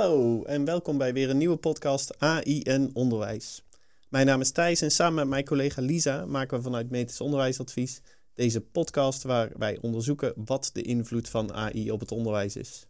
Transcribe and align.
Hallo 0.00 0.42
en 0.42 0.64
welkom 0.64 0.98
bij 0.98 1.12
weer 1.12 1.30
een 1.30 1.38
nieuwe 1.38 1.56
podcast 1.56 2.18
AI 2.18 2.62
en 2.62 2.90
Onderwijs. 2.92 3.64
Mijn 4.08 4.26
naam 4.26 4.40
is 4.40 4.50
Thijs 4.50 4.80
en 4.80 4.90
samen 4.90 5.14
met 5.14 5.28
mijn 5.28 5.44
collega 5.44 5.82
Lisa 5.82 6.26
maken 6.26 6.56
we 6.56 6.62
vanuit 6.62 6.90
Metisch 6.90 7.20
Onderwijsadvies 7.20 8.02
deze 8.34 8.60
podcast 8.60 9.22
waar 9.22 9.50
wij 9.56 9.78
onderzoeken 9.80 10.32
wat 10.36 10.70
de 10.72 10.82
invloed 10.82 11.28
van 11.28 11.52
AI 11.52 11.90
op 11.90 12.00
het 12.00 12.12
onderwijs 12.12 12.56
is. 12.56 12.86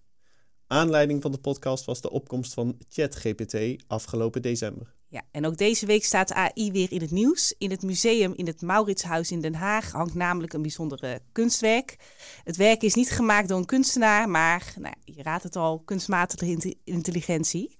Aanleiding 0.66 1.22
van 1.22 1.32
de 1.32 1.38
podcast 1.38 1.84
was 1.84 2.00
de 2.00 2.10
opkomst 2.10 2.54
van 2.54 2.78
ChatGPT 2.88 3.84
afgelopen 3.86 4.42
december. 4.42 4.94
Ja, 5.12 5.22
en 5.30 5.46
ook 5.46 5.56
deze 5.56 5.86
week 5.86 6.04
staat 6.04 6.32
AI 6.32 6.72
weer 6.72 6.92
in 6.92 7.00
het 7.00 7.10
nieuws. 7.10 7.54
In 7.58 7.70
het 7.70 7.82
museum 7.82 8.32
in 8.36 8.46
het 8.46 8.62
Mauritshuis 8.62 9.30
in 9.30 9.40
Den 9.40 9.54
Haag 9.54 9.92
hangt 9.92 10.14
namelijk 10.14 10.52
een 10.52 10.62
bijzondere 10.62 11.20
kunstwerk. 11.32 11.96
Het 12.44 12.56
werk 12.56 12.82
is 12.82 12.94
niet 12.94 13.10
gemaakt 13.10 13.48
door 13.48 13.58
een 13.58 13.64
kunstenaar, 13.64 14.28
maar 14.28 14.74
nou, 14.78 14.94
je 15.04 15.22
raadt 15.22 15.42
het 15.42 15.56
al, 15.56 15.80
kunstmatige 15.80 16.76
intelligentie. 16.84 17.76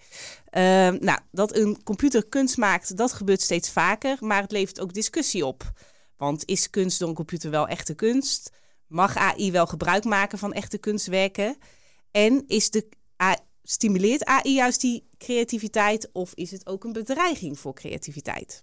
Uh, 0.50 0.62
nou, 0.88 1.18
dat 1.30 1.56
een 1.56 1.82
computer 1.82 2.26
kunst 2.28 2.56
maakt, 2.56 2.96
dat 2.96 3.12
gebeurt 3.12 3.40
steeds 3.40 3.70
vaker, 3.70 4.16
maar 4.20 4.42
het 4.42 4.52
levert 4.52 4.80
ook 4.80 4.92
discussie 4.92 5.46
op. 5.46 5.72
Want 6.16 6.44
is 6.46 6.70
kunst 6.70 6.98
door 6.98 7.08
een 7.08 7.14
computer 7.14 7.50
wel 7.50 7.68
echte 7.68 7.94
kunst? 7.94 8.52
Mag 8.86 9.16
AI 9.16 9.52
wel 9.52 9.66
gebruik 9.66 10.04
maken 10.04 10.38
van 10.38 10.52
echte 10.52 10.78
kunstwerken? 10.78 11.56
En 12.10 12.44
is 12.46 12.70
de 12.70 12.88
stimuleert 13.70 14.24
AI 14.24 14.54
juist 14.54 14.80
die 14.80 15.04
creativiteit 15.18 16.08
of 16.12 16.32
is 16.34 16.50
het 16.50 16.66
ook 16.66 16.84
een 16.84 16.92
bedreiging 16.92 17.58
voor 17.58 17.74
creativiteit? 17.74 18.58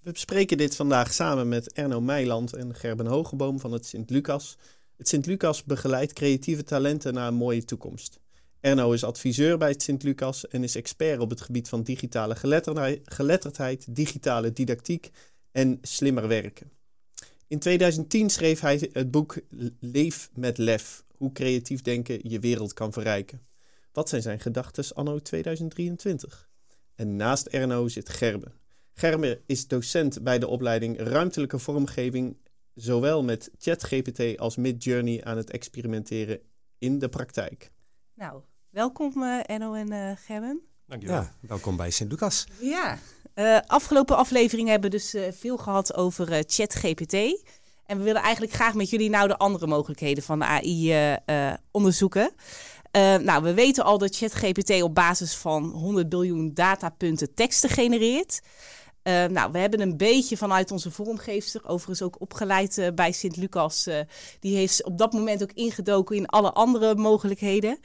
We 0.00 0.12
bespreken 0.12 0.56
dit 0.56 0.76
vandaag 0.76 1.12
samen 1.12 1.48
met 1.48 1.72
Erno 1.72 2.00
Meijland 2.00 2.52
en 2.54 2.74
Gerben 2.74 3.06
Hogeboom 3.06 3.60
van 3.60 3.72
het 3.72 3.86
Sint-Lucas. 3.86 4.56
Het 4.96 5.08
Sint-Lucas 5.08 5.64
begeleidt 5.64 6.12
creatieve 6.12 6.64
talenten 6.64 7.14
naar 7.14 7.28
een 7.28 7.34
mooie 7.34 7.64
toekomst. 7.64 8.20
Erno 8.60 8.92
is 8.92 9.04
adviseur 9.04 9.58
bij 9.58 9.68
het 9.68 9.82
Sint-Lucas 9.82 10.48
en 10.48 10.62
is 10.62 10.76
expert 10.76 11.20
op 11.20 11.30
het 11.30 11.40
gebied 11.40 11.68
van 11.68 11.82
digitale 11.82 12.36
geletterdheid, 13.04 13.96
digitale 13.96 14.52
didactiek 14.52 15.10
en 15.52 15.78
slimmer 15.82 16.28
werken. 16.28 16.70
In 17.46 17.58
2010 17.58 18.30
schreef 18.30 18.60
hij 18.60 18.88
het 18.92 19.10
boek 19.10 19.38
Leef 19.80 20.30
met 20.34 20.58
Lef: 20.58 21.04
Hoe 21.16 21.32
creatief 21.32 21.82
denken 21.82 22.20
je 22.22 22.38
wereld 22.38 22.72
kan 22.72 22.92
verrijken. 22.92 23.50
Wat 23.92 24.08
zijn 24.08 24.22
zijn 24.22 24.40
gedachten 24.40 24.94
anno 24.94 25.18
2023? 25.18 26.48
En 26.94 27.16
naast 27.16 27.46
Erno 27.46 27.88
zit 27.88 28.08
Gerbe. 28.08 28.52
Gerbe 28.92 29.42
is 29.46 29.68
docent 29.68 30.22
bij 30.22 30.38
de 30.38 30.46
opleiding 30.46 30.98
Ruimtelijke 30.98 31.58
Vormgeving, 31.58 32.36
zowel 32.74 33.22
met 33.22 33.50
ChatGPT 33.58 34.38
als 34.38 34.56
Midjourney 34.56 35.24
aan 35.24 35.36
het 35.36 35.50
experimenteren 35.50 36.40
in 36.78 36.98
de 36.98 37.08
praktijk. 37.08 37.72
Nou, 38.14 38.42
welkom 38.70 39.22
uh, 39.22 39.40
Erno 39.46 39.74
en 39.74 39.92
uh, 39.92 40.10
Gerben. 40.16 40.60
Dankjewel. 40.86 41.20
Ja, 41.20 41.32
welkom 41.40 41.76
bij 41.76 41.90
Sint-Lucas. 41.90 42.46
Ja, 42.60 42.98
uh, 43.34 43.58
afgelopen 43.66 44.16
aflevering 44.16 44.68
hebben 44.68 44.90
we 44.90 44.96
dus 44.96 45.16
veel 45.38 45.56
gehad 45.56 45.94
over 45.94 46.44
ChatGPT. 46.46 47.14
En 47.86 47.98
we 47.98 48.04
willen 48.04 48.22
eigenlijk 48.22 48.52
graag 48.52 48.74
met 48.74 48.90
jullie 48.90 49.10
nou 49.10 49.28
de 49.28 49.36
andere 49.36 49.66
mogelijkheden 49.66 50.22
van 50.22 50.38
de 50.38 50.44
AI 50.44 51.16
onderzoeken. 51.70 52.34
Uh, 52.96 53.16
nou, 53.16 53.42
we 53.42 53.54
weten 53.54 53.84
al 53.84 53.98
dat 53.98 54.16
ChatGPT 54.16 54.82
op 54.82 54.94
basis 54.94 55.34
van 55.34 55.64
100 55.64 56.08
biljoen 56.08 56.50
datapunten 56.54 57.34
teksten 57.34 57.70
genereert. 57.70 58.40
Uh, 59.02 59.24
nou, 59.24 59.52
we 59.52 59.58
hebben 59.58 59.80
een 59.80 59.96
beetje 59.96 60.36
vanuit 60.36 60.70
onze 60.70 60.90
vormgeefster, 60.90 61.68
overigens 61.68 62.02
ook 62.02 62.20
opgeleid 62.20 62.76
uh, 62.76 62.88
bij 62.94 63.12
Sint-Lucas. 63.12 63.88
die 64.40 64.56
heeft 64.56 64.84
op 64.84 64.98
dat 64.98 65.12
moment 65.12 65.42
ook 65.42 65.52
ingedoken 65.52 66.16
in 66.16 66.26
alle 66.26 66.52
andere 66.52 66.94
mogelijkheden. 66.94 67.78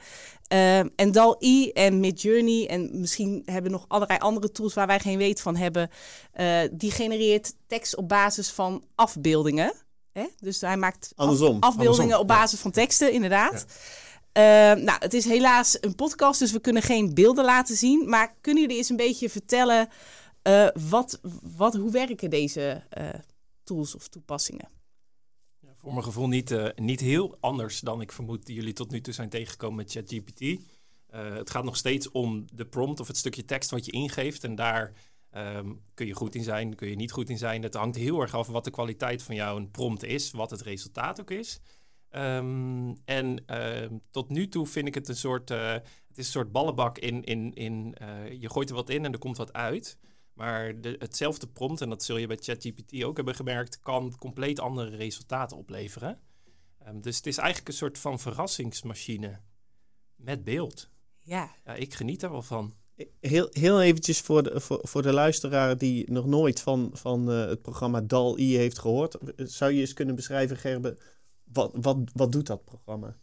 en 0.96 1.12
DAL-E 1.12 1.70
en 1.70 2.00
Midjourney 2.00 2.66
en 2.66 3.00
misschien 3.00 3.42
hebben 3.44 3.70
we 3.70 3.76
nog 3.76 3.84
allerlei 3.88 4.18
andere 4.18 4.50
tools 4.50 4.74
waar 4.74 4.86
wij 4.86 5.00
geen 5.00 5.18
weet 5.18 5.40
van 5.40 5.56
hebben. 5.56 5.90
die 6.72 6.90
genereert 6.90 7.54
tekst 7.66 7.96
op 7.96 8.08
basis 8.08 8.50
van 8.50 8.84
afbeeldingen. 8.94 9.72
Hè? 10.12 10.26
Dus 10.40 10.60
hij 10.60 10.76
maakt 10.76 11.12
afbeeldingen 11.60 12.18
op 12.18 12.26
basis 12.26 12.60
van 12.60 12.70
teksten, 12.70 13.12
inderdaad. 13.12 13.64
Ja. 13.68 13.74
Uh, 14.38 14.44
nou, 14.74 14.98
het 14.98 15.14
is 15.14 15.24
helaas 15.24 15.78
een 15.80 15.94
podcast, 15.94 16.38
dus 16.38 16.52
we 16.52 16.60
kunnen 16.60 16.82
geen 16.82 17.14
beelden 17.14 17.44
laten 17.44 17.76
zien. 17.76 18.08
Maar 18.08 18.34
kunnen 18.40 18.62
jullie 18.62 18.76
eens 18.76 18.88
een 18.88 18.96
beetje 18.96 19.30
vertellen 19.30 19.88
uh, 20.42 20.68
wat, 20.88 21.20
wat, 21.56 21.74
hoe 21.74 21.90
werken 21.90 22.30
deze 22.30 22.82
uh, 22.98 23.08
tools 23.64 23.94
of 23.94 24.08
toepassingen? 24.08 24.68
Ja, 25.60 25.68
voor 25.74 25.92
mijn 25.92 26.04
gevoel 26.04 26.28
niet, 26.28 26.72
niet 26.76 27.00
heel 27.00 27.36
anders 27.40 27.80
dan 27.80 28.00
ik 28.00 28.12
vermoed 28.12 28.46
die 28.46 28.54
jullie 28.54 28.72
tot 28.72 28.90
nu 28.90 29.00
toe 29.00 29.14
zijn 29.14 29.28
tegengekomen 29.28 29.76
met 29.76 29.90
ChatGPT. 29.90 30.60
het 31.10 31.50
gaat 31.50 31.64
nog 31.64 31.76
steeds 31.76 32.10
om 32.10 32.44
de 32.54 32.66
prompt 32.66 33.00
of 33.00 33.06
het 33.06 33.16
stukje 33.16 33.44
tekst 33.44 33.70
wat 33.70 33.84
je 33.84 33.92
ingeeft. 33.92 34.44
En 34.44 34.54
daar 34.54 34.92
um, 35.36 35.82
kun 35.94 36.06
je 36.06 36.14
goed 36.14 36.34
in 36.34 36.42
zijn, 36.42 36.74
kun 36.74 36.88
je 36.88 36.96
niet 36.96 37.12
goed 37.12 37.30
in 37.30 37.38
zijn. 37.38 37.62
Het 37.62 37.74
hangt 37.74 37.96
heel 37.96 38.20
erg 38.20 38.34
af 38.34 38.46
wat 38.46 38.64
de 38.64 38.70
kwaliteit 38.70 39.22
van 39.22 39.34
jouw 39.34 39.66
prompt 39.66 40.04
is, 40.04 40.30
wat 40.30 40.50
het 40.50 40.62
resultaat 40.62 41.20
ook 41.20 41.30
is. 41.30 41.60
Um, 42.10 42.96
en 43.04 43.44
uh, 43.46 43.98
tot 44.10 44.28
nu 44.28 44.48
toe 44.48 44.66
vind 44.66 44.86
ik 44.86 44.94
het 44.94 45.08
een 45.08 45.16
soort, 45.16 45.50
uh, 45.50 45.72
het 45.72 46.18
is 46.18 46.24
een 46.26 46.32
soort 46.32 46.52
ballenbak 46.52 46.98
in, 46.98 47.24
in, 47.24 47.54
in 47.54 47.94
uh, 48.02 48.40
je 48.40 48.50
gooit 48.50 48.68
er 48.68 48.74
wat 48.74 48.90
in 48.90 49.04
en 49.04 49.12
er 49.12 49.18
komt 49.18 49.36
wat 49.36 49.52
uit. 49.52 49.98
Maar 50.32 50.80
de, 50.80 50.96
hetzelfde 50.98 51.46
prompt, 51.46 51.80
en 51.80 51.88
dat 51.88 52.04
zul 52.04 52.16
je 52.16 52.26
bij 52.26 52.38
ChatGPT 52.40 53.04
ook 53.04 53.16
hebben 53.16 53.34
gemerkt, 53.34 53.80
kan 53.80 54.14
compleet 54.18 54.60
andere 54.60 54.96
resultaten 54.96 55.56
opleveren. 55.56 56.20
Um, 56.88 57.02
dus 57.02 57.16
het 57.16 57.26
is 57.26 57.38
eigenlijk 57.38 57.68
een 57.68 57.74
soort 57.74 57.98
van 57.98 58.18
verrassingsmachine 58.18 59.40
met 60.16 60.44
beeld. 60.44 60.90
Ja. 61.18 61.54
ja 61.64 61.74
ik 61.74 61.94
geniet 61.94 62.22
er 62.22 62.30
wel 62.30 62.42
van. 62.42 62.74
Heel, 63.20 63.48
heel 63.50 63.82
eventjes 63.82 64.20
voor 64.20 64.42
de, 64.42 64.60
voor, 64.60 64.80
voor 64.82 65.02
de 65.02 65.12
luisteraar 65.12 65.78
die 65.78 66.10
nog 66.12 66.26
nooit 66.26 66.60
van, 66.60 66.90
van 66.92 67.26
het 67.26 67.62
programma 67.62 68.00
DAL-I 68.00 68.56
heeft 68.56 68.78
gehoord. 68.78 69.18
Zou 69.36 69.72
je 69.72 69.80
eens 69.80 69.92
kunnen 69.92 70.14
beschrijven, 70.14 70.56
Gerben, 70.56 70.98
wat, 71.52 71.72
wat, 71.74 71.98
wat 72.14 72.32
doet 72.32 72.46
dat 72.46 72.64
programma? 72.64 73.16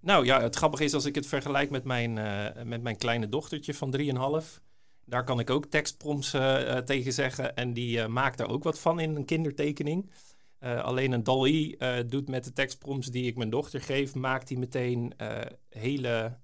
Nou 0.00 0.24
ja, 0.24 0.40
het 0.40 0.56
grappige 0.56 0.84
is 0.84 0.94
als 0.94 1.04
ik 1.04 1.14
het 1.14 1.26
vergelijk 1.26 1.70
met 1.70 1.84
mijn, 1.84 2.16
uh, 2.16 2.62
met 2.64 2.82
mijn 2.82 2.96
kleine 2.96 3.28
dochtertje 3.28 3.74
van 3.74 3.94
3,5. 4.42 4.60
Daar 5.04 5.24
kan 5.24 5.40
ik 5.40 5.50
ook 5.50 5.66
tekstprompts 5.66 6.34
uh, 6.34 6.76
tegen 6.76 7.12
zeggen. 7.12 7.56
En 7.56 7.72
die 7.72 8.08
maakt 8.08 8.38
daar 8.38 8.48
ook 8.48 8.64
wat 8.64 8.80
van 8.80 9.00
in 9.00 9.16
een 9.16 9.24
kindertekening. 9.24 10.10
alleen 10.60 11.12
een 11.12 11.22
DAL-I 11.22 11.76
doet 12.06 12.28
met 12.28 12.44
de 12.44 12.52
tekstprompts 12.52 13.06
die 13.08 13.26
ik 13.26 13.36
mijn 13.36 13.50
dochter 13.50 13.80
geef, 13.80 14.14
maakt 14.14 14.48
hij 14.48 14.58
meteen 14.58 15.12
hele 15.68 16.38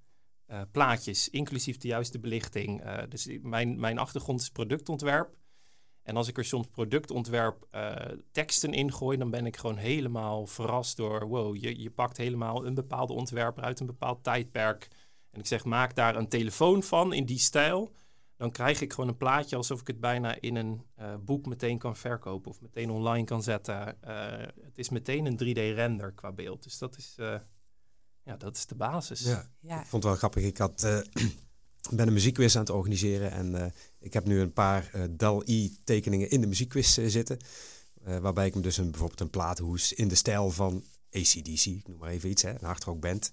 plaatjes, 0.72 1.28
inclusief 1.28 1.78
de 1.78 1.88
juiste 1.88 2.18
belichting. 2.18 2.82
dus 3.08 3.28
mijn, 3.42 3.80
mijn 3.80 3.98
achtergrond 3.98 4.40
is 4.40 4.50
productontwerp. 4.50 5.36
En 6.02 6.16
als 6.16 6.28
ik 6.28 6.38
er 6.38 6.44
soms 6.44 6.66
productontwerp 6.66 7.66
uh, 7.74 7.94
teksten 8.30 8.72
in 8.72 8.92
gooi, 8.92 9.18
dan 9.18 9.30
ben 9.30 9.46
ik 9.46 9.56
gewoon 9.56 9.76
helemaal 9.76 10.46
verrast 10.46 10.96
door, 10.96 11.28
wow, 11.28 11.56
je, 11.56 11.80
je 11.80 11.90
pakt 11.90 12.16
helemaal 12.16 12.66
een 12.66 12.74
bepaalde 12.74 13.12
ontwerper 13.12 13.62
uit 13.62 13.80
een 13.80 13.86
bepaald 13.86 14.24
tijdperk. 14.24 14.88
En 15.30 15.40
ik 15.40 15.46
zeg, 15.46 15.64
maak 15.64 15.94
daar 15.94 16.16
een 16.16 16.28
telefoon 16.28 16.82
van 16.82 17.12
in 17.12 17.24
die 17.24 17.38
stijl. 17.38 17.92
Dan 18.36 18.50
krijg 18.50 18.80
ik 18.80 18.92
gewoon 18.92 19.08
een 19.08 19.16
plaatje 19.16 19.56
alsof 19.56 19.80
ik 19.80 19.86
het 19.86 20.00
bijna 20.00 20.40
in 20.40 20.56
een 20.56 20.82
uh, 20.98 21.14
boek 21.20 21.46
meteen 21.46 21.78
kan 21.78 21.96
verkopen 21.96 22.50
of 22.50 22.60
meteen 22.60 22.90
online 22.90 23.24
kan 23.24 23.42
zetten. 23.42 23.98
Uh, 24.04 24.26
het 24.60 24.78
is 24.78 24.88
meteen 24.88 25.26
een 25.26 25.38
3D-render 25.38 26.12
qua 26.12 26.32
beeld. 26.32 26.62
Dus 26.62 26.78
dat 26.78 26.96
is, 26.96 27.14
ja, 28.22 28.36
dat 28.36 28.56
is 28.56 28.66
de 28.66 28.74
basis. 28.74 29.20
Ja. 29.20 29.50
ja. 29.60 29.80
Ik 29.80 29.86
vond 29.86 30.02
het 30.02 30.04
wel 30.04 30.14
grappig. 30.14 30.44
Ik 30.44 30.58
had 30.58 30.86
ben 31.90 32.06
een 32.06 32.12
muziekquiz 32.12 32.54
aan 32.54 32.60
het 32.60 32.70
organiseren 32.70 33.30
en 33.30 33.54
uh, 33.54 33.64
ik 33.98 34.12
heb 34.12 34.24
nu 34.24 34.40
een 34.40 34.52
paar 34.52 34.90
uh, 34.94 35.02
DAL-I 35.10 35.76
tekeningen 35.84 36.30
in 36.30 36.40
de 36.40 36.46
muziekquiz 36.46 36.98
uh, 36.98 37.08
zitten. 37.08 37.38
waarbij 38.02 38.46
ik 38.46 38.52
hem 38.52 38.62
dus 38.62 38.76
een, 38.76 38.90
bijvoorbeeld 38.90 39.20
een 39.20 39.30
platenhoes 39.30 39.92
in 39.92 40.08
de 40.08 40.14
stijl 40.14 40.50
van 40.50 40.84
ACDC, 41.10 41.64
ik 41.64 41.88
noem 41.88 41.98
maar 41.98 42.10
even 42.10 42.30
iets, 42.30 42.42
hè, 42.42 42.50
een 42.50 42.64
hardrockband, 42.64 43.30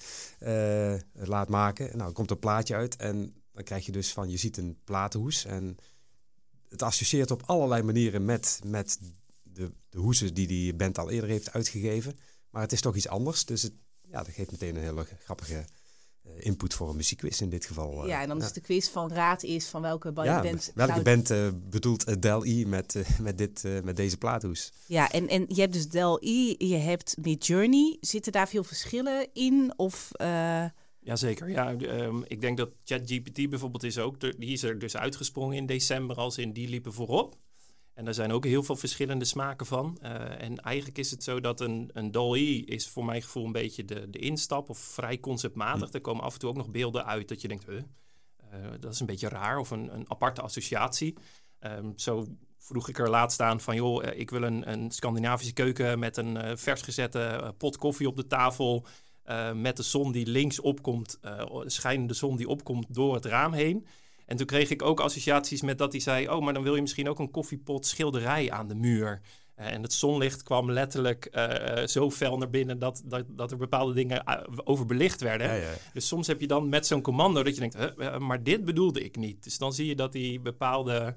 laat 1.13 1.49
maken. 1.49 1.97
Nou, 1.97 2.09
er 2.09 2.15
komt 2.15 2.31
een 2.31 2.39
plaatje 2.39 2.75
uit 2.75 2.95
en 2.95 3.33
dan 3.51 3.63
krijg 3.63 3.85
je 3.85 3.91
dus 3.91 4.13
van, 4.13 4.29
je 4.29 4.37
ziet 4.37 4.57
een 4.57 4.77
platenhoes 4.83 5.45
en 5.45 5.77
het 6.69 6.81
associeert 6.81 7.31
op 7.31 7.43
allerlei 7.45 7.83
manieren 7.83 8.25
met, 8.25 8.59
met 8.65 8.99
de, 9.43 9.71
de 9.89 10.31
die 10.33 10.47
die 10.47 10.73
band 10.73 10.97
al 10.97 11.09
eerder 11.09 11.29
heeft 11.29 11.53
uitgegeven. 11.53 12.17
Maar 12.49 12.61
het 12.61 12.71
is 12.71 12.81
toch 12.81 12.95
iets 12.95 13.07
anders, 13.07 13.45
dus 13.45 13.61
het, 13.61 13.73
ja, 14.01 14.23
dat 14.23 14.33
geeft 14.33 14.51
meteen 14.51 14.75
een 14.75 14.81
hele 14.81 15.05
grappige 15.23 15.57
eh, 15.57 15.63
input 16.37 16.73
voor 16.73 16.89
een 16.89 16.95
muziekquiz 16.95 17.41
in 17.41 17.49
dit 17.49 17.65
geval. 17.65 18.03
Eh, 18.03 18.07
ja, 18.07 18.21
en 18.21 18.27
dan 18.27 18.41
is 18.41 18.51
de 18.51 18.61
quiz 18.61 18.89
van 18.89 19.11
raad 19.11 19.43
is 19.43 19.67
van 19.67 19.81
welke 19.81 20.11
ja, 20.23 20.41
band... 20.41 20.71
Welke 20.75 21.01
band 21.01 21.31
uh, 21.31 21.47
bedoelt 21.69 22.21
Del-I 22.21 22.65
met, 22.65 23.05
met, 23.21 23.37
dit, 23.37 23.63
met 23.83 23.95
deze 23.95 24.17
plaathoes? 24.17 24.71
Ja, 24.85 25.11
en, 25.11 25.27
en 25.27 25.45
je 25.47 25.61
hebt 25.61 25.73
dus 25.73 25.87
Del-I, 25.87 26.55
je 26.57 26.77
hebt 26.77 27.15
Midjourney. 27.21 27.97
Zitten 28.01 28.31
daar 28.31 28.47
veel 28.47 28.63
verschillen 28.63 29.27
in? 29.33 29.73
Of... 29.75 30.11
Jazeker, 30.99 31.49
ja. 31.49 31.71
Um, 31.71 32.23
ik 32.27 32.41
denk 32.41 32.57
dat 32.57 32.69
ChatGPT 32.83 33.49
bijvoorbeeld 33.49 33.83
is 33.83 33.97
ook, 33.97 34.19
die 34.19 34.51
is 34.51 34.63
er 34.63 34.79
dus 34.79 34.97
uitgesprongen 34.97 35.55
in 35.55 35.65
december 35.65 36.15
als 36.15 36.37
in 36.37 36.53
die 36.53 36.69
liepen 36.69 36.93
voorop. 36.93 37.37
En 37.99 38.07
er 38.07 38.13
zijn 38.13 38.31
ook 38.31 38.45
heel 38.45 38.63
veel 38.63 38.75
verschillende 38.75 39.25
smaken 39.25 39.65
van. 39.65 39.97
Uh, 40.03 40.41
en 40.41 40.57
eigenlijk 40.57 40.97
is 40.97 41.11
het 41.11 41.23
zo 41.23 41.41
dat 41.41 41.61
een, 41.61 41.89
een 41.93 42.11
DALL-E 42.11 42.57
is 42.65 42.89
voor 42.89 43.05
mijn 43.05 43.21
gevoel 43.21 43.45
een 43.45 43.51
beetje 43.51 43.85
de, 43.85 44.09
de 44.09 44.19
instap 44.19 44.69
of 44.69 44.77
vrij 44.77 45.19
conceptmatig. 45.19 45.89
Hm. 45.89 45.95
Er 45.95 46.01
komen 46.01 46.23
af 46.23 46.33
en 46.33 46.39
toe 46.39 46.49
ook 46.49 46.55
nog 46.55 46.69
beelden 46.69 47.05
uit 47.05 47.27
dat 47.27 47.41
je 47.41 47.47
denkt, 47.47 47.65
huh? 47.65 47.81
dat 48.79 48.93
is 48.93 48.99
een 48.99 49.05
beetje 49.05 49.29
raar 49.29 49.57
of 49.57 49.71
een, 49.71 49.93
een 49.93 50.09
aparte 50.09 50.41
associatie. 50.41 51.17
Ehm, 51.59 51.91
zo 51.95 52.27
vroeg 52.57 52.89
ik 52.89 52.99
er 52.99 53.09
laatst 53.09 53.41
aan 53.41 53.59
van, 53.59 53.75
joh, 53.75 54.03
ik 54.15 54.29
wil 54.29 54.43
een, 54.43 54.71
een 54.71 54.91
Scandinavische 54.91 55.53
keuken 55.53 55.99
met 55.99 56.17
een 56.17 56.57
vers 56.57 56.81
gezette 56.81 57.53
pot 57.57 57.77
koffie 57.77 58.07
op 58.07 58.15
de 58.15 58.27
tafel. 58.27 58.85
met 59.53 59.77
de 59.77 59.83
zon 59.83 60.11
die 60.11 60.27
links 60.27 60.59
opkomt, 60.59 61.19
schijnende 61.65 62.13
zon 62.13 62.37
die 62.37 62.47
opkomt 62.47 62.93
door 62.93 63.13
het 63.13 63.25
raam 63.25 63.53
heen. 63.53 63.85
En 64.29 64.37
toen 64.37 64.45
kreeg 64.45 64.69
ik 64.69 64.81
ook 64.81 64.99
associaties 64.99 65.61
met 65.61 65.77
dat 65.77 65.91
hij 65.91 66.01
zei: 66.01 66.29
Oh, 66.29 66.41
maar 66.43 66.53
dan 66.53 66.63
wil 66.63 66.75
je 66.75 66.81
misschien 66.81 67.09
ook 67.09 67.19
een 67.19 67.31
koffiepot 67.31 67.85
schilderij 67.85 68.51
aan 68.51 68.67
de 68.67 68.75
muur. 68.75 69.21
Uh, 69.55 69.71
en 69.71 69.81
het 69.81 69.93
zonlicht 69.93 70.43
kwam 70.43 70.71
letterlijk 70.71 71.29
uh, 71.31 71.85
zo 71.85 72.11
fel 72.11 72.37
naar 72.37 72.49
binnen 72.49 72.79
dat, 72.79 73.01
dat, 73.05 73.25
dat 73.29 73.51
er 73.51 73.57
bepaalde 73.57 73.93
dingen 73.93 74.23
overbelicht 74.63 75.21
werden. 75.21 75.47
Ja, 75.47 75.53
ja. 75.53 75.73
Dus 75.93 76.07
soms 76.07 76.27
heb 76.27 76.41
je 76.41 76.47
dan 76.47 76.69
met 76.69 76.87
zo'n 76.87 77.01
commando 77.01 77.43
dat 77.43 77.55
je 77.55 77.59
denkt: 77.59 77.95
huh, 77.97 78.17
maar 78.17 78.43
dit 78.43 78.65
bedoelde 78.65 79.03
ik 79.03 79.15
niet. 79.15 79.43
Dus 79.43 79.57
dan 79.57 79.73
zie 79.73 79.85
je 79.85 79.95
dat 79.95 80.13
hij 80.13 80.39
bepaalde 80.43 81.15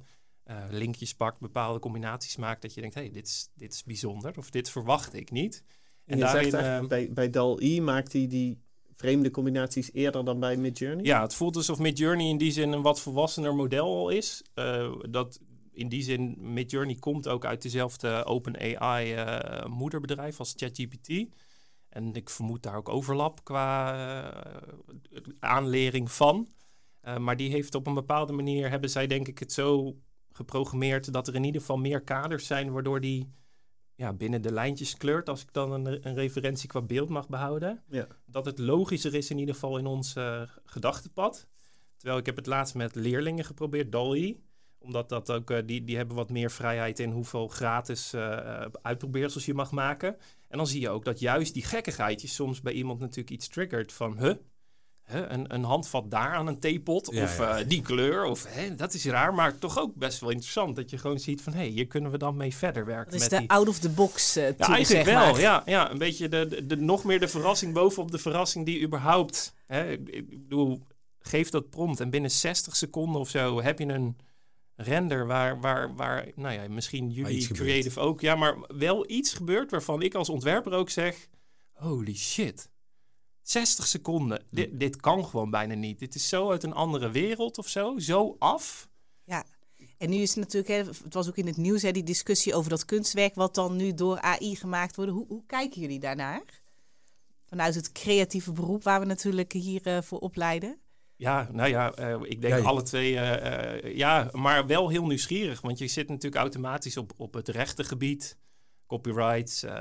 linkjes 0.70 1.14
pakt, 1.14 1.40
bepaalde 1.40 1.78
combinaties 1.78 2.36
maakt. 2.36 2.62
Dat 2.62 2.74
je 2.74 2.80
denkt: 2.80 2.94
hé, 2.94 3.02
hey, 3.02 3.10
dit, 3.10 3.26
is, 3.26 3.48
dit 3.54 3.72
is 3.72 3.84
bijzonder 3.84 4.32
of 4.38 4.50
dit 4.50 4.70
verwacht 4.70 5.14
ik 5.14 5.30
niet. 5.30 5.64
En, 6.04 6.14
en 6.14 6.18
daarin, 6.20 6.88
bij, 6.88 7.12
bij 7.12 7.30
DAL-E 7.30 7.80
maakt 7.80 8.12
hij 8.12 8.26
die 8.26 8.62
vreemde 9.02 9.30
combinaties 9.30 9.92
eerder 9.92 10.24
dan 10.24 10.40
bij 10.40 10.56
Midjourney? 10.56 11.04
Ja, 11.04 11.22
het 11.22 11.34
voelt 11.34 11.56
alsof 11.56 11.78
Midjourney 11.78 12.28
in 12.28 12.38
die 12.38 12.52
zin 12.52 12.72
een 12.72 12.82
wat 12.82 13.00
volwassener 13.00 13.54
model 13.54 14.08
is. 14.08 14.42
Uh, 14.54 14.92
dat 15.10 15.40
in 15.72 15.88
die 15.88 16.02
zin, 16.02 16.36
Midjourney 16.38 16.94
komt 16.94 17.28
ook 17.28 17.44
uit 17.44 17.62
dezelfde 17.62 18.24
OpenAI 18.24 19.14
uh, 19.14 19.64
moederbedrijf 19.66 20.38
als 20.38 20.54
ChatGPT. 20.56 21.26
En 21.88 22.14
ik 22.14 22.30
vermoed 22.30 22.62
daar 22.62 22.76
ook 22.76 22.88
overlap 22.88 23.44
qua 23.44 23.94
uh, 25.10 25.18
aanlering 25.38 26.10
van. 26.10 26.48
maar 27.18 27.36
die 27.36 27.50
heeft 27.50 27.74
op 27.74 27.86
een 27.86 27.94
bepaalde 27.94 28.32
manier, 28.32 28.70
hebben 28.70 28.90
zij 28.90 29.06
denk 29.06 29.28
ik 29.28 29.38
het 29.38 29.52
zo 29.52 29.96
geprogrammeerd 30.32 31.12
dat 31.12 31.28
er 31.28 31.34
in 31.34 31.44
ieder 31.44 31.60
geval 31.60 31.78
meer 31.78 32.00
kaders 32.00 32.46
zijn 32.46 32.72
waardoor 32.72 33.00
die 33.00 33.32
ja, 33.94 34.12
binnen 34.12 34.42
de 34.42 34.52
lijntjes 34.52 34.96
kleurt, 34.96 35.28
als 35.28 35.42
ik 35.42 35.52
dan 35.52 35.72
een, 35.72 36.06
een 36.06 36.14
referentie 36.14 36.68
qua 36.68 36.82
beeld 36.82 37.08
mag 37.08 37.28
behouden. 37.28 37.82
Ja. 37.88 38.06
Dat 38.26 38.44
het 38.44 38.58
logischer 38.58 39.14
is 39.14 39.30
in 39.30 39.38
ieder 39.38 39.54
geval 39.54 39.78
in 39.78 39.86
ons 39.86 40.16
uh, 40.16 40.42
gedachtenpad. 40.64 41.48
Terwijl 41.96 42.20
ik 42.20 42.26
heb 42.26 42.36
het 42.36 42.46
laatst 42.46 42.74
met 42.74 42.94
leerlingen 42.94 43.44
geprobeerd, 43.44 43.92
Dolly. 43.92 44.40
Omdat 44.78 45.08
dat 45.08 45.30
ook, 45.30 45.50
uh, 45.50 45.58
die, 45.66 45.84
die 45.84 45.96
hebben 45.96 46.16
wat 46.16 46.30
meer 46.30 46.50
vrijheid 46.50 46.98
in 46.98 47.10
hoeveel 47.10 47.48
gratis 47.48 48.14
uh, 48.14 48.64
uitprobeersels 48.82 49.46
je 49.46 49.54
mag 49.54 49.70
maken. 49.70 50.16
En 50.48 50.56
dan 50.58 50.66
zie 50.66 50.80
je 50.80 50.90
ook 50.90 51.04
dat 51.04 51.20
juist 51.20 51.54
die 51.54 51.64
gekkigheidjes 51.64 52.34
soms 52.34 52.60
bij 52.60 52.72
iemand 52.72 53.00
natuurlijk 53.00 53.30
iets 53.30 53.48
triggert 53.48 53.92
van... 53.92 54.18
Huh, 54.18 54.34
een, 55.06 55.54
een, 55.54 55.64
handvat 55.64 56.10
daar 56.10 56.34
aan 56.34 56.46
een 56.46 56.58
theepot 56.58 57.08
of 57.08 57.40
uh, 57.40 57.56
die 57.66 57.82
kleur. 57.82 58.24
Of, 58.24 58.46
hè, 58.48 58.74
dat 58.74 58.94
is 58.94 59.04
raar, 59.04 59.34
maar 59.34 59.58
toch 59.58 59.78
ook 59.78 59.94
best 59.94 60.20
wel 60.20 60.30
interessant. 60.30 60.76
Dat 60.76 60.90
je 60.90 60.98
gewoon 60.98 61.18
ziet 61.18 61.42
van, 61.42 61.52
hé, 61.52 61.58
hey, 61.58 61.68
hier 61.68 61.86
kunnen 61.86 62.10
we 62.10 62.18
dan 62.18 62.36
mee 62.36 62.54
verder 62.54 62.84
werken. 62.84 63.12
Dat 63.12 63.20
is 63.20 63.28
met 63.28 63.40
de 63.40 63.48
out-of-the-box 63.48 64.36
uh, 64.36 64.48
Ja, 64.58 64.66
eigenlijk 64.68 65.06
wel. 65.06 65.38
Ja, 65.38 65.62
ja, 65.66 65.90
een 65.90 65.98
beetje 65.98 66.28
de, 66.28 66.46
de, 66.48 66.66
de, 66.66 66.76
nog 66.76 67.04
meer 67.04 67.20
de 67.20 67.28
verrassing 67.28 67.74
bovenop 67.74 68.10
de 68.10 68.18
verrassing 68.18 68.66
die 68.66 68.82
überhaupt... 68.82 69.54
Hè, 69.66 69.90
ik 69.92 70.28
bedoel, 70.28 70.82
geef 71.18 71.50
dat 71.50 71.70
prompt 71.70 72.00
en 72.00 72.10
binnen 72.10 72.30
60 72.30 72.76
seconden 72.76 73.20
of 73.20 73.28
zo 73.28 73.62
heb 73.62 73.78
je 73.78 73.86
een 73.86 74.16
render 74.76 75.26
waar, 75.26 75.60
waar, 75.60 75.94
waar 75.94 76.28
nou 76.34 76.54
ja, 76.54 76.68
misschien 76.68 77.10
jullie 77.10 77.48
creative 77.48 78.00
ook... 78.00 78.20
Ja, 78.20 78.34
maar 78.34 78.56
wel 78.68 79.10
iets 79.10 79.34
gebeurt 79.34 79.70
waarvan 79.70 80.02
ik 80.02 80.14
als 80.14 80.28
ontwerper 80.28 80.72
ook 80.72 80.90
zeg... 80.90 81.28
Holy 81.72 82.16
shit 82.16 82.70
60 83.42 83.86
seconden. 83.86 84.44
Dit, 84.50 84.80
dit 84.80 84.96
kan 84.96 85.24
gewoon 85.24 85.50
bijna 85.50 85.74
niet. 85.74 85.98
Dit 85.98 86.14
is 86.14 86.28
zo 86.28 86.50
uit 86.50 86.62
een 86.62 86.72
andere 86.72 87.10
wereld 87.10 87.58
of 87.58 87.68
zo. 87.68 87.98
Zo 87.98 88.36
af. 88.38 88.88
Ja. 89.24 89.44
En 89.98 90.10
nu 90.10 90.16
is 90.16 90.34
het 90.34 90.38
natuurlijk, 90.38 90.72
hè, 90.72 90.92
het 91.04 91.14
was 91.14 91.28
ook 91.28 91.36
in 91.36 91.46
het 91.46 91.56
nieuws, 91.56 91.82
hè, 91.82 91.90
die 91.90 92.02
discussie 92.02 92.54
over 92.54 92.70
dat 92.70 92.84
kunstwerk 92.84 93.34
wat 93.34 93.54
dan 93.54 93.76
nu 93.76 93.94
door 93.94 94.20
AI 94.20 94.56
gemaakt 94.56 94.96
wordt. 94.96 95.10
Hoe, 95.10 95.26
hoe 95.28 95.42
kijken 95.46 95.80
jullie 95.80 96.00
daarnaar? 96.00 96.42
Vanuit 97.44 97.74
het 97.74 97.92
creatieve 97.92 98.52
beroep 98.52 98.82
waar 98.82 99.00
we 99.00 99.06
natuurlijk 99.06 99.52
hier 99.52 99.86
uh, 99.86 100.02
voor 100.02 100.18
opleiden. 100.18 100.78
Ja, 101.16 101.48
nou 101.52 101.68
ja, 101.68 101.98
uh, 101.98 102.20
ik 102.22 102.40
denk 102.40 102.64
alle 102.64 102.82
twee, 102.82 103.12
uh, 103.12 103.96
ja, 103.96 104.28
maar 104.32 104.66
wel 104.66 104.88
heel 104.88 105.06
nieuwsgierig. 105.06 105.60
Want 105.60 105.78
je 105.78 105.86
zit 105.86 106.08
natuurlijk 106.08 106.42
automatisch 106.42 106.96
op, 106.96 107.12
op 107.16 107.34
het 107.34 107.48
rechtengebied 107.48 108.36
copyrights. 108.92 109.64
Uh, 109.64 109.72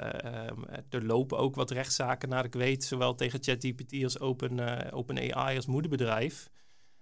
er 0.90 1.06
lopen 1.06 1.38
ook 1.38 1.56
wat 1.56 1.72
rechtszaken 1.72 2.30
naar 2.30 2.46
ik 2.46 2.54
weet, 2.54 2.84
zowel 2.84 3.16
tegen 3.16 3.44
ChatGPT 3.44 4.04
als 4.04 4.20
Open, 4.20 4.58
uh, 4.58 4.78
OpenAI 4.92 5.56
als 5.56 5.66
moederbedrijf. 5.66 6.50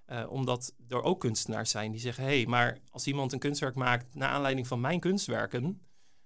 Uh, 0.07 0.31
omdat 0.31 0.73
er 0.87 1.01
ook 1.01 1.19
kunstenaars 1.19 1.69
zijn 1.69 1.91
die 1.91 1.99
zeggen: 1.99 2.23
hé, 2.23 2.29
hey, 2.29 2.45
maar 2.45 2.77
als 2.91 3.07
iemand 3.07 3.33
een 3.33 3.39
kunstwerk 3.39 3.75
maakt 3.75 4.15
naar 4.15 4.29
aanleiding 4.29 4.67
van 4.67 4.81
mijn 4.81 4.99
kunstwerken, 4.99 5.81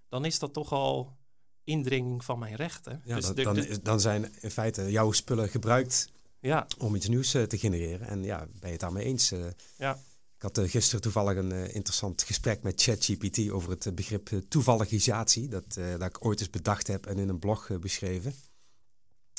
dan 0.09 0.25
is 0.25 0.39
dat 0.39 0.53
toch 0.53 0.71
al 0.71 1.17
indringing 1.63 2.23
van 2.23 2.39
mijn 2.39 2.55
rechten. 2.55 3.01
Ja, 3.05 3.15
dus 3.15 3.25
dan, 3.25 3.55
dan, 3.55 3.65
dan, 3.83 3.99
zijn 3.99 4.31
in 4.41 4.51
feite 4.51 4.91
jouw 4.91 5.11
spullen 5.11 5.49
gebruikt 5.49 6.11
ja. 6.39 6.67
om 6.77 6.95
iets 6.95 7.07
nieuws 7.07 7.31
te 7.31 7.57
genereren. 7.57 8.07
En 8.07 8.23
ja, 8.23 8.37
ben 8.37 8.49
je 8.61 8.71
het 8.71 8.79
daarmee 8.79 9.05
eens? 9.05 9.33
ja. 9.77 9.97
Ik 10.43 10.55
had 10.55 10.65
uh, 10.65 10.71
gisteren 10.71 11.01
toevallig 11.01 11.37
een 11.37 11.53
uh, 11.53 11.75
interessant 11.75 12.23
gesprek 12.23 12.63
met 12.63 12.81
ChatGPT 12.81 13.49
over 13.49 13.69
het 13.69 13.85
uh, 13.85 13.93
begrip 13.93 14.29
toevalligisatie. 14.47 15.47
Dat, 15.47 15.73
dat 15.73 16.01
ik 16.01 16.25
ooit 16.25 16.39
eens 16.39 16.49
bedacht 16.49 16.87
heb 16.87 17.05
en 17.05 17.17
in 17.17 17.29
een 17.29 17.39
blog 17.39 17.79
beschreven. 17.79 18.33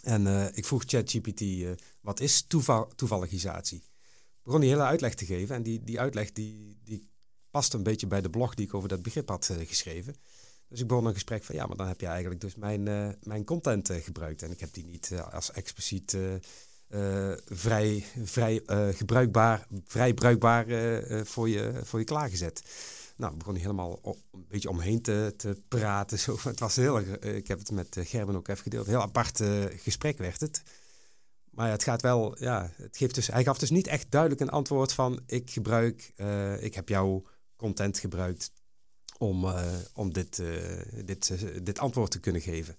En 0.03 0.55
ik 0.55 0.65
vroeg 0.65 0.83
ChatGPT, 0.87 1.45
wat 2.01 2.21
is 2.21 2.43
toeval 2.43 2.93
toevalligisatie? 2.95 3.79
Ik 3.79 4.43
begon 4.43 4.61
die 4.61 4.71
hele 4.71 4.83
uitleg 4.83 5.15
te 5.15 5.27
geven. 5.27 5.55
En 5.55 5.63
die, 5.63 5.85
die 5.85 6.01
uitleg 6.01 6.33
die, 6.33 6.79
die 6.85 7.09
past 7.51 7.73
een 7.73 7.83
beetje 7.83 8.07
bij 8.07 8.21
de 8.21 8.31
blog 8.31 8.55
die 8.55 8.67
ik 8.67 8.75
over 8.75 8.89
dat 8.89 9.03
begrip 9.03 9.29
had 9.29 9.51
geschreven. 9.67 10.15
Dus 10.69 10.81
ik 10.81 10.87
begon 10.87 11.07
een 11.07 11.13
gesprek 11.13 11.45
van, 11.45 11.55
ja, 11.55 11.67
maar 11.67 11.77
dan 11.77 11.87
heb 11.87 12.01
je 12.01 12.07
eigenlijk 12.07 12.41
dus 12.41 12.55
mijn, 12.55 12.83
mijn 13.23 13.45
content 13.45 13.91
gebruikt. 13.93 14.43
En 14.43 14.51
ik 14.51 14.61
heb 14.61 14.73
die 14.73 14.85
niet 14.85 15.13
als 15.31 15.51
expliciet 15.51 16.17
uh, 16.95 17.33
vrij, 17.45 18.05
vrij 18.25 18.63
uh, 18.67 18.89
gebruikbaar, 18.89 19.67
vrij 19.85 20.15
bruikbaar 20.15 20.69
uh, 20.69 21.25
voor, 21.25 21.49
je, 21.49 21.81
voor 21.83 21.99
je 21.99 22.05
klaargezet. 22.05 22.63
Nou, 23.17 23.37
begon 23.37 23.53
hij 23.53 23.63
helemaal 23.63 24.01
een 24.05 24.45
beetje 24.49 24.69
omheen 24.69 25.03
te, 25.03 25.35
te 25.37 25.63
praten. 25.69 26.19
Zo. 26.25 26.37
Het 26.43 26.61
was 26.61 26.77
heel 26.77 27.01
ik 27.21 27.49
heb 27.49 27.59
het 27.59 27.71
met 27.71 27.97
Gerben 28.01 28.37
ook 28.37 28.49
even 28.49 28.63
gedeeld, 28.63 28.87
een 28.87 28.93
heel 28.93 29.03
apart 29.03 29.43
gesprek 29.77 30.19
werd 30.19 30.41
het. 30.41 30.63
Maar 31.51 31.67
ja, 31.67 31.73
het 31.73 31.83
gaat 31.83 32.03
wel, 32.03 32.43
ja, 32.43 32.71
het 32.77 32.97
geeft 32.97 33.15
dus, 33.15 33.27
hij 33.27 33.45
gaf 33.45 33.59
dus 33.59 33.71
niet 33.71 33.87
echt 33.87 34.11
duidelijk 34.11 34.41
een 34.41 34.51
antwoord 34.51 34.93
van 34.93 35.21
ik 35.27 35.51
gebruik, 35.51 36.13
ik 36.61 36.75
heb 36.75 36.89
jouw 36.89 37.23
content 37.57 37.99
gebruikt 37.99 38.53
om, 39.19 39.47
om 39.95 40.13
dit, 40.13 40.43
dit, 41.05 41.35
dit 41.63 41.79
antwoord 41.79 42.11
te 42.11 42.21
kunnen 42.21 42.43
geven. 42.43 42.77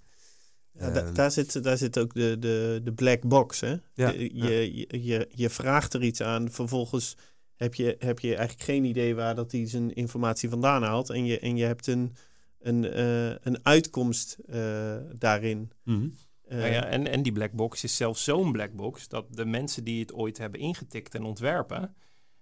Ja, 0.80 0.92
ehm, 0.92 1.14
daar, 1.14 1.32
zit, 1.32 1.64
daar 1.64 1.78
zit 1.78 2.00
ook 2.00 2.14
de, 2.14 2.40
de, 2.40 2.82
de 2.84 2.94
black 2.94 3.28
box. 3.28 3.60
Hè? 3.60 3.76
Ja, 3.94 4.10
je, 4.10 4.36
je, 4.36 4.88
je, 5.04 5.28
je 5.30 5.50
vraagt 5.50 5.94
er 5.94 6.04
iets 6.04 6.22
aan, 6.22 6.52
vervolgens 6.52 7.16
heb 7.56 7.76
je, 7.76 7.96
heb 8.00 8.20
je 8.20 8.36
eigenlijk 8.36 8.62
geen 8.62 8.84
idee 8.84 9.16
waar 9.16 9.36
dat 9.36 9.52
hij 9.52 9.68
zijn 9.68 9.94
informatie 9.94 10.50
vandaan 10.50 10.84
haalt. 10.84 11.10
En 11.10 11.26
je, 11.26 11.40
en 11.40 11.58
je 11.58 11.66
hebt 11.66 11.88
een, 11.88 12.16
een, 12.60 12.84
uh, 12.84 13.30
een 13.30 13.66
uitkomst 13.66 14.38
uh, 14.46 14.96
daarin. 15.18 15.72
Mm 15.84 15.96
-hmm. 15.96 16.14
uh, 16.58 16.74
ja, 16.74 16.86
en, 16.86 17.08
en 17.08 17.24
die 17.24 17.32
black 17.32 17.52
box 17.52 17.84
is 17.84 17.96
zelfs 17.96 18.24
zo'n 18.24 18.52
black 18.52 18.74
box 18.74 19.08
dat 19.08 19.36
de 19.36 19.46
mensen 19.46 19.84
die 19.84 20.00
het 20.00 20.14
ooit 20.14 20.38
hebben 20.38 20.60
ingetikt 20.60 21.16
en 21.16 21.24
ontwerpen, 21.24 21.96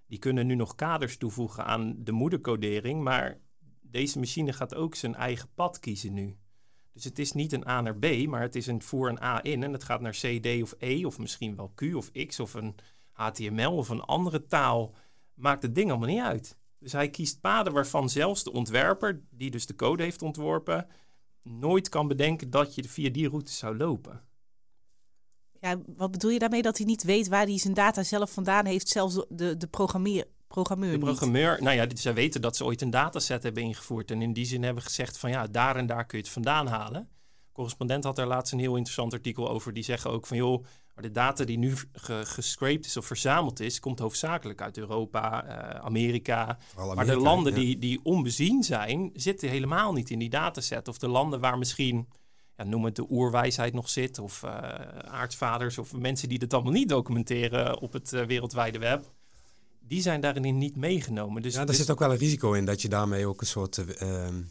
die 0.07 0.19
kunnen 0.19 0.47
nu 0.47 0.55
nog 0.55 0.75
kaders 0.75 1.17
toevoegen 1.17 1.65
aan 1.65 1.95
de 1.97 2.11
moedercodering, 2.11 3.03
maar 3.03 3.39
deze 3.81 4.19
machine 4.19 4.53
gaat 4.53 4.75
ook 4.75 4.95
zijn 4.95 5.15
eigen 5.15 5.49
pad 5.55 5.79
kiezen 5.79 6.13
nu. 6.13 6.37
Dus 6.93 7.03
het 7.03 7.19
is 7.19 7.31
niet 7.31 7.51
een 7.51 7.67
A 7.67 7.81
naar 7.81 7.97
B, 7.97 8.27
maar 8.27 8.41
het 8.41 8.55
is 8.55 8.67
een 8.67 8.81
voor 8.81 9.09
een 9.09 9.21
A 9.21 9.43
in 9.43 9.63
en 9.63 9.73
het 9.73 9.83
gaat 9.83 10.01
naar 10.01 10.17
C, 10.21 10.41
D 10.43 10.61
of 10.61 10.75
E 10.77 11.05
of 11.05 11.17
misschien 11.17 11.55
wel 11.55 11.71
Q 11.75 11.81
of 11.95 12.11
X 12.11 12.39
of 12.39 12.53
een 12.53 12.75
HTML 13.11 13.75
of 13.75 13.89
een 13.89 14.01
andere 14.01 14.45
taal. 14.45 14.95
Maakt 15.33 15.63
het 15.63 15.75
ding 15.75 15.89
allemaal 15.89 16.09
niet 16.09 16.21
uit. 16.21 16.57
Dus 16.79 16.91
hij 16.91 17.09
kiest 17.09 17.41
paden 17.41 17.73
waarvan 17.73 18.09
zelfs 18.09 18.43
de 18.43 18.51
ontwerper, 18.51 19.23
die 19.29 19.51
dus 19.51 19.65
de 19.65 19.75
code 19.75 20.03
heeft 20.03 20.21
ontworpen, 20.21 20.87
nooit 21.41 21.89
kan 21.89 22.07
bedenken 22.07 22.49
dat 22.49 22.75
je 22.75 22.83
via 22.83 23.09
die 23.09 23.29
route 23.29 23.51
zou 23.51 23.77
lopen. 23.77 24.21
Ja, 25.59 25.81
wat 25.95 26.11
bedoel 26.11 26.31
je 26.31 26.39
daarmee 26.39 26.61
dat 26.61 26.77
hij 26.77 26.85
niet 26.85 27.03
weet 27.03 27.27
waar 27.27 27.45
hij 27.45 27.57
zijn 27.57 27.73
data 27.73 28.03
zelf 28.03 28.31
vandaan 28.31 28.65
heeft, 28.65 28.87
zelfs 28.87 29.25
de, 29.29 29.57
de 29.57 29.67
programmeer, 29.67 30.27
programmeur 30.53 30.91
De 30.91 30.97
programmeur, 30.97 31.57
nou 31.61 31.75
ja, 31.75 31.87
zij 31.93 32.13
weten 32.13 32.41
dat 32.41 32.55
ze 32.55 32.65
ooit 32.65 32.81
een 32.81 32.89
dataset 32.89 33.43
hebben 33.43 33.63
ingevoerd. 33.63 34.11
En 34.11 34.21
in 34.21 34.33
die 34.33 34.45
zin 34.45 34.63
hebben 34.63 34.83
gezegd 34.83 35.17
van 35.17 35.29
ja, 35.29 35.47
daar 35.47 35.75
en 35.75 35.85
daar 35.85 36.05
kun 36.05 36.17
je 36.17 36.23
het 36.23 36.33
vandaan 36.33 36.67
halen. 36.67 37.09
correspondent 37.51 38.03
had 38.03 38.15
daar 38.15 38.27
laatst 38.27 38.53
een 38.53 38.59
heel 38.59 38.75
interessant 38.75 39.13
artikel 39.13 39.49
over. 39.49 39.73
Die 39.73 39.83
zeggen 39.83 40.11
ook 40.11 40.27
van 40.27 40.37
joh, 40.37 40.63
maar 40.93 41.03
de 41.03 41.11
data 41.11 41.43
die 41.43 41.57
nu 41.57 41.75
gescraped 42.23 42.85
is 42.85 42.97
of 42.97 43.05
verzameld 43.05 43.59
is, 43.59 43.79
komt 43.79 43.99
hoofdzakelijk 43.99 44.61
uit 44.61 44.77
Europa, 44.77 45.45
uh, 45.45 45.79
Amerika. 45.79 46.57
Maar 46.95 47.05
de 47.05 47.17
landen 47.17 47.53
die, 47.53 47.77
die 47.77 47.99
onbezien 48.03 48.63
zijn, 48.63 49.09
zitten 49.13 49.49
helemaal 49.49 49.93
niet 49.93 50.09
in 50.09 50.19
die 50.19 50.29
dataset. 50.29 50.87
Of 50.87 50.97
de 50.97 51.07
landen 51.07 51.39
waar 51.39 51.57
misschien, 51.57 52.07
ja, 52.57 52.63
noem 52.63 52.85
het 52.85 52.95
de 52.95 53.05
oerwijsheid 53.09 53.73
nog 53.73 53.89
zit, 53.89 54.19
of 54.19 54.43
uh, 54.43 54.51
aartsvaders, 55.05 55.77
of 55.77 55.93
mensen 55.93 56.29
die 56.29 56.39
dit 56.39 56.53
allemaal 56.53 56.71
niet 56.71 56.89
documenteren 56.89 57.79
op 57.79 57.93
het 57.93 58.13
uh, 58.13 58.25
wereldwijde 58.25 58.79
web 58.79 59.11
die 59.93 60.01
zijn 60.01 60.21
daarin 60.21 60.57
niet 60.57 60.75
meegenomen. 60.75 61.41
Dus, 61.41 61.53
ja, 61.53 61.59
er 61.59 61.65
dus- 61.65 61.77
zit 61.77 61.89
ook 61.89 61.99
wel 61.99 62.11
een 62.11 62.17
risico 62.17 62.53
in 62.53 62.65
dat 62.65 62.81
je 62.81 62.89
daarmee 62.89 63.27
ook 63.27 63.41
een 63.41 63.47
soort 63.47 63.77
eh, 63.77 64.01
ehm, 64.25 64.41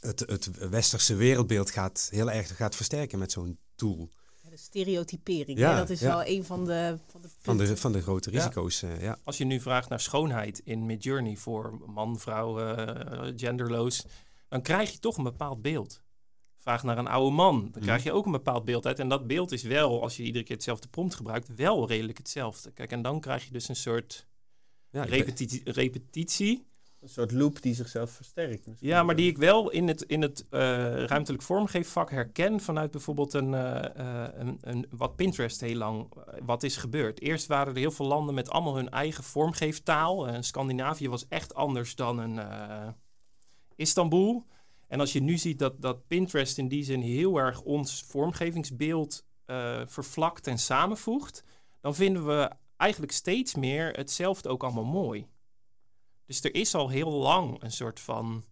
het, 0.00 0.20
het 0.20 0.68
westerse 0.70 1.14
wereldbeeld 1.14 1.70
gaat 1.70 2.08
heel 2.10 2.30
erg 2.30 2.56
gaat 2.56 2.76
versterken 2.76 3.18
met 3.18 3.32
zo'n 3.32 3.58
tool. 3.74 4.08
Ja, 4.42 4.50
de 4.50 4.56
stereotypering, 4.56 5.58
Ja, 5.58 5.70
hè, 5.72 5.76
dat 5.76 5.90
is 5.90 6.00
ja. 6.00 6.08
wel 6.08 6.26
een 6.26 6.44
van 6.44 6.64
de, 6.64 6.98
van 7.10 7.20
de 7.22 7.28
Van 7.40 7.56
de, 7.56 7.62
punten. 7.62 7.78
van 7.78 7.92
de 7.92 8.02
grote 8.02 8.30
Ja. 8.30 8.36
risico's, 8.38 8.82
eh, 8.82 9.02
ja. 9.02 9.18
Als 9.24 9.38
je 9.38 9.44
nu 9.44 9.60
vraagt 9.60 9.88
naar 9.88 10.00
schoonheid 10.00 10.60
in 10.64 10.86
Midjourney 10.86 11.36
voor 11.36 11.80
man, 11.86 12.18
vrouw, 12.18 12.60
eh, 12.60 13.32
genderloos, 13.36 14.04
dan 14.48 14.62
krijg 14.62 14.92
je 14.92 14.98
toch 14.98 15.16
een 15.16 15.24
bepaald 15.24 15.62
beeld. 15.62 16.02
Vraag 16.58 16.82
naar 16.82 16.98
een 16.98 17.06
oude 17.08 17.34
man, 17.36 17.68
dan 17.72 17.82
krijg 17.82 18.02
je 18.02 18.12
ook 18.12 18.26
een 18.26 18.32
bepaald 18.32 18.64
beeld 18.64 18.86
uit. 18.86 18.98
En 18.98 19.08
dat 19.08 19.26
beeld 19.26 19.52
is 19.52 19.62
wel, 19.62 20.02
als 20.02 20.16
je 20.16 20.22
iedere 20.22 20.44
keer 20.44 20.54
hetzelfde 20.56 20.88
prompt 20.88 21.14
gebruikt, 21.14 21.54
wel 21.54 21.88
redelijk 21.88 22.18
hetzelfde. 22.18 22.70
Kijk, 22.70 22.90
en 22.92 23.02
dan 23.02 23.20
krijg 23.20 23.44
je 23.44 23.52
dus 23.52 23.68
een 23.68 23.76
soort 23.76 24.28
ja 24.90 25.02
repetitie, 25.02 25.60
repetitie. 25.64 26.68
Een 27.00 27.08
soort 27.08 27.32
loop 27.32 27.62
die 27.62 27.74
zichzelf 27.74 28.10
versterkt. 28.10 28.66
misschien. 28.66 28.88
Ja, 28.88 29.02
maar 29.02 29.16
die 29.16 29.30
ik 29.30 29.38
wel 29.38 29.70
in 29.70 29.88
het, 29.88 30.02
in 30.02 30.22
het 30.22 30.46
eh, 30.50 31.04
ruimtelijk 31.04 31.42
vormgeefvak 31.42 32.10
herken 32.10 32.60
vanuit 32.60 32.90
bijvoorbeeld 32.90 33.32
een, 33.32 33.54
eh, 33.54 33.84
eh, 33.84 34.32
een, 34.34 34.58
een, 34.60 34.86
wat 34.90 35.16
Pinterest 35.16 35.60
heel 35.60 35.76
lang 35.76 36.12
wat 36.44 36.62
is 36.62 36.76
gebeurd. 36.76 37.20
Eerst 37.20 37.46
waren 37.46 37.72
er 37.72 37.78
heel 37.78 37.90
veel 37.90 38.06
landen 38.06 38.34
met 38.34 38.50
allemaal 38.50 38.76
hun 38.76 38.90
eigen 38.90 39.24
vormgeeftaal. 39.24 40.28
En 40.28 40.44
Scandinavië 40.44 41.08
was 41.08 41.28
echt 41.28 41.54
anders 41.54 41.94
dan 41.94 42.18
een 42.18 42.40
Istanbul. 43.76 44.46
En 44.88 45.00
als 45.00 45.12
je 45.12 45.22
nu 45.22 45.38
ziet 45.38 45.58
dat, 45.58 45.82
dat 45.82 46.06
Pinterest 46.06 46.58
in 46.58 46.68
die 46.68 46.84
zin 46.84 47.00
heel 47.00 47.36
erg 47.36 47.62
ons 47.62 48.04
vormgevingsbeeld 48.06 49.24
vervlakt 49.86 50.46
en 50.46 50.58
samenvoegt, 50.58 51.44
dan 51.80 51.94
vinden 51.94 52.26
we 52.26 52.50
eigenlijk 52.80 53.12
steeds 53.12 53.54
meer 53.54 53.90
hetzelfde 53.92 54.48
ook 54.48 54.62
allemaal 54.62 54.84
mooi. 54.84 55.26
Dus 56.26 56.42
er 56.44 56.54
is 56.54 56.74
al 56.74 56.88
heel 56.88 57.10
lang 57.10 57.62
een 57.62 57.72
soort 57.72 58.00
van 58.00 58.44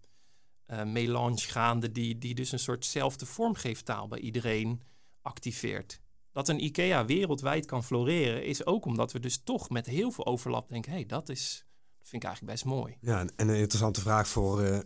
eh, 0.66 0.84
melange 0.84 1.38
gaande 1.38 1.92
die, 1.92 2.18
die 2.18 2.34
dus 2.34 2.52
een 2.52 2.58
soortzelfde 2.58 3.26
vormgeeftaal 3.26 4.08
bij 4.08 4.18
iedereen 4.18 4.82
activeert. 5.22 6.00
Dat 6.32 6.48
een 6.48 6.64
IKEA 6.64 7.04
wereldwijd 7.04 7.66
kan 7.66 7.84
floreren 7.84 8.44
is 8.44 8.66
ook 8.66 8.84
omdat 8.84 9.12
we 9.12 9.20
dus 9.20 9.36
toch 9.44 9.70
met 9.70 9.86
heel 9.86 10.10
veel 10.10 10.26
overlap 10.26 10.68
denken, 10.68 10.90
hé, 10.90 10.96
hey, 10.98 11.06
dat 11.06 11.28
is, 11.28 11.64
vind 12.02 12.22
ik 12.22 12.28
eigenlijk 12.28 12.52
best 12.52 12.64
mooi. 12.64 12.96
Ja, 13.00 13.20
en- 13.20 13.32
en 13.36 13.48
een 13.48 13.56
interessante 13.56 14.00
vraag 14.00 14.28
voor, 14.28 14.62
eh, 14.62 14.78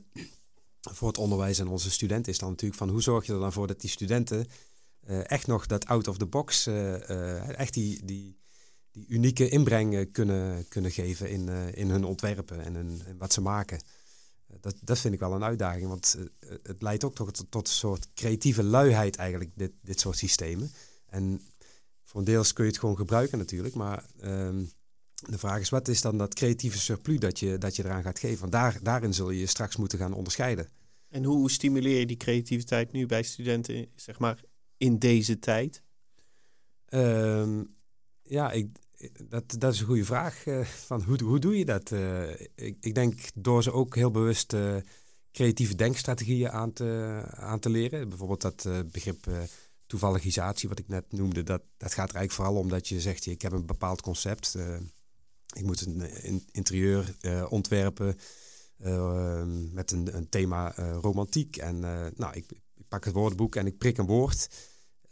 voor 0.80 1.08
het 1.08 1.18
onderwijs 1.18 1.58
en 1.58 1.68
onze 1.68 1.90
studenten 1.90 2.32
is 2.32 2.38
dan 2.38 2.50
natuurlijk 2.50 2.78
van 2.80 2.88
hoe 2.88 3.02
zorg 3.02 3.26
je 3.26 3.32
er 3.32 3.38
dan 3.40 3.52
voor 3.52 3.66
dat 3.66 3.80
die 3.80 3.90
studenten 3.90 4.46
eh, 5.00 5.30
echt 5.30 5.46
nog 5.46 5.66
dat 5.66 5.86
out 5.86 6.08
of 6.08 6.16
the 6.16 6.26
box, 6.26 6.66
echt 6.66 7.74
die, 7.74 8.04
die, 8.04 8.40
die 8.92 9.06
unieke 9.08 9.48
inbreng 9.48 9.94
eh, 9.94 10.06
kunnen, 10.12 10.68
kunnen 10.68 10.90
geven 10.90 11.30
in, 11.30 11.48
eh, 11.48 11.74
in 11.74 11.90
hun 11.90 12.04
ontwerpen 12.04 12.60
en 12.60 12.76
in, 12.76 13.02
wat 13.18 13.32
ze 13.32 13.40
maken. 13.40 13.78
Eh, 14.46 14.56
Dat, 14.60 14.74
dat 14.80 14.98
vind 14.98 15.14
ik 15.14 15.20
wel 15.20 15.32
een 15.32 15.44
uitdaging, 15.44 15.88
want 15.88 16.16
het 16.62 16.82
leidt 16.82 17.04
ook 17.04 17.14
tot, 17.14 17.44
tot 17.48 17.68
een 17.68 17.74
soort 17.74 18.08
creatieve 18.14 18.62
luiheid 18.62 19.16
eigenlijk, 19.16 19.50
dit, 19.54 19.72
dit 19.82 20.00
soort 20.00 20.16
systemen. 20.16 20.72
En 21.06 21.40
voor 22.04 22.20
een 22.20 22.26
deels 22.26 22.52
kun 22.52 22.64
je 22.64 22.70
het 22.70 22.80
gewoon 22.80 22.96
gebruiken 22.96 23.38
natuurlijk, 23.38 23.74
maar 23.74 24.04
ehm, 24.20 24.64
de 25.14 25.38
vraag 25.38 25.60
is, 25.60 25.68
wat 25.68 25.88
is 25.88 26.00
dan 26.00 26.18
dat 26.18 26.34
creatieve 26.34 26.78
surplus 26.78 27.18
dat 27.18 27.38
je, 27.38 27.58
dat 27.58 27.76
je 27.76 27.84
eraan 27.84 28.02
gaat 28.02 28.18
geven? 28.18 28.40
Want 28.40 28.52
daar, 28.52 28.78
daarin 28.82 29.14
zul 29.14 29.30
je 29.30 29.40
je 29.40 29.46
straks 29.46 29.76
moeten 29.76 29.98
gaan 29.98 30.14
onderscheiden. 30.14 30.68
En 31.08 31.24
hoe 31.24 31.50
stimuleer 31.50 31.98
je 31.98 32.06
die 32.06 32.16
creativiteit 32.16 32.92
nu 32.92 33.06
bij 33.06 33.22
studenten, 33.22 33.86
zeg 33.96 34.18
maar, 34.18 34.40
in 34.76 34.98
deze 34.98 35.38
tijd? 35.38 35.82
Ehm, 36.84 37.62
ja, 38.22 38.50
ik, 38.50 38.76
dat, 39.28 39.54
dat 39.58 39.72
is 39.72 39.80
een 39.80 39.86
goede 39.86 40.04
vraag. 40.04 40.46
eh, 40.46 40.64
van 40.64 41.02
hoe, 41.02 41.22
hoe 41.22 41.38
doe 41.38 41.58
je 41.58 41.64
dat? 41.64 41.92
Eh, 41.92 42.30
ik, 42.54 42.76
ik 42.80 42.94
denk 42.94 43.20
door 43.34 43.62
ze 43.62 43.72
ook 43.72 43.94
heel 43.94 44.10
bewust 44.10 44.52
eh, 44.52 44.76
creatieve 45.32 45.74
denkstrategieën 45.74 46.50
aan 46.50 46.72
te, 46.72 47.22
aan 47.30 47.58
te 47.60 47.70
leren. 47.70 48.08
Bijvoorbeeld 48.08 48.40
dat 48.40 48.68
begrip 48.92 49.26
toevalligisatie, 49.86 50.68
wat 50.68 50.78
ik 50.78 50.88
net 50.88 51.12
noemde, 51.12 51.42
dat, 51.42 51.62
dat 51.76 51.94
gaat 51.94 52.08
er 52.10 52.16
eigenlijk 52.16 52.32
vooral 52.32 52.56
om 52.64 52.68
dat 52.68 52.88
je 52.88 53.00
zegt, 53.00 53.26
ik 53.26 53.42
heb 53.42 53.52
een 53.52 53.66
bepaald 53.66 54.00
concept. 54.00 54.56
ik 55.54 55.62
moet 55.64 55.86
een 55.86 56.22
in- 56.22 56.48
interieur 56.52 57.16
ontwerpen 57.48 58.16
met 59.72 59.90
een, 59.90 60.16
een 60.16 60.28
thema 60.28 60.74
romantiek. 61.00 61.56
En 61.56 61.80
nou, 62.16 62.32
ik, 62.32 62.46
pak 62.88 63.04
het 63.04 63.14
woordenboek 63.14 63.56
en 63.56 63.66
ik 63.66 63.78
prik 63.78 63.98
een 63.98 64.06
woord. 64.06 64.48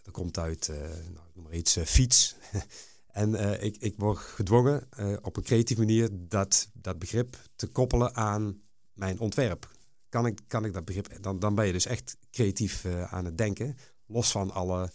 Dat 0.02 0.12
komt 0.14 0.38
uit, 0.38 0.68
nou, 1.12 1.26
noem 1.34 1.44
maar 1.44 1.54
iets, 1.54 1.78
fiets. 1.84 2.34
en 3.12 3.34
eh, 3.34 3.62
ik, 3.62 3.76
ik 3.76 3.94
word 3.96 4.18
gedwongen 4.18 4.86
eh, 4.90 5.16
op 5.22 5.36
een 5.36 5.42
creatieve 5.42 5.82
manier 5.82 6.08
dat, 6.12 6.70
dat 6.72 6.98
begrip 6.98 7.36
te 7.56 7.66
koppelen 7.66 8.14
aan 8.14 8.62
mijn 8.92 9.20
ontwerp. 9.20 9.70
Kan 10.08 10.26
ik, 10.26 10.40
kan 10.46 10.64
ik 10.64 10.72
dat 10.72 10.84
begrip, 10.84 11.22
dan, 11.22 11.38
dan 11.38 11.54
ben 11.54 11.66
je 11.66 11.72
dus 11.72 11.86
echt 11.86 12.16
creatief 12.30 12.84
eh, 12.84 13.12
aan 13.12 13.24
het 13.24 13.38
denken. 13.38 13.76
Los 14.06 14.30
van 14.30 14.50
alle 14.50 14.90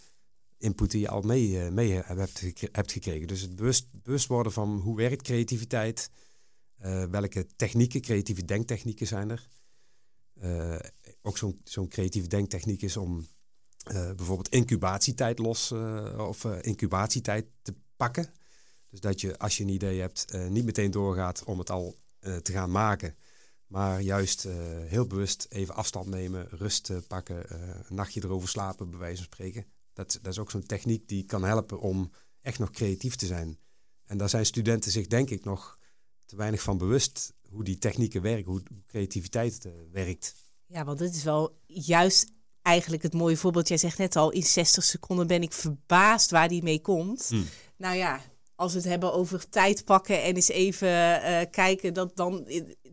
input 0.57 0.91
die 0.91 1.01
je 1.01 1.09
al 1.09 1.21
mee, 1.21 1.71
mee 1.71 1.91
hebt, 1.91 2.41
hebt 2.71 2.91
gekregen. 2.91 3.27
Dus 3.27 3.41
het 3.41 3.55
bewust, 3.55 3.87
bewust 3.91 4.27
worden 4.27 4.51
van 4.51 4.79
hoe 4.79 4.95
werkt 4.95 5.21
creativiteit, 5.21 6.09
welke 7.09 7.45
technieken, 7.55 8.01
creatieve 8.01 8.45
denktechnieken 8.45 9.07
zijn 9.07 9.29
er. 9.29 9.47
Ook 11.21 11.37
zo'n 11.37 11.61
zo'n 11.63 11.87
creatieve 11.87 12.27
denktechniek 12.27 12.81
is 12.81 12.97
om 12.97 13.27
bijvoorbeeld 14.15 14.49
incubatietijd 14.49 15.39
los 15.39 15.71
of 16.17 16.45
incubatietijd 16.45 17.45
te 17.61 17.73
pakken. 17.95 18.29
Dus 18.89 18.99
dat 18.99 19.21
je 19.21 19.37
als 19.37 19.57
je 19.57 19.63
een 19.63 19.69
idee 19.69 19.99
hebt, 19.99 20.31
eh, 20.31 20.47
niet 20.47 20.65
meteen 20.65 20.91
doorgaat 20.91 21.43
om 21.43 21.59
het 21.59 21.69
al 21.69 21.95
eh, 22.19 22.35
te 22.35 22.51
gaan 22.51 22.71
maken. 22.71 23.15
Maar 23.67 24.01
juist 24.01 24.45
eh, 24.45 24.53
heel 24.85 25.07
bewust 25.07 25.47
even 25.49 25.75
afstand 25.75 26.07
nemen, 26.07 26.47
rust 26.49 27.07
pakken, 27.07 27.45
een 27.89 27.95
nachtje 27.95 28.23
erover 28.23 28.49
slapen, 28.49 28.89
bij 28.89 28.99
wijze 28.99 29.15
van 29.15 29.25
spreken. 29.25 29.65
Dat, 29.93 30.19
dat 30.21 30.31
is 30.31 30.39
ook 30.39 30.51
zo'n 30.51 30.65
techniek 30.65 31.07
die 31.07 31.25
kan 31.25 31.43
helpen 31.43 31.79
om 31.79 32.11
echt 32.41 32.59
nog 32.59 32.71
creatief 32.71 33.15
te 33.15 33.25
zijn. 33.25 33.59
En 34.05 34.17
daar 34.17 34.29
zijn 34.29 34.45
studenten 34.45 34.91
zich 34.91 35.07
denk 35.07 35.29
ik 35.29 35.43
nog 35.43 35.79
te 36.25 36.35
weinig 36.35 36.61
van 36.61 36.77
bewust 36.77 37.33
hoe 37.49 37.63
die 37.63 37.77
technieken 37.77 38.21
werken, 38.21 38.51
hoe 38.51 38.63
creativiteit 38.87 39.69
werkt. 39.91 40.35
Ja, 40.65 40.83
want 40.83 40.99
dit 40.99 41.15
is 41.15 41.23
wel 41.23 41.59
juist 41.65 42.33
eigenlijk 42.65 43.03
het 43.03 43.13
mooie 43.13 43.37
voorbeeld. 43.37 43.67
Jij 43.67 43.77
zegt 43.77 43.97
net 43.97 44.15
al, 44.15 44.31
in 44.31 44.43
60 44.43 44.83
seconden 44.83 45.27
ben 45.27 45.41
ik 45.41 45.53
verbaasd 45.53 46.31
waar 46.31 46.47
die 46.47 46.63
mee 46.63 46.81
komt. 46.81 47.27
Hmm. 47.27 47.45
Nou 47.77 47.95
ja, 47.95 48.21
als 48.55 48.71
we 48.73 48.79
het 48.79 48.87
hebben 48.87 49.13
over 49.13 49.49
tijd 49.49 49.85
pakken 49.85 50.23
en 50.23 50.35
eens 50.35 50.47
even 50.47 51.21
eh, 51.23 51.51
kijken, 51.51 51.93
dat 51.93 52.15
dan... 52.15 52.47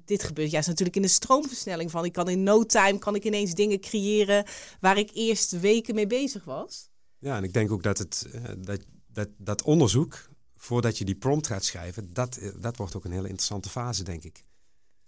Dit 0.04 0.22
gebeurt 0.22 0.50
juist 0.50 0.68
natuurlijk 0.68 0.96
in 0.96 1.02
de 1.02 1.08
stroomversnelling 1.08 1.90
van. 1.90 2.04
Ik 2.04 2.12
kan 2.12 2.28
in 2.28 2.42
no 2.42 2.66
time 2.66 2.98
kan 2.98 3.14
ik 3.14 3.24
ineens 3.24 3.54
dingen 3.54 3.80
creëren 3.80 4.44
waar 4.80 4.98
ik 4.98 5.10
eerst 5.12 5.60
weken 5.60 5.94
mee 5.94 6.06
bezig 6.06 6.44
was. 6.44 6.90
Ja, 7.18 7.36
en 7.36 7.44
ik 7.44 7.52
denk 7.52 7.70
ook 7.70 7.82
dat, 7.82 7.98
het, 7.98 8.26
eh, 8.32 8.42
dat, 8.58 8.80
dat, 9.06 9.28
dat 9.36 9.62
onderzoek, 9.62 10.30
voordat 10.56 10.98
je 10.98 11.04
die 11.04 11.14
prompt 11.14 11.46
gaat 11.46 11.64
schrijven, 11.64 12.12
dat, 12.12 12.36
eh, 12.36 12.48
dat 12.60 12.76
wordt 12.76 12.96
ook 12.96 13.04
een 13.04 13.12
hele 13.12 13.28
interessante 13.28 13.68
fase, 13.68 14.02
denk 14.02 14.24
ik. 14.24 14.44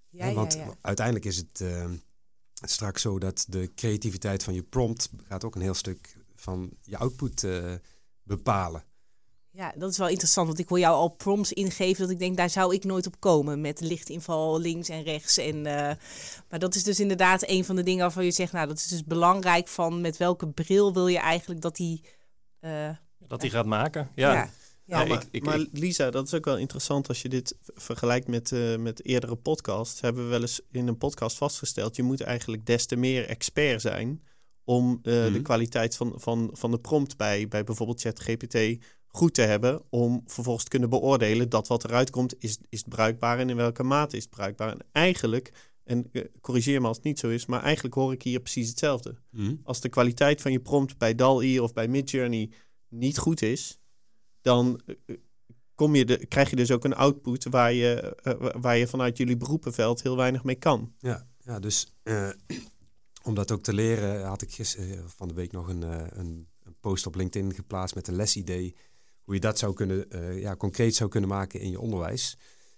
Ja, 0.08 0.26
ja, 0.26 0.34
Want 0.34 0.52
ja. 0.52 0.74
uiteindelijk 0.80 1.26
is 1.26 1.36
het 1.36 1.62
straks 2.68 3.02
zo 3.02 3.18
dat 3.18 3.44
de 3.48 3.74
creativiteit 3.74 4.44
van 4.44 4.54
je 4.54 4.62
prompt 4.62 5.10
gaat 5.28 5.44
ook 5.44 5.54
een 5.54 5.60
heel 5.60 5.74
stuk 5.74 6.16
van 6.34 6.70
je 6.82 6.96
output 6.96 7.44
eh, 7.44 7.74
bepalen. 8.22 8.84
Ja, 9.56 9.72
dat 9.76 9.90
is 9.90 9.98
wel 9.98 10.08
interessant, 10.08 10.46
want 10.46 10.58
ik 10.58 10.68
wil 10.68 10.78
jou 10.78 10.94
al 10.94 11.08
prompts 11.08 11.52
ingeven 11.52 12.02
dat 12.02 12.10
ik 12.10 12.18
denk, 12.18 12.36
daar 12.36 12.50
zou 12.50 12.74
ik 12.74 12.84
nooit 12.84 13.06
op 13.06 13.20
komen 13.20 13.60
met 13.60 13.80
lichtinval 13.80 14.60
links 14.60 14.88
en 14.88 15.02
rechts. 15.02 15.38
En, 15.38 15.66
eh, 15.66 15.96
maar 16.48 16.58
dat 16.58 16.74
is 16.74 16.82
dus 16.84 17.00
inderdaad 17.00 17.48
een 17.48 17.64
van 17.64 17.76
de 17.76 17.82
dingen 17.82 18.00
waarvan 18.00 18.24
je 18.24 18.30
zegt, 18.30 18.52
nou, 18.52 18.66
dat 18.68 18.76
is 18.76 18.86
dus 18.88 19.04
belangrijk 19.04 19.68
van 19.68 20.00
met 20.00 20.16
welke 20.16 20.48
bril 20.48 20.92
wil 20.92 21.06
je 21.08 21.18
eigenlijk 21.18 21.60
dat 21.60 21.76
die... 21.76 22.04
eh, 22.60 22.88
Dat 23.18 23.40
hij 23.40 23.50
gaat 23.50 23.66
maken. 23.66 24.10
Ja. 24.14 24.32
ja. 24.32 24.50
Ja, 24.86 25.00
Ja, 25.00 25.06
maar, 25.06 25.22
ik- 25.22 25.28
ik- 25.30 25.44
maar 25.44 25.60
ik- 25.60 25.68
Lisa, 25.72 26.10
dat 26.10 26.26
is 26.26 26.34
ook 26.34 26.44
wel 26.44 26.58
interessant 26.58 27.08
als 27.08 27.22
je 27.22 27.28
dit 27.28 27.56
vergelijkt 27.74 28.28
met, 28.28 28.52
eh, 28.52 28.76
met 28.76 29.04
eerdere 29.04 29.36
podcasts. 29.36 30.00
Hebben 30.00 30.24
we 30.24 30.30
wel 30.30 30.40
eens 30.40 30.60
in 30.70 30.86
een 30.88 30.98
podcast 30.98 31.36
vastgesteld, 31.36 31.96
je 31.96 32.02
moet 32.02 32.20
eigenlijk 32.20 32.66
des 32.66 32.86
te 32.86 32.96
meer 32.96 33.28
expert 33.28 33.80
zijn 33.80 34.22
om 34.64 34.98
eh, 35.02 35.14
Mhm. 35.14 35.32
de 35.32 35.42
kwaliteit 35.42 35.96
van, 35.96 36.12
van, 36.16 36.50
van 36.52 36.70
de 36.70 36.78
prompt 36.78 37.16
bij, 37.16 37.48
bij 37.48 37.64
bijvoorbeeld 37.64 38.00
ChatGPT 38.00 38.84
goed 39.16 39.34
te 39.34 39.42
hebben. 39.42 39.82
Om 39.88 40.22
vervolgens 40.26 40.64
te 40.64 40.70
kunnen 40.70 40.88
beoordelen 40.90 41.48
dat 41.48 41.66
wat 41.68 41.84
eruit 41.84 42.10
komt, 42.10 42.34
is, 42.38 42.58
is 42.68 42.78
het 42.78 42.88
bruikbaar 42.88 43.38
en 43.38 43.50
in 43.50 43.56
welke 43.56 43.82
mate 43.82 44.16
is 44.16 44.22
het 44.22 44.32
bruikbaar. 44.32 44.70
En 44.72 44.78
eigenlijk, 44.92 45.52
en 45.84 46.08
eh, 46.12 46.22
corrigeer 46.40 46.80
me 46.80 46.86
als 46.86 46.96
het 46.96 47.06
niet 47.06 47.18
zo 47.18 47.28
is, 47.28 47.46
maar 47.46 47.62
eigenlijk 47.62 47.94
hoor 47.94 48.12
ik 48.12 48.22
hier 48.22 48.40
precies 48.40 48.68
hetzelfde. 48.68 49.14
Als 49.64 49.80
de 49.80 49.88
kwaliteit 49.88 50.40
van 50.42 50.52
je 50.52 50.60
prompt 50.60 50.98
bij 50.98 51.14
DAL-E 51.14 51.58
of 51.58 51.72
bij 51.72 51.88
Midjourney 51.88 52.50
niet 52.88 53.18
goed 53.18 53.42
is, 53.42 53.78
dan 54.40 54.80
eh, 55.06 55.16
kom 55.74 55.94
je 55.94 56.04
de, 56.04 56.26
krijg 56.26 56.50
je 56.50 56.56
dus 56.56 56.70
ook 56.70 56.84
een 56.84 56.94
output 56.94 57.44
waar 57.44 57.72
je, 57.72 58.16
eh, 58.22 58.34
wa- 58.38 58.60
waar 58.60 58.76
je 58.76 58.86
vanuit 58.86 59.16
jullie 59.16 59.36
beroepenveld 59.36 60.02
heel 60.02 60.16
weinig 60.16 60.44
mee 60.44 60.54
kan. 60.54 60.92
Ja, 60.98 61.26
ja 61.44 61.58
dus 61.58 61.92
eh, 62.02 62.28
om 63.28 63.34
dat 63.34 63.50
ook 63.52 63.62
te 63.62 63.72
leren 63.74 64.24
had 64.26 64.42
ik 64.42 64.52
gisteren, 64.52 64.98
eh, 64.98 65.04
van 65.06 65.28
de 65.28 65.34
week 65.34 65.52
nog 65.52 65.68
een, 65.68 65.82
eh, 65.82 66.06
een, 66.08 66.48
een 66.62 66.76
post 66.80 67.06
op 67.06 67.14
LinkedIn 67.14 67.54
geplaatst 67.54 67.94
met 67.94 68.08
een 68.08 68.16
lesidee. 68.16 68.74
Hoe 69.24 69.34
je 69.34 69.40
dat 69.40 69.58
zou 69.58 69.74
kunnen, 69.74 70.10
eh, 70.10 70.40
ja, 70.40 70.56
concreet 70.56 70.94
zou 70.94 71.10
kunnen 71.10 71.30
maken 71.30 71.60
in 71.60 71.70
je 71.70 71.80
onderwijs. 71.80 72.36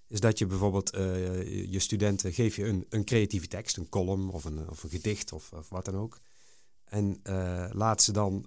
is 0.09 0.21
dat 0.21 0.39
je 0.39 0.47
bijvoorbeeld 0.47 0.95
uh, 0.95 1.71
je 1.71 1.79
studenten 1.79 2.33
geef 2.33 2.57
je 2.57 2.65
een, 2.65 2.87
een 2.89 3.05
creatieve 3.05 3.47
tekst, 3.47 3.77
een 3.77 3.89
column 3.89 4.31
of 4.31 4.45
een, 4.45 4.69
of 4.71 4.83
een 4.83 4.91
gedicht 4.91 5.33
of, 5.33 5.53
of 5.53 5.69
wat 5.69 5.85
dan 5.85 5.97
ook. 5.97 6.19
En 6.85 7.21
uh, 7.23 7.69
laat 7.73 8.03
ze 8.03 8.13
dan, 8.13 8.47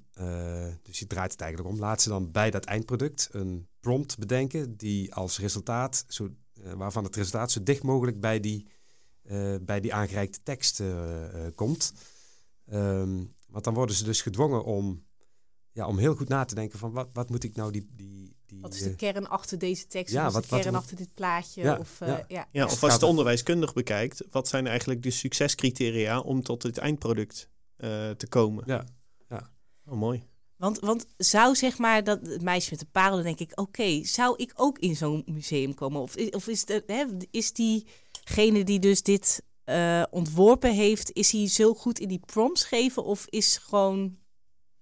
dus 0.84 1.00
je 1.00 1.08
draait 1.08 1.32
het 1.32 1.42
eigenlijk 1.42 1.74
om, 1.74 1.80
laat 1.80 2.02
ze 2.02 2.10
dan 2.10 2.32
bij 2.32 2.52
dat 2.52 2.66
eindproduct 2.66 3.30
een 3.32 3.68
prompt 3.80 4.18
bedenken 4.18 4.78
die 4.78 5.14
als 5.14 5.40
resultaat, 5.40 6.06
zo, 6.08 6.30
waarvan 6.54 7.04
het 7.04 7.16
resultaat 7.16 7.52
zo 7.52 7.64
dicht 7.64 7.84
mogelijk 7.84 8.20
bij 8.20 8.40
die, 8.40 8.68
bij 9.62 9.80
die 9.80 9.94
aangereikte 9.94 10.40
tekst 10.44 10.82
komt. 11.56 11.94
Um, 12.74 13.34
want 13.50 13.64
dan 13.64 13.74
worden 13.74 13.96
ze 13.96 14.04
dus 14.04 14.22
gedwongen 14.22 14.64
om, 14.64 15.06
ja, 15.80 15.88
om 15.88 15.98
heel 15.98 16.16
goed 16.16 16.28
na 16.28 16.46
te 16.46 16.56
denken 16.56 16.80
van 16.80 16.92
wat, 16.92 17.10
wat 17.14 17.30
moet 17.30 17.44
ik 17.44 17.56
nou 17.56 17.72
die, 17.72 17.88
die, 17.96 18.36
die... 18.46 18.62
Wat 18.62 18.74
is 18.74 18.82
de 18.82 18.96
kern 18.96 19.28
achter 19.28 19.58
deze 19.58 19.88
tekst? 19.88 20.14
Ja, 20.14 20.32
wat 20.32 20.44
is 20.44 20.50
de 20.50 20.60
kern 20.60 20.76
achter 20.76 20.98
dit 20.98 21.14
plaatje? 21.14 21.62
Ja, 21.62 21.78
of, 21.78 22.00
ja. 22.00 22.26
ja. 22.28 22.48
ja 22.52 22.66
of 22.66 22.72
als 22.72 22.80
je 22.80 22.88
het 22.88 23.04
onderwijskundig 23.04 23.74
bekijkt, 23.74 24.24
wat 24.32 24.48
zijn 24.48 24.68
eigenlijk 24.68 25.04
de 25.04 25.12
succescriteria 25.12 26.20
om 26.20 26.44
tot 26.44 26.64
het 26.64 26.78
eindproduct 26.78 27.50
uh, 27.78 28.10
te 28.10 28.28
komen? 28.28 28.64
Ja, 28.68 28.86
ja. 29.30 29.50
Oh, 29.86 29.94
mooi. 29.94 30.24
Want, 30.56 30.80
want 30.80 31.06
zou 31.18 31.56
zeg 31.56 31.78
maar 31.78 32.04
dat 32.04 32.28
het 32.28 32.42
meisje 32.42 32.70
met 32.72 32.80
de 32.80 32.88
parel, 32.92 33.24
denk 33.24 33.40
ik, 33.40 33.60
oké, 33.60 34.04
zou 34.04 34.36
ik 34.38 34.52
ook 34.56 34.80
in 34.80 34.96
zo'n 34.96 35.24
museum 35.26 35.74
komen? 35.74 36.02
Of, 36.02 36.16
of 36.16 36.48
is, 36.48 36.66
de, 36.66 36.84
hè, 36.86 37.06
is 37.32 37.54
diegene 37.54 38.64
die 38.64 38.80
dus 38.80 39.04
dit 39.04 39.44
uh, 39.66 40.04
ontworpen 40.10 40.74
heeft, 40.74 41.12
is 41.12 41.32
hij 41.32 41.48
zo 41.48 41.74
goed 41.74 42.00
in 42.00 42.08
die 42.08 42.22
prompts 42.26 42.64
geven? 42.64 43.04
Of 43.04 43.26
is 43.28 43.58
gewoon, 43.58 44.18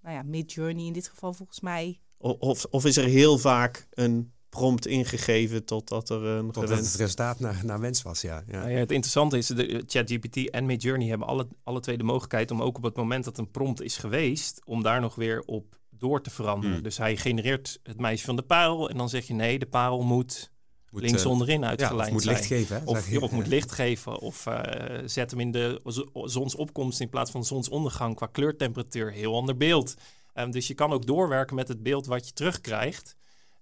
nou 0.07 0.19
ja, 0.19 0.25
Mid-Journey 0.25 0.85
in 0.85 0.93
dit 0.93 1.07
geval 1.07 1.33
volgens 1.33 1.59
mij... 1.59 2.01
Of, 2.17 2.65
of 2.65 2.85
is 2.85 2.97
er 2.97 3.05
heel 3.05 3.37
vaak 3.37 3.87
een 3.91 4.31
prompt 4.49 4.87
ingegeven 4.87 5.65
totdat 5.65 6.09
er 6.09 6.23
een 6.23 6.51
Tot 6.51 6.69
het 6.69 6.95
resultaat 6.95 7.39
naar, 7.39 7.61
naar 7.65 7.79
wens 7.79 8.01
was, 8.01 8.21
ja. 8.21 8.43
Ja. 8.47 8.59
Nou 8.59 8.71
ja. 8.71 8.77
het 8.77 8.91
interessante 8.91 9.37
is, 9.37 9.47
de 9.47 9.83
ChatGPT 9.87 10.49
en 10.49 10.65
Midjourney 10.65 11.07
hebben 11.07 11.27
alle, 11.27 11.47
alle 11.63 11.79
twee 11.79 11.97
de 11.97 12.03
mogelijkheid 12.03 12.51
om 12.51 12.61
ook 12.61 12.77
op 12.77 12.83
het 12.83 12.95
moment 12.95 13.23
dat 13.23 13.37
een 13.37 13.51
prompt 13.51 13.81
is 13.81 13.97
geweest, 13.97 14.61
om 14.65 14.83
daar 14.83 15.01
nog 15.01 15.15
weer 15.15 15.43
op 15.45 15.79
door 15.89 16.21
te 16.21 16.29
veranderen. 16.29 16.75
Hmm. 16.75 16.83
Dus 16.83 16.97
hij 16.97 17.17
genereert 17.17 17.79
het 17.83 17.99
meisje 17.99 18.25
van 18.25 18.35
de 18.35 18.41
parel 18.41 18.89
en 18.89 18.97
dan 18.97 19.09
zeg 19.09 19.27
je 19.27 19.33
nee, 19.33 19.59
de 19.59 19.65
parel 19.65 20.03
moet, 20.03 20.51
moet 20.91 21.01
links 21.01 21.24
uh, 21.24 21.32
onderin 21.32 21.65
uitgelijnd 21.65 22.00
ja, 22.00 22.06
of 22.06 22.12
moet 22.12 22.24
zijn. 22.24 22.36
licht 22.36 22.48
geven. 22.48 22.79
Hè, 22.79 22.86
of, 22.86 23.17
of 23.17 23.32
moet 23.32 23.48
licht 23.48 23.72
geven. 23.72 24.20
Of 24.20 24.46
uh, 24.46 24.62
zet 25.06 25.32
hem 25.32 25.39
in 25.39 25.51
de 25.51 25.82
zonsopkomst 26.13 27.00
in 27.00 27.10
plaats 27.10 27.32
van 27.32 27.46
zonsondergang 27.46 28.15
qua 28.15 28.25
kleurtemperatuur. 28.25 29.12
Heel 29.12 29.36
ander 29.36 29.58
beeld. 29.58 29.96
Um, 30.34 30.51
dus 30.51 30.67
je 30.67 30.74
kan 30.74 30.91
ook 30.91 31.06
doorwerken 31.06 31.56
met 31.56 31.67
het 31.67 31.84
beeld 31.84 32.06
wat 32.06 32.27
je 32.27 32.34
terugkrijgt. 32.34 33.15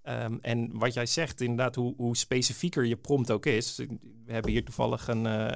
Um, 0.08 0.38
en 0.42 0.70
wat 0.78 0.94
jij 0.94 1.06
zegt, 1.06 1.40
inderdaad, 1.40 1.74
hoe, 1.74 1.94
hoe, 1.96 2.16
specifieker 2.16 2.84
je 2.84 2.96
prompt 2.96 3.30
ook 3.30 3.46
is. 3.46 3.76
We 4.24 4.32
hebben 4.32 4.50
hier 4.50 4.64
toevallig 4.64 5.08
een, 5.08 5.24
uh, 5.24 5.46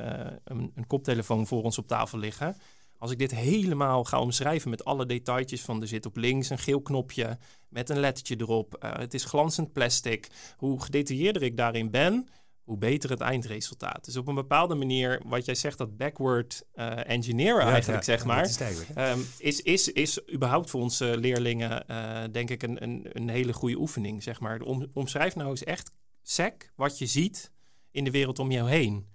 een, 0.44 0.72
een, 0.74 0.86
koptelefoon 0.86 1.46
voor 1.46 1.62
ons 1.62 1.78
op 1.78 1.86
tafel 1.86 2.18
liggen. 2.18 2.56
Als 3.00 3.10
ik 3.10 3.18
dit 3.18 3.30
helemaal 3.30 4.04
ga 4.04 4.20
omschrijven 4.20 4.70
met 4.70 4.84
alle 4.84 5.06
detailtjes 5.06 5.62
van 5.62 5.80
er 5.80 5.88
zit 5.88 6.06
op 6.06 6.16
links 6.16 6.50
een 6.50 6.58
geel 6.58 6.82
knopje 6.82 7.38
met 7.68 7.88
een 7.90 7.98
lettertje 7.98 8.36
erop. 8.38 8.84
Uh, 8.84 8.96
het 8.96 9.14
is 9.14 9.24
glanzend 9.24 9.72
plastic. 9.72 10.28
Hoe 10.56 10.82
gedetailleerder 10.82 11.42
ik 11.42 11.56
daarin 11.56 11.90
ben, 11.90 12.28
hoe 12.62 12.78
beter 12.78 13.10
het 13.10 13.20
eindresultaat. 13.20 14.04
Dus 14.04 14.16
op 14.16 14.28
een 14.28 14.34
bepaalde 14.34 14.74
manier, 14.74 15.22
wat 15.26 15.44
jij 15.44 15.54
zegt, 15.54 15.78
dat 15.78 15.96
backward 15.96 16.64
uh, 16.74 17.08
engineeren 17.08 17.62
eigenlijk, 17.62 18.04
zeg 18.04 18.24
maar, 18.24 18.44
is, 18.44 18.60
um, 18.96 19.26
is, 19.38 19.62
is, 19.62 19.92
is 19.92 20.32
überhaupt 20.32 20.70
voor 20.70 20.80
onze 20.80 21.16
leerlingen, 21.18 21.84
uh, 21.90 22.22
denk 22.32 22.50
ik, 22.50 22.62
een, 22.62 22.82
een, 22.82 23.06
een 23.12 23.28
hele 23.28 23.52
goede 23.52 23.76
oefening, 23.76 24.22
zeg 24.22 24.40
maar. 24.40 24.60
Om, 24.60 24.86
omschrijf 24.92 25.34
nou 25.34 25.50
eens 25.50 25.64
echt 25.64 25.92
sec 26.22 26.72
wat 26.76 26.98
je 26.98 27.06
ziet 27.06 27.52
in 27.90 28.04
de 28.04 28.10
wereld 28.10 28.38
om 28.38 28.50
jou 28.50 28.70
heen. 28.70 29.08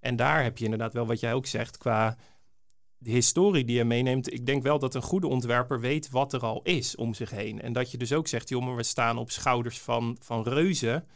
En 0.00 0.16
daar 0.16 0.42
heb 0.42 0.58
je 0.58 0.64
inderdaad 0.64 0.92
wel 0.92 1.06
wat 1.06 1.20
jij 1.20 1.34
ook 1.34 1.46
zegt 1.46 1.76
qua 1.76 2.16
de 3.02 3.10
historie 3.10 3.64
die 3.64 3.76
je 3.76 3.84
meeneemt. 3.84 4.32
Ik 4.32 4.46
denk 4.46 4.62
wel 4.62 4.78
dat 4.78 4.94
een 4.94 5.02
goede 5.02 5.26
ontwerper 5.26 5.80
weet 5.80 6.10
wat 6.10 6.32
er 6.32 6.40
al 6.40 6.60
is 6.62 6.96
om 6.96 7.14
zich 7.14 7.30
heen. 7.30 7.60
En 7.60 7.72
dat 7.72 7.90
je 7.90 7.98
dus 7.98 8.12
ook 8.12 8.28
zegt, 8.28 8.48
joh, 8.48 8.76
we 8.76 8.82
staan 8.82 9.18
op 9.18 9.30
schouders 9.30 9.78
van, 9.78 10.16
van 10.20 10.42
reuzen. 10.42 11.06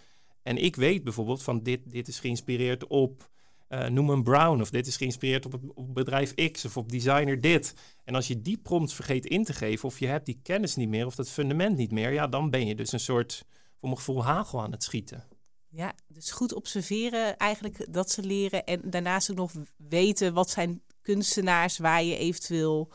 En 0.42 0.56
ik 0.56 0.76
weet 0.76 1.04
bijvoorbeeld 1.04 1.42
van 1.42 1.62
dit, 1.62 1.90
dit 1.90 2.08
is 2.08 2.20
geïnspireerd 2.20 2.86
op 2.86 3.30
uh, 3.68 4.20
Brown 4.22 4.60
of 4.60 4.70
dit 4.70 4.86
is 4.86 4.96
geïnspireerd 4.96 5.46
op, 5.46 5.60
op 5.74 5.94
bedrijf 5.94 6.34
X 6.34 6.64
of 6.64 6.76
op 6.76 6.90
designer 6.90 7.40
dit. 7.40 7.74
En 8.04 8.14
als 8.14 8.28
je 8.28 8.42
die 8.42 8.58
prompt 8.58 8.92
vergeet 8.92 9.26
in 9.26 9.44
te 9.44 9.52
geven 9.52 9.88
of 9.88 9.98
je 9.98 10.06
hebt 10.06 10.26
die 10.26 10.40
kennis 10.42 10.76
niet 10.76 10.88
meer 10.88 11.06
of 11.06 11.14
dat 11.14 11.30
fundament 11.30 11.76
niet 11.76 11.92
meer, 11.92 12.12
ja, 12.12 12.26
dan 12.26 12.50
ben 12.50 12.66
je 12.66 12.74
dus 12.74 12.92
een 12.92 13.00
soort, 13.00 13.44
voor 13.48 13.88
mijn 13.88 13.96
gevoel, 13.96 14.24
hagel 14.24 14.62
aan 14.62 14.72
het 14.72 14.82
schieten. 14.82 15.24
Ja, 15.68 15.94
dus 16.08 16.30
goed 16.30 16.54
observeren 16.54 17.36
eigenlijk 17.36 17.86
dat 17.92 18.10
ze 18.10 18.22
leren 18.22 18.64
en 18.64 18.80
daarnaast 18.90 19.30
ook 19.30 19.36
nog 19.36 19.52
weten 19.76 20.34
wat 20.34 20.50
zijn 20.50 20.82
kunstenaars 21.04 21.78
waar 21.78 22.02
je 22.02 22.16
eventueel 22.16 22.92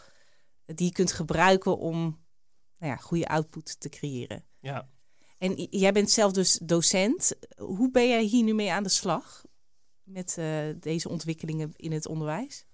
die 0.66 0.92
kunt 0.92 1.12
gebruiken 1.12 1.78
om 1.78 2.02
nou 2.78 2.92
ja, 2.92 2.96
goede 2.96 3.28
output 3.28 3.80
te 3.80 3.90
creëren. 3.90 4.46
Ja. 4.60 4.90
En 5.38 5.54
jij 5.70 5.92
bent 5.92 6.10
zelf 6.10 6.32
dus 6.32 6.60
docent. 6.64 7.36
Hoe 7.58 7.92
ben 7.92 8.08
jij 8.08 8.24
hier 8.24 8.44
nu 8.44 8.54
mee 8.54 8.72
aan 8.72 8.84
de 8.84 8.90
slag 8.90 9.46
met 10.04 10.36
uh, 10.40 10.60
deze 10.80 11.10
ontwikkelingen 11.10 11.72
in 11.76 11.92
het 11.92 12.08
onderwijs? 12.08 12.66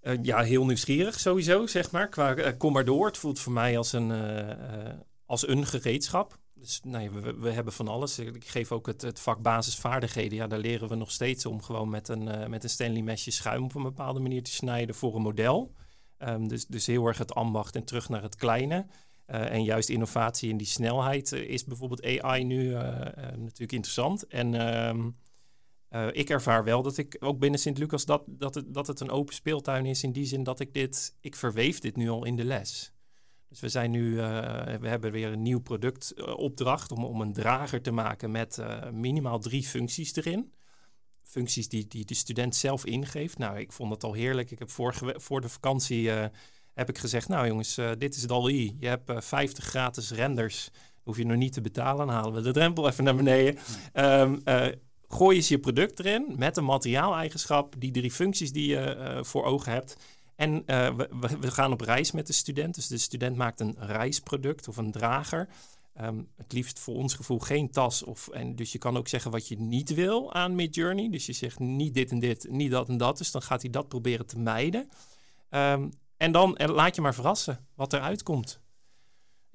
Uh, 0.00 0.18
ja, 0.22 0.42
heel 0.42 0.64
nieuwsgierig 0.64 1.20
sowieso, 1.20 1.66
zeg 1.66 1.90
maar. 1.90 2.08
Qua 2.08 2.36
uh, 2.36 2.48
kom 2.58 2.72
maar 2.72 2.84
door. 2.84 3.06
Het 3.06 3.18
voelt 3.18 3.40
voor 3.40 3.52
mij 3.52 3.78
als 3.78 3.92
een, 3.92 4.12
als 5.24 5.48
een 5.48 5.66
gereedschap. 5.66 6.38
Dus 6.58 6.80
nee, 6.82 7.10
we, 7.10 7.34
we, 7.34 7.50
hebben 7.50 7.72
van 7.72 7.88
alles. 7.88 8.18
Ik 8.18 8.46
geef 8.48 8.72
ook 8.72 8.86
het, 8.86 9.02
het 9.02 9.20
vak 9.20 9.42
basisvaardigheden. 9.42 10.38
Ja, 10.38 10.46
daar 10.46 10.58
leren 10.58 10.88
we 10.88 10.94
nog 10.94 11.10
steeds 11.10 11.46
om 11.46 11.62
gewoon 11.62 11.88
met 11.88 12.08
een, 12.08 12.50
met 12.50 12.64
een 12.64 12.70
Stanley 12.70 13.02
mesje 13.02 13.30
schuim 13.30 13.64
op 13.64 13.74
een 13.74 13.82
bepaalde 13.82 14.20
manier 14.20 14.42
te 14.42 14.52
snijden 14.52 14.94
voor 14.94 15.14
een 15.14 15.22
model. 15.22 15.74
Um, 16.18 16.48
dus, 16.48 16.66
dus 16.66 16.86
heel 16.86 17.06
erg 17.06 17.18
het 17.18 17.34
ambacht 17.34 17.76
en 17.76 17.84
terug 17.84 18.08
naar 18.08 18.22
het 18.22 18.36
kleine. 18.36 18.86
Uh, 19.26 19.52
en 19.52 19.64
juist 19.64 19.88
innovatie 19.88 20.50
in 20.50 20.56
die 20.56 20.66
snelheid 20.66 21.32
uh, 21.32 21.40
is 21.40 21.64
bijvoorbeeld 21.64 22.22
AI 22.22 22.44
nu 22.44 22.70
natuurlijk 23.36 23.72
interessant. 23.72 24.26
En 24.26 24.54
ehm, 24.54 25.10
ik 26.12 26.30
ervaar 26.30 26.64
wel 26.64 26.82
dat 26.82 26.96
ik 26.96 27.16
ook 27.20 27.38
binnen 27.38 27.60
Sint-Lucas 27.60 28.04
dat, 28.04 28.22
dat, 28.26 28.54
het, 28.54 28.74
dat 28.74 28.86
het 28.86 29.00
een 29.00 29.10
open 29.10 29.34
speeltuin 29.34 29.86
is 29.86 30.02
in 30.02 30.12
die 30.12 30.24
zin 30.24 30.42
dat 30.42 30.60
ik 30.60 30.74
dit, 30.74 31.16
ik 31.20 31.36
verweef 31.36 31.78
dit 31.78 31.96
nu 31.96 32.08
al 32.08 32.24
in 32.24 32.36
de 32.36 32.44
les. 32.44 32.92
Dus 33.48 33.60
we 33.60 33.68
zijn 33.68 33.90
nu, 33.90 34.14
we 34.80 34.88
hebben 34.88 35.12
weer 35.12 35.32
een 35.32 35.42
nieuw 35.42 35.60
productopdracht 35.60 36.92
om, 36.92 37.04
om 37.04 37.20
een 37.20 37.32
drager 37.32 37.82
te 37.82 37.90
maken 37.90 38.30
met 38.30 38.58
minimaal 38.92 39.38
drie 39.38 39.62
functies 39.62 40.16
erin 40.16 40.52
functies 41.28 41.68
die, 41.68 41.86
die 41.88 42.04
de 42.04 42.14
student 42.14 42.56
zelf 42.56 42.84
ingeeft. 42.84 43.38
Nou, 43.38 43.58
ik 43.58 43.72
vond 43.72 43.92
het 43.92 44.04
al 44.04 44.12
heerlijk. 44.12 44.50
Ik 44.50 44.58
heb 44.58 44.70
vorige, 44.70 45.14
voor 45.16 45.40
de 45.40 45.48
vakantie 45.48 46.10
heb 46.74 46.88
ik 46.88 46.98
gezegd, 46.98 47.28
nou 47.28 47.46
jongens, 47.46 47.80
dit 47.98 48.16
is 48.16 48.22
DAL-I. 48.22 48.76
Je 48.78 48.86
hebt 48.86 49.10
uh, 49.10 49.16
eh, 49.16 49.22
50 49.22 49.64
gratis 49.64 50.10
renders. 50.10 50.70
Hoef 51.02 51.16
je 51.16 51.26
nog 51.26 51.36
niet 51.36 51.52
te 51.52 51.60
betalen. 51.60 52.06
Dan 52.06 52.14
halen 52.14 52.32
we 52.32 52.40
de 52.40 52.52
drempel 52.52 52.88
even 52.88 53.04
naar 53.04 53.16
beneden. 53.16 53.58
Um, 53.94 54.42
gooi 55.08 55.36
eens 55.36 55.48
je 55.48 55.58
product 55.58 55.98
erin 55.98 56.34
met 56.36 56.56
een 56.56 56.64
materiaaleigenschap, 56.64 57.74
die 57.78 57.90
drie 57.90 58.10
functies 58.10 58.52
die 58.52 58.68
je 58.68 59.18
voor 59.22 59.44
ogen 59.44 59.72
hebt. 59.72 59.96
En 60.38 60.62
we, 60.66 61.08
we, 61.40 61.50
gaan 61.50 61.72
op 61.72 61.80
reis 61.80 62.12
met 62.12 62.26
de 62.26 62.32
student. 62.32 62.74
Dus 62.74 62.86
de 62.86 62.98
student 62.98 63.36
maakt 63.36 63.60
een 63.60 63.76
reisproduct 63.78 64.68
of 64.68 64.76
een 64.76 64.92
drager. 64.92 65.48
Um, 66.00 66.28
het 66.36 66.52
liefst 66.52 66.78
voor 66.78 66.94
ons 66.94 67.14
gevoel 67.14 67.38
geen 67.38 67.70
tas. 67.70 68.02
Of, 68.02 68.28
en 68.28 68.56
dus 68.56 68.72
je 68.72 68.78
kan 68.78 68.96
ook 68.96 69.08
zeggen 69.08 69.30
wat 69.30 69.48
je 69.48 69.58
niet 69.58 69.94
wil 69.94 70.32
aan 70.34 70.54
Midjourney. 70.54 71.10
Dus 71.10 71.26
je 71.26 71.32
zegt 71.32 71.58
niet 71.58 71.94
dit 71.94 72.10
en 72.10 72.18
dit, 72.18 72.46
niet 72.50 72.70
dat 72.70 72.88
en 72.88 72.96
dat. 72.96 73.18
Dus 73.18 73.30
dan 73.30 73.42
gaat 73.42 73.62
hij 73.62 73.70
dat 73.70 73.88
proberen 73.88 74.26
te 74.26 74.38
mijden. 74.38 74.88
Um, 75.50 75.90
en 76.16 76.32
dan 76.32 76.56
laat 76.56 76.94
je 76.94 77.00
maar 77.00 77.14
verrassen 77.14 77.66
wat 77.74 77.92
eruit 77.92 78.22
komt. 78.22 78.60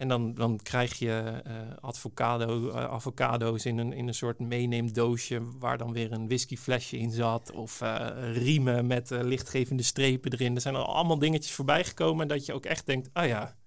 En 0.03 0.09
dan, 0.09 0.33
dan 0.33 0.59
krijg 0.63 0.99
je 0.99 1.41
uh, 1.47 1.53
avocado, 1.81 2.67
uh, 2.67 2.75
avocado's 2.75 3.65
in 3.65 3.77
een, 3.77 3.93
in 3.93 4.07
een 4.07 4.13
soort 4.13 4.39
meeneemdoosje 4.39 5.59
waar 5.59 5.77
dan 5.77 5.93
weer 5.93 6.11
een 6.11 6.27
whiskyflesje 6.27 6.97
in 6.97 7.11
zat. 7.11 7.51
Of 7.51 7.81
uh, 7.81 8.09
riemen 8.33 8.87
met 8.87 9.09
lichtgevende 9.09 9.83
strepen 9.83 10.31
erin. 10.31 10.55
Er 10.55 10.61
zijn 10.61 10.75
er 10.75 10.81
allemaal 10.81 11.19
dingetjes 11.19 11.53
voorbij 11.53 11.83
gekomen 11.83 12.27
dat 12.27 12.45
je 12.45 12.53
ook 12.53 12.65
echt 12.65 12.85
denkt, 12.85 13.09
ah 13.13 13.27
ja. 13.27 13.57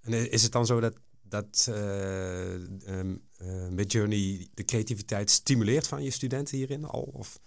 En 0.00 0.30
is 0.30 0.42
het 0.42 0.52
dan 0.52 0.66
zo 0.66 0.80
dat, 0.80 0.94
dat 1.22 1.68
um, 2.88 3.22
Midjourney 3.70 4.48
de 4.54 4.64
creativiteit 4.64 5.30
stimuleert 5.30 5.88
van 5.88 6.02
je 6.02 6.10
studenten 6.10 6.56
hierin 6.56 6.84
al? 6.84 7.10
Of? 7.12 7.40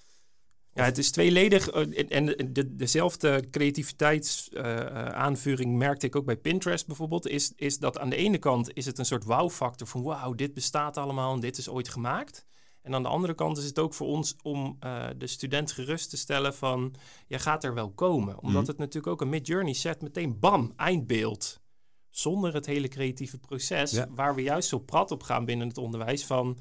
Ja, 0.74 0.84
het 0.84 0.98
is 0.98 1.12
tweeledig. 1.12 1.70
Eh, 1.70 2.06
en 2.10 2.54
de, 2.54 2.76
dezelfde 2.76 3.48
creativiteitsaanvuring 3.52 5.72
uh, 5.72 5.78
merkte 5.78 6.06
ik 6.06 6.16
ook 6.16 6.26
bij 6.26 6.38
Pinterest 6.38 6.88
bijvoorbeeld. 6.88 7.28
Is, 7.28 7.54
is 7.56 7.80
dat 7.80 8.00
aan 8.00 8.10
de 8.10 8.16
ene 8.16 8.38
kant 8.38 8.74
is 8.74 8.86
het 8.86 8.98
een 8.98 9.06
soort 9.06 9.24
wow-factor 9.24 9.88
van 9.88 10.04
wauw, 10.04 10.34
dit 10.34 10.54
bestaat 10.54 10.98
allemaal 10.98 11.34
en 11.34 11.40
dit 11.40 11.58
is 11.58 11.70
ooit 11.70 11.90
gemaakt. 11.90 12.46
En 12.82 12.94
aan 12.94 13.04
de 13.04 13.10
andere 13.10 13.34
kant 13.34 13.58
is 13.58 13.66
het 13.66 13.80
ook 13.80 13.94
voor 13.94 14.08
ons 14.08 14.36
om 14.42 14.78
uh, 14.86 15.08
de 15.18 15.28
student 15.28 15.72
gerust 15.72 16.10
te 16.10 16.18
stellen 16.18 16.56
van, 16.56 16.94
je 17.28 17.40
gaat 17.40 17.64
er 17.64 17.74
wel 17.74 17.92
komen. 17.92 18.40
Omdat 18.40 18.62
mhm. 18.62 18.70
het 18.70 18.78
natuurlijk 18.78 19.14
ook 19.14 19.22
een 19.22 19.30
mid-journey 19.30 19.74
set 19.74 20.02
meteen 20.02 20.40
bam, 20.40 20.74
eindbeeld. 20.76 21.62
Zonder 22.10 22.54
het 22.54 22.66
hele 22.66 22.88
creatieve 22.88 23.38
proces, 23.38 24.04
waar 24.10 24.36
we 24.36 24.42
juist 24.42 24.70
zo 24.70 24.80
prat 24.80 25.12
op 25.12 25.24
gaan 25.24 25.46
binnen 25.46 25.68
het 25.68 25.78
onderwijs 25.78 26.26
van 26.26 26.58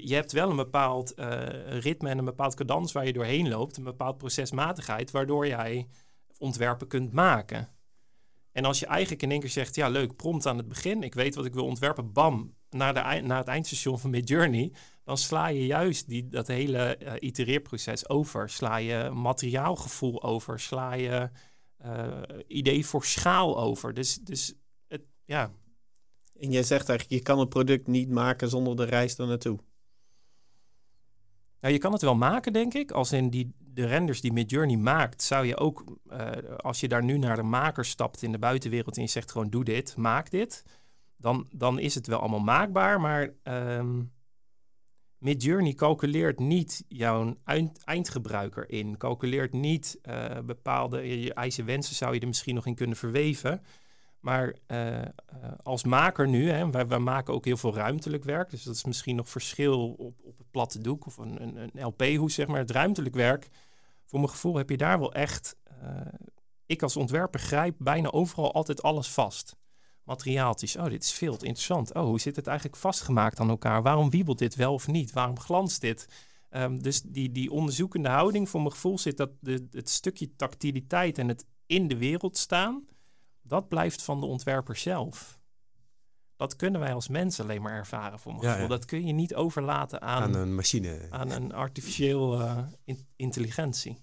je, 0.00 0.14
hebt 0.14 0.32
wel 0.32 0.50
een 0.50 0.56
bepaald 0.56 1.14
eh, 1.14 1.78
ritme 1.78 2.08
en 2.08 2.18
een 2.18 2.24
bepaald 2.24 2.54
cadans 2.54 2.92
waar 2.92 3.06
je 3.06 3.12
doorheen 3.12 3.48
loopt, 3.48 3.76
een 3.76 3.84
bepaald 3.84 4.18
procesmatigheid, 4.18 5.10
waardoor 5.10 5.46
jij 5.46 5.88
ontwerpen 6.38 6.86
kunt 6.86 7.12
maken. 7.12 7.68
En 8.52 8.64
als 8.64 8.78
je 8.78 8.86
eigenlijk 8.86 9.22
in 9.22 9.30
één 9.30 9.40
keer 9.40 9.48
zegt, 9.48 9.74
ja 9.74 9.88
leuk, 9.88 10.16
prompt 10.16 10.46
aan 10.46 10.56
het 10.56 10.68
begin, 10.68 11.02
ik 11.02 11.14
weet 11.14 11.34
wat 11.34 11.44
ik 11.44 11.54
wil 11.54 11.64
ontwerpen, 11.64 12.12
bam, 12.12 12.54
naar, 12.70 12.94
de, 12.94 13.34
het 13.34 13.46
eindstation 13.46 13.98
van 13.98 14.10
Midjourney, 14.10 14.72
dan 15.04 15.18
sla 15.18 15.46
je 15.46 15.66
juist 15.66 16.08
die, 16.08 16.28
dat 16.28 16.46
hele 16.46 16.98
uh, 17.02 17.12
itereerproces 17.18 18.08
over. 18.08 18.50
Sla 18.50 18.76
je 18.76 19.10
materiaalgevoel 19.10 20.22
over, 20.22 20.60
sla 20.60 20.92
je 20.92 21.30
uh, 21.84 22.22
idee 22.46 22.86
voor 22.86 23.04
schaal 23.04 23.60
over. 23.60 23.94
Dus, 23.94 24.18
dus 24.18 24.54
het, 24.88 25.02
ja. 25.24 25.52
En 26.38 26.50
jij 26.50 26.62
zegt 26.62 26.88
eigenlijk, 26.88 27.18
je 27.20 27.28
kan 27.28 27.38
een 27.38 27.48
product 27.48 27.86
niet 27.86 28.08
maken 28.08 28.48
zonder 28.48 28.76
de 28.76 28.84
reis 28.84 29.18
er 29.18 29.26
naartoe. 29.26 29.58
Nou, 31.62 31.74
je 31.74 31.80
kan 31.80 31.92
het 31.92 32.02
wel 32.02 32.14
maken, 32.14 32.52
denk 32.52 32.74
ik. 32.74 32.90
Als 32.90 33.12
in 33.12 33.30
die, 33.30 33.54
de 33.58 33.86
renders 33.86 34.20
die 34.20 34.32
Midjourney 34.32 34.76
maakt, 34.76 35.22
zou 35.22 35.46
je 35.46 35.56
ook, 35.56 35.84
uh, 36.06 36.30
als 36.56 36.80
je 36.80 36.88
daar 36.88 37.04
nu 37.04 37.18
naar 37.18 37.36
de 37.36 37.42
maker 37.42 37.84
stapt 37.84 38.22
in 38.22 38.32
de 38.32 38.38
buitenwereld 38.38 38.96
en 38.96 39.02
je 39.02 39.08
zegt 39.08 39.30
gewoon 39.30 39.50
doe 39.50 39.64
dit, 39.64 39.96
maak 39.96 40.30
dit, 40.30 40.64
dan, 41.16 41.46
dan 41.52 41.78
is 41.78 41.94
het 41.94 42.06
wel 42.06 42.18
allemaal 42.18 42.40
maakbaar. 42.40 43.00
Maar 43.00 43.30
um, 43.44 44.12
Midjourney 45.18 45.72
calculeert 45.74 46.38
niet 46.38 46.84
jouw 46.88 47.36
eind, 47.44 47.84
eindgebruiker 47.84 48.70
in, 48.70 48.96
calculeert 48.96 49.52
niet 49.52 49.98
uh, 50.02 50.38
bepaalde, 50.44 51.20
je 51.22 51.34
eisen 51.34 51.64
wensen 51.64 51.94
zou 51.94 52.14
je 52.14 52.20
er 52.20 52.26
misschien 52.26 52.54
nog 52.54 52.66
in 52.66 52.74
kunnen 52.74 52.96
verweven. 52.96 53.62
Maar 54.22 54.54
uh, 54.66 54.98
uh, 54.98 55.04
als 55.62 55.84
maker 55.84 56.28
nu, 56.28 56.50
hè, 56.50 56.70
wij, 56.70 56.86
wij, 56.86 56.98
maken 56.98 57.34
ook 57.34 57.44
heel 57.44 57.56
veel 57.56 57.74
ruimtelijk 57.74 58.24
werk. 58.24 58.50
Dus 58.50 58.62
dat 58.62 58.74
is 58.74 58.84
misschien 58.84 59.16
nog 59.16 59.28
verschil 59.28 59.92
op, 59.92 60.14
op 60.22 60.38
het 60.38 60.50
platte 60.50 60.80
doek 60.80 61.06
of 61.06 61.16
een, 61.16 61.42
een, 61.42 61.56
een 61.56 61.84
LP-hoes, 61.84 62.34
zeg 62.34 62.46
maar. 62.46 62.58
Het 62.58 62.70
ruimtelijk 62.70 63.14
werk, 63.14 63.48
voor 64.04 64.18
mijn 64.18 64.30
gevoel 64.30 64.56
heb 64.56 64.70
je 64.70 64.76
daar 64.76 64.98
wel 64.98 65.12
echt... 65.12 65.56
Uh, 65.82 66.00
ik 66.66 66.82
als 66.82 66.96
ontwerper 66.96 67.40
grijp 67.40 67.74
bijna 67.78 68.10
overal 68.10 68.52
altijd 68.52 68.82
alles 68.82 69.08
vast. 69.08 69.56
Materiaaltjes, 70.04 70.76
oh, 70.76 70.88
dit 70.88 71.02
is 71.02 71.12
veel 71.12 71.36
te 71.36 71.46
interessant. 71.46 71.94
Oh, 71.94 72.04
hoe 72.04 72.20
zit 72.20 72.36
het 72.36 72.46
eigenlijk 72.46 72.76
vastgemaakt 72.76 73.40
aan 73.40 73.48
elkaar? 73.48 73.82
Waarom 73.82 74.10
wiebelt 74.10 74.38
dit 74.38 74.54
wel 74.54 74.72
of 74.72 74.86
niet? 74.86 75.12
Waarom 75.12 75.38
glanst 75.38 75.80
dit? 75.80 76.08
Um, 76.50 76.82
dus 76.82 77.02
die, 77.02 77.32
die 77.32 77.50
onderzoekende 77.50 78.08
houding, 78.08 78.48
voor 78.48 78.60
mijn 78.60 78.72
gevoel 78.72 78.98
zit 78.98 79.16
dat 79.16 79.30
het 79.70 79.88
stukje 79.88 80.36
tactiliteit 80.36 81.18
en 81.18 81.28
het 81.28 81.46
in 81.66 81.88
de 81.88 81.96
wereld 81.96 82.36
staan 82.36 82.84
dat 83.52 83.68
blijft 83.68 84.02
van 84.02 84.20
de 84.20 84.26
ontwerper 84.26 84.76
zelf. 84.76 85.40
Dat 86.36 86.56
kunnen 86.56 86.80
wij 86.80 86.94
als 86.94 87.08
mensen 87.08 87.44
alleen 87.44 87.62
maar 87.62 87.72
ervaren, 87.72 88.18
voor 88.18 88.32
mijn 88.32 88.44
ja, 88.44 88.50
gevoel. 88.52 88.68
Ja. 88.68 88.76
Dat 88.76 88.84
kun 88.84 89.06
je 89.06 89.12
niet 89.12 89.34
overlaten 89.34 90.02
aan, 90.02 90.22
aan 90.22 90.34
een 90.34 90.54
machine. 90.54 91.06
Aan 91.10 91.30
een 91.30 91.52
artificieel 91.52 92.40
uh, 92.40 92.58
in, 92.84 93.06
intelligentie. 93.16 93.98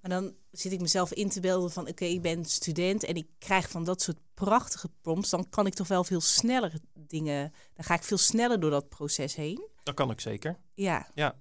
Maar 0.00 0.10
dan 0.10 0.34
zit 0.50 0.72
ik 0.72 0.80
mezelf 0.80 1.12
in 1.12 1.28
te 1.28 1.40
beelden 1.40 1.70
van... 1.70 1.88
oké, 1.88 2.04
ik 2.04 2.22
ben 2.22 2.44
student 2.44 3.04
en 3.04 3.14
ik 3.14 3.26
krijg 3.38 3.70
van 3.70 3.84
dat 3.84 4.02
soort 4.02 4.18
prachtige 4.34 4.90
prompts... 5.00 5.30
dan 5.30 5.48
kan 5.48 5.66
ik 5.66 5.74
toch 5.74 5.88
wel 5.88 6.04
veel 6.04 6.20
sneller 6.20 6.72
dingen... 6.92 7.52
dan 7.74 7.84
ga 7.84 7.94
ik 7.94 8.02
veel 8.02 8.18
sneller 8.18 8.60
door 8.60 8.70
dat 8.70 8.88
proces 8.88 9.34
heen. 9.34 9.68
Dat 9.82 9.94
kan 9.94 10.10
ik 10.10 10.20
zeker. 10.20 10.58
Ja. 10.74 11.08
Ja, 11.14 11.40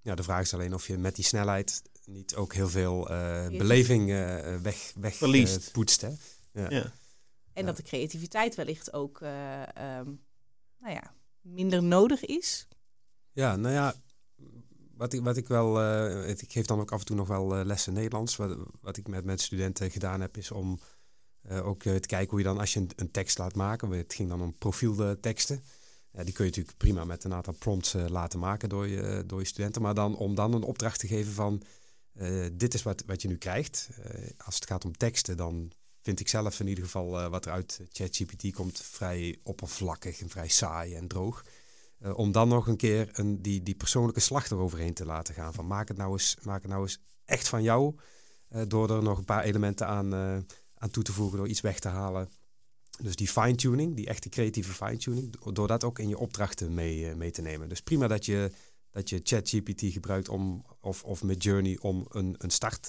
ja 0.00 0.14
de 0.14 0.22
vraag 0.22 0.40
is 0.40 0.54
alleen 0.54 0.74
of 0.74 0.86
je 0.86 0.98
met 0.98 1.14
die 1.16 1.24
snelheid... 1.24 1.82
niet 2.04 2.34
ook 2.34 2.54
heel 2.54 2.68
veel 2.68 3.10
uh, 3.10 3.46
beleving 3.46 4.08
uh, 4.08 4.56
weg, 4.56 4.92
weg 4.94 5.14
Verliest. 5.14 5.72
poetst, 5.72 6.00
hè? 6.00 6.10
Ja. 6.58 6.70
ja. 6.70 6.92
En 7.52 7.66
dat 7.66 7.76
de 7.76 7.82
creativiteit 7.82 8.54
wellicht 8.54 8.92
ook 8.92 9.20
uh, 9.20 9.62
um, 9.62 10.20
nou 10.78 10.94
ja, 10.94 11.14
minder 11.40 11.82
nodig 11.82 12.24
is. 12.24 12.68
Ja, 13.32 13.56
nou 13.56 13.74
ja, 13.74 13.94
wat 14.96 15.12
ik, 15.12 15.22
wat 15.22 15.36
ik 15.36 15.48
wel, 15.48 15.82
uh, 15.82 16.28
ik 16.28 16.52
geef 16.52 16.66
dan 16.66 16.80
ook 16.80 16.92
af 16.92 16.98
en 17.00 17.06
toe 17.06 17.16
nog 17.16 17.28
wel 17.28 17.58
uh, 17.58 17.64
lessen 17.64 17.92
Nederlands. 17.92 18.36
Wat, 18.36 18.56
wat 18.80 18.96
ik 18.96 19.08
met, 19.08 19.24
met 19.24 19.40
studenten 19.40 19.90
gedaan 19.90 20.20
heb, 20.20 20.36
is 20.36 20.50
om 20.50 20.80
ook 21.62 21.82
te 21.82 22.00
kijken 22.06 22.30
hoe 22.30 22.38
je 22.38 22.44
dan, 22.44 22.58
als 22.58 22.72
je 22.72 22.80
een, 22.80 22.90
een, 22.96 23.10
tekst 23.10 23.38
laat 23.38 23.54
maken, 23.54 23.90
het 23.90 24.14
ging 24.14 24.28
dan 24.28 24.42
om 24.42 24.58
profielteksten. 24.58 25.62
die 26.10 26.32
kun 26.32 26.44
je 26.44 26.50
natuurlijk 26.50 26.76
prima 26.76 27.04
met 27.04 27.24
een 27.24 27.32
aantal 27.32 27.54
prompts 27.58 27.92
laten 27.92 28.38
maken 28.38 28.68
door 28.68 28.88
je, 28.88 29.22
door 29.26 29.40
je 29.40 29.46
studenten. 29.46 29.82
Maar 29.82 29.94
dan 29.94 30.16
om 30.16 30.34
dan 30.34 30.54
een 30.54 30.62
opdracht 30.62 31.00
te 31.00 31.06
geven 31.06 31.32
van, 31.32 31.62
dit 32.52 32.74
is 32.74 32.82
wat, 32.82 33.02
wat 33.06 33.22
je 33.22 33.28
nu 33.28 33.36
krijgt. 33.36 33.88
als 34.44 34.54
het 34.54 34.66
gaat 34.66 34.84
om 34.84 34.96
teksten, 34.96 35.36
dan 35.36 35.72
vind 36.08 36.20
ik 36.20 36.28
zelf 36.28 36.60
in 36.60 36.66
ieder 36.66 36.84
geval 36.84 37.20
uh, 37.20 37.28
wat 37.28 37.46
er 37.46 37.52
uit 37.52 37.80
ChatGPT 37.92 38.52
komt 38.52 38.80
vrij 38.80 39.38
oppervlakkig 39.42 40.20
en 40.20 40.28
vrij 40.28 40.48
saai 40.48 40.94
en 40.94 41.08
droog. 41.08 41.44
Uh, 42.02 42.18
om 42.18 42.32
dan 42.32 42.48
nog 42.48 42.66
een 42.66 42.76
keer 42.76 43.08
een, 43.12 43.42
die, 43.42 43.62
die 43.62 43.74
persoonlijke 43.74 44.20
slag 44.20 44.50
eroverheen 44.50 44.94
te 44.94 45.04
laten 45.04 45.34
gaan. 45.34 45.54
Van 45.54 45.66
maak 45.66 45.88
het 45.88 45.96
nou 45.96 46.12
eens, 46.12 46.36
maak 46.42 46.62
het 46.62 46.70
nou 46.70 46.82
eens 46.82 47.00
echt 47.24 47.48
van 47.48 47.62
jou. 47.62 47.94
Uh, 48.50 48.62
door 48.68 48.90
er 48.90 49.02
nog 49.02 49.18
een 49.18 49.24
paar 49.24 49.42
elementen 49.42 49.86
aan, 49.86 50.14
aan 50.74 50.90
toe 50.90 51.02
te 51.02 51.12
voegen, 51.12 51.38
door 51.38 51.48
iets 51.48 51.60
weg 51.60 51.78
te 51.78 51.88
halen. 51.88 52.28
Dus 53.02 53.16
die 53.16 53.28
fine-tuning, 53.28 53.96
die 53.96 54.06
echte 54.06 54.28
creatieve 54.28 54.72
fine-tuning, 54.72 55.52
door 55.52 55.68
dat 55.68 55.84
ook 55.84 55.98
in 55.98 56.08
je 56.08 56.18
opdrachten 56.18 56.74
mee, 56.74 57.14
mee 57.14 57.30
te 57.30 57.42
nemen. 57.42 57.68
Dus 57.68 57.80
prima 57.80 58.06
dat 58.06 58.26
je, 58.26 58.52
dat 58.90 59.08
je 59.08 59.20
ChatGPT 59.22 59.80
gebruikt 59.80 60.28
om, 60.28 60.64
of, 60.80 61.04
of 61.04 61.22
met 61.22 61.42
Journey 61.42 61.78
om 61.80 62.06
een, 62.08 62.34
een 62.38 62.50
start 62.50 62.88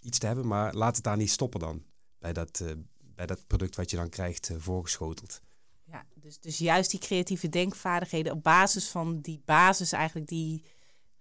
iets 0.00 0.18
te 0.18 0.26
hebben, 0.26 0.46
maar 0.46 0.74
laat 0.74 0.94
het 0.94 1.04
daar 1.04 1.16
niet 1.16 1.30
stoppen 1.30 1.60
dan 1.60 1.82
bij 2.20 2.32
dat, 2.32 2.60
uh, 2.62 2.70
bij 3.14 3.26
dat 3.26 3.46
product 3.46 3.76
wat 3.76 3.90
je 3.90 3.96
dan 3.96 4.08
krijgt 4.08 4.48
uh, 4.50 4.56
voorgeschoteld. 4.58 5.40
Ja, 5.84 6.04
dus, 6.14 6.40
dus 6.40 6.58
juist 6.58 6.90
die 6.90 7.00
creatieve 7.00 7.48
denkvaardigheden 7.48 8.32
op 8.32 8.42
basis 8.42 8.88
van 8.88 9.20
die 9.20 9.42
basis 9.44 9.92
eigenlijk 9.92 10.28
die 10.28 10.64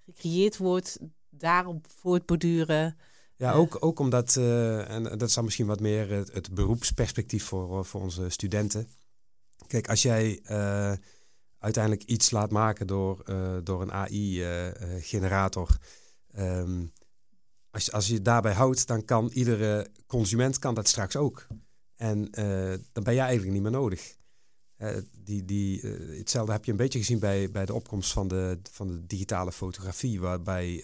gecreëerd 0.06 0.58
wordt, 0.58 1.00
daarop 1.30 1.88
voortborduren. 1.96 2.98
Ja, 3.36 3.54
ook, 3.54 3.78
ook 3.80 4.00
omdat, 4.00 4.36
uh, 4.36 4.90
en 4.90 5.04
dat 5.04 5.22
is 5.22 5.34
dan 5.34 5.44
misschien 5.44 5.66
wat 5.66 5.80
meer 5.80 6.10
het, 6.10 6.34
het 6.34 6.54
beroepsperspectief 6.54 7.44
voor, 7.44 7.86
voor 7.86 8.02
onze 8.02 8.30
studenten. 8.30 8.88
Kijk, 9.68 9.90
als 9.90 10.02
jij 10.02 10.42
uiteindelijk 11.60 12.04
iets 12.04 12.32
laat 12.32 12.52
maken 12.52 12.88
door, 12.88 13.24
door 13.64 13.82
een 13.82 13.92
AI-generator, 13.92 15.78
um, 16.38 16.92
als, 17.72 17.92
als 17.92 18.08
je 18.08 18.14
het 18.14 18.26
daarbij 18.26 18.54
houdt, 18.54 18.88
dan 18.88 19.06
kan 19.06 19.30
iedere 19.34 19.92
consument 20.06 20.60
kan 20.60 20.74
dat 20.74 20.88
straks 20.88 21.16
ook. 21.16 21.48
En 21.96 22.18
uh, 22.20 22.74
dan 22.92 23.04
ben 23.04 23.14
jij 23.14 23.24
eigenlijk 23.24 23.54
niet 23.54 23.62
meer 23.62 23.72
nodig. 23.72 24.18
Uh, 24.78 24.98
die, 25.18 25.46
die, 25.46 25.82
uh, 25.82 26.18
hetzelfde 26.18 26.52
heb 26.52 26.66
je 26.66 26.72
een 26.72 26.78
beetje 26.78 27.00
gezien 27.00 27.20
bij, 27.20 27.52
bij 27.52 27.66
de 27.66 27.74
opkomst 27.74 28.12
van 28.12 28.28
de, 28.28 28.60
van 28.72 28.88
de 28.88 29.06
digitale 29.06 29.52
fotografie, 29.52 30.20
waarbij 30.20 30.84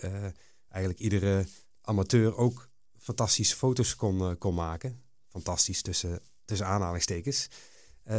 eigenlijk 0.69 0.99
iedere 0.99 1.45
amateur 1.81 2.35
ook 2.35 2.69
fantastische 2.97 3.55
foto's 3.55 3.95
kon, 3.95 4.37
kon 4.37 4.53
maken. 4.53 5.03
Fantastisch 5.27 5.81
tussen, 5.81 6.19
tussen 6.45 6.67
aanhalingstekens. 6.67 7.47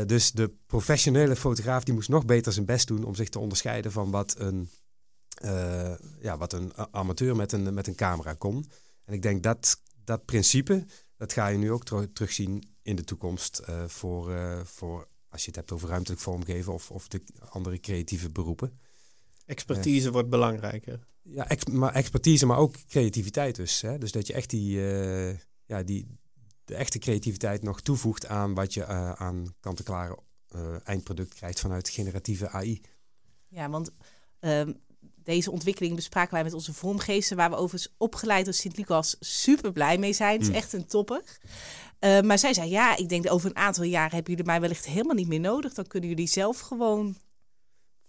dus 0.07 0.33
de 0.33 0.55
professionele 0.66 1.37
fotograaf 1.37 1.85
die 1.85 1.94
moest 1.94 2.09
nog 2.09 2.24
beter 2.24 2.52
zijn 2.52 2.66
best 2.66 2.87
doen 2.87 3.05
om 3.05 3.14
zich 3.14 3.29
te 3.29 3.38
onderscheiden 3.38 3.92
van 3.92 4.11
wat 4.11 4.35
een 4.38 4.70
uh, 5.44 5.94
ja, 6.20 6.37
wat 6.38 6.53
een 6.53 6.72
amateur 6.90 7.37
met 7.37 7.53
een, 7.53 7.75
met 7.75 7.87
een 7.87 7.94
camera 7.94 8.35
kon. 8.35 8.70
En 9.05 9.14
ik 9.14 9.22
denk 9.22 9.42
dat 9.42 9.83
dat 10.05 10.25
principe, 10.25 10.87
dat 11.16 11.33
ga 11.33 11.46
je 11.46 11.59
nu 11.59 11.72
ook 11.72 11.85
terugzien 12.12 12.68
in 12.83 12.96
de 12.96 13.05
toekomst 13.05 13.62
uh, 13.68 13.85
voor, 13.87 14.31
uh, 14.31 14.61
voor, 14.64 15.09
als 15.29 15.40
je 15.40 15.46
het 15.46 15.57
hebt 15.57 15.72
over 15.72 15.88
ruimtelijk 15.88 16.20
vormgeven 16.20 16.72
of, 16.72 16.90
of 16.90 17.09
de 17.09 17.22
andere 17.49 17.81
creatieve 17.81 18.31
beroepen. 18.31 18.79
Expertise 19.46 20.12
wordt 20.12 20.29
belangrijker. 20.29 21.07
Ja, 21.22 21.49
ex 21.49 21.64
maar 21.64 21.92
expertise, 21.92 22.46
maar 22.46 22.59
ook 22.59 22.75
creativiteit 22.88 23.57
dus. 23.57 23.81
Hè? 23.81 23.99
Dus 23.99 24.12
dat 24.12 24.27
je 24.27 24.33
echt 24.33 24.51
die, 24.51 24.81
ja, 25.64 25.83
die, 25.83 26.18
de 26.64 26.75
echte 26.75 26.99
creativiteit 26.99 27.62
nog 27.62 27.81
toevoegt 27.81 28.27
aan 28.27 28.55
wat 28.55 28.75
je 28.75 28.87
aan 29.16 29.55
kant-en-klare 29.61 30.18
eindproduct 30.85 31.35
krijgt 31.35 31.61
vanuit 31.61 31.88
generatieve 31.88 32.49
AI. 32.49 32.81
Ja, 33.49 33.70
want 33.70 33.90
um, 34.40 34.81
deze 35.26 35.50
ontwikkeling 35.50 35.94
bespraken 35.94 36.34
wij 36.34 36.42
met 36.42 36.52
onze 36.52 36.74
vormgeesten, 36.74 37.36
waar 37.36 37.50
we 37.50 37.56
overigens 37.56 37.94
opgeleid 37.98 38.46
als 38.46 38.56
Sint-Lucas 38.56 39.16
super 39.20 39.72
blij 39.72 39.98
mee 39.98 40.12
zijn. 40.12 40.32
Het 40.32 40.42
is 40.42 40.48
mm. 40.48 40.54
echt 40.54 40.72
een 40.72 40.86
topper. 40.86 41.22
Uh, 42.00 42.20
maar 42.20 42.38
zij 42.38 42.54
zei, 42.54 42.70
ja, 42.70 42.96
ik 42.96 43.08
denk 43.08 43.32
over 43.32 43.50
een 43.50 43.56
aantal 43.56 43.84
jaren 43.84 44.14
hebben 44.14 44.30
jullie 44.30 44.46
mij 44.46 44.60
wellicht 44.60 44.86
helemaal 44.86 45.14
niet 45.14 45.28
meer 45.28 45.40
nodig. 45.40 45.74
Dan 45.74 45.86
kunnen 45.86 46.08
jullie 46.08 46.26
zelf 46.26 46.60
gewoon 46.60 47.16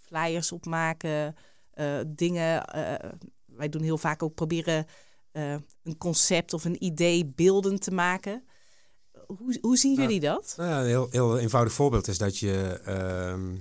flyers 0.02 0.52
opmaken, 0.52 1.36
uh, 1.76 2.00
dingen. 2.08 2.76
Uh, 2.76 3.10
wij 3.46 3.70
doen 3.70 3.82
heel 3.82 3.98
vaak 3.98 4.24
ook 4.24 4.36
proberen 4.36 4.86
een 5.84 5.98
concept 5.98 6.54
of 6.54 6.66
een 6.66 6.84
idee 6.84 7.26
beelden 7.26 7.80
te 7.80 7.92
maken. 7.92 8.44
Hoe, 9.28 9.58
hoe 9.62 9.78
zien 9.78 9.96
jullie 9.96 10.20
dat? 10.20 10.54
Nou 10.58 10.70
ja, 10.70 10.80
een 10.80 10.86
heel, 10.86 11.08
heel 11.10 11.38
eenvoudig 11.38 11.74
voorbeeld 11.74 12.08
is 12.08 12.18
dat 12.18 12.38
je 12.38 12.82
ehm, 12.86 13.56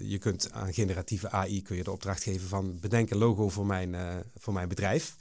je 0.00 0.16
kunt 0.18 0.52
aan 0.52 0.72
generatieve 0.74 1.30
AI 1.30 1.62
kun 1.62 1.76
je 1.76 1.82
de 1.84 1.90
opdracht 1.90 2.22
geven 2.22 2.48
van 2.48 2.78
bedenk 2.80 3.10
een 3.10 3.18
logo 3.18 3.48
voor 3.48 3.66
mijn, 3.66 3.92
uh, 3.92 4.16
voor 4.34 4.52
mijn 4.52 4.68
bedrijf. 4.68 5.16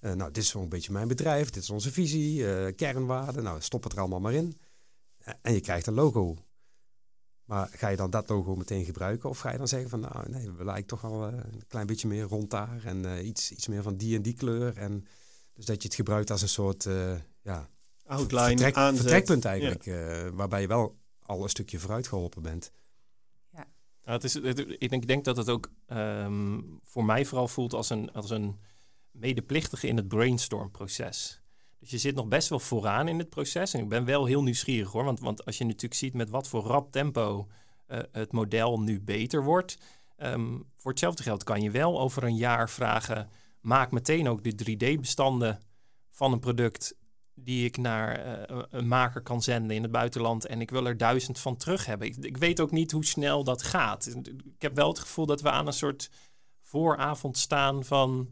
Uh, 0.00 0.12
nou, 0.12 0.30
dit 0.32 0.42
is 0.42 0.48
zo'n 0.48 0.68
beetje 0.68 0.92
mijn 0.92 1.08
bedrijf, 1.08 1.50
dit 1.50 1.62
is 1.62 1.70
onze 1.70 1.92
visie, 1.92 2.72
kernwaarden. 2.74 3.42
Nou, 3.42 3.60
stop 3.60 3.82
het 3.82 3.92
er 3.92 3.98
allemaal 3.98 4.20
maar 4.20 4.34
in. 4.34 4.58
en 5.42 5.52
je 5.52 5.60
krijgt 5.60 5.86
een 5.86 5.94
logo. 5.94 6.36
Maar 7.44 7.68
ga 7.72 7.88
je 7.88 7.96
dan 7.96 8.10
dat 8.10 8.28
logo 8.28 8.56
meteen 8.56 8.84
gebruiken? 8.84 9.28
Of 9.28 9.38
ga 9.38 9.52
je 9.52 9.58
dan 9.58 9.68
zeggen 9.68 9.90
van, 9.90 10.00
nou 10.00 10.30
nee, 10.30 10.42
we 10.50 10.56
eigenlijk 10.56 10.86
toch 10.86 11.00
wel 11.00 11.26
eh, 11.28 11.32
een 11.34 11.66
klein 11.68 11.86
beetje 11.86 12.08
meer 12.08 12.22
rond 12.24 12.50
daar. 12.50 12.80
En 12.84 13.04
eh, 13.04 13.26
iets, 13.26 13.50
iets 13.52 13.66
meer 13.66 13.82
van 13.82 13.96
die 13.96 14.16
en 14.16 14.22
die 14.22 14.34
kleur. 14.34 14.76
En 14.76 15.06
dus 15.54 15.64
dat 15.64 15.82
je 15.82 15.88
het 15.88 15.96
gebruikt 15.96 16.30
als 16.30 16.42
een 16.42 16.48
soort, 16.48 16.86
eh, 16.86 17.14
ja, 17.42 17.68
Outline, 18.06 18.46
vertrek- 18.62 18.96
vertrekpunt 18.96 19.44
eigenlijk. 19.44 19.86
eh, 19.86 20.28
waarbij 20.32 20.60
je 20.60 20.66
wel 20.66 20.98
al 21.22 21.42
een 21.42 21.48
stukje 21.48 21.78
vooruit 21.78 22.06
geholpen 22.08 22.42
bent. 22.42 22.70
Nou, 24.08 24.20
het 24.20 24.24
is, 24.24 24.34
het- 24.34 24.58
ik, 24.78 24.90
denk, 24.90 25.02
ik 25.02 25.06
denk 25.08 25.24
dat 25.24 25.36
het 25.36 25.48
ook 25.48 25.70
ehm, 25.86 26.60
voor 26.82 27.04
mij 27.04 27.24
vooral 27.24 27.48
voelt 27.48 27.72
als 27.74 27.90
een, 27.90 28.12
als 28.12 28.30
een 28.30 28.58
medeplichtige 29.10 29.86
in 29.86 29.96
het 29.96 30.08
brainstormproces. 30.08 31.42
Dus 31.78 31.90
je 31.90 31.98
zit 31.98 32.14
nog 32.14 32.28
best 32.28 32.48
wel 32.48 32.58
vooraan 32.60 33.08
in 33.08 33.18
het 33.18 33.28
proces. 33.28 33.74
En 33.74 33.80
ik 33.80 33.88
ben 33.88 34.04
wel 34.04 34.24
heel 34.24 34.42
nieuwsgierig 34.42 34.92
hoor. 34.92 35.04
Want, 35.04 35.20
want 35.20 35.44
als 35.44 35.58
je 35.58 35.64
natuurlijk 35.64 35.94
ziet 35.94 36.14
met 36.14 36.30
wat 36.30 36.48
voor 36.48 36.62
rap 36.64 36.92
tempo 36.92 37.48
eh, 37.86 37.98
het 38.12 38.32
model 38.32 38.80
nu 38.80 39.00
beter 39.00 39.44
wordt. 39.44 39.78
ehm, 40.16 40.58
voor 40.76 40.90
hetzelfde 40.90 41.22
geld 41.22 41.44
kan 41.44 41.62
je 41.62 41.70
wel 41.70 42.00
over 42.00 42.22
een 42.22 42.36
jaar 42.36 42.70
vragen. 42.70 43.28
Maak 43.60 43.90
meteen 43.90 44.28
ook 44.28 44.42
de 44.44 44.54
3D-bestanden 44.54 45.60
van 46.10 46.32
een 46.32 46.38
product 46.40 46.96
die 47.44 47.64
ik 47.64 47.76
naar 47.76 48.18
eh, 48.24 48.62
een 48.70 48.88
maker 48.88 49.22
kan 49.22 49.42
zenden 49.42 49.76
in 49.76 49.82
het 49.82 49.90
buitenland 49.92 50.46
en 50.46 50.60
ik 50.60 50.70
wil 50.70 50.86
er 50.86 50.96
duizend 50.96 51.38
van 51.38 51.56
terug 51.56 51.86
hebben. 51.86 52.06
Ik, 52.06 52.16
ik 52.16 52.36
weet 52.36 52.60
ook 52.60 52.70
niet 52.70 52.90
hoe 52.92 53.04
snel 53.04 53.44
dat 53.44 53.62
gaat. 53.62 54.06
Ik 54.26 54.62
heb 54.62 54.74
wel 54.76 54.88
het 54.88 54.98
gevoel 54.98 55.26
dat 55.26 55.40
we 55.40 55.50
aan 55.50 55.66
een 55.66 55.72
soort 55.72 56.10
vooravond 56.62 57.38
staan 57.38 57.84
van 57.84 58.28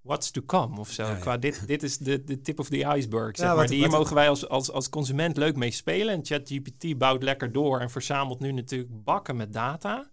what's 0.00 0.30
to 0.30 0.42
come 0.46 0.78
of 0.80 0.90
zo. 0.90 1.02
Ja, 1.02 1.10
ja. 1.10 1.16
Qua 1.18 1.36
dit, 1.38 1.66
dit 1.66 1.82
is 1.82 1.98
de, 1.98 2.24
de 2.24 2.40
tip 2.40 2.58
of 2.58 2.68
the 2.68 2.84
iceberg. 2.96 3.36
Zeg 3.36 3.46
Ja, 3.46 3.52
maar. 3.52 3.56
wat- 3.56 3.68
Die 3.68 3.78
hier 3.78 3.88
wat- 3.90 3.98
mogen 3.98 4.14
wij 4.14 4.28
als, 4.28 4.48
als, 4.48 4.70
als 4.70 4.88
consument 4.88 5.36
leuk 5.36 5.56
mee 5.56 5.70
spelen. 5.70 6.14
En 6.14 6.24
ChatGPT 6.24 6.98
bouwt 6.98 7.22
lekker 7.22 7.52
door 7.52 7.80
en 7.80 7.90
verzamelt 7.90 8.40
nu 8.40 8.52
natuurlijk 8.52 9.04
bakken 9.04 9.36
met 9.36 9.52
data. 9.52 10.10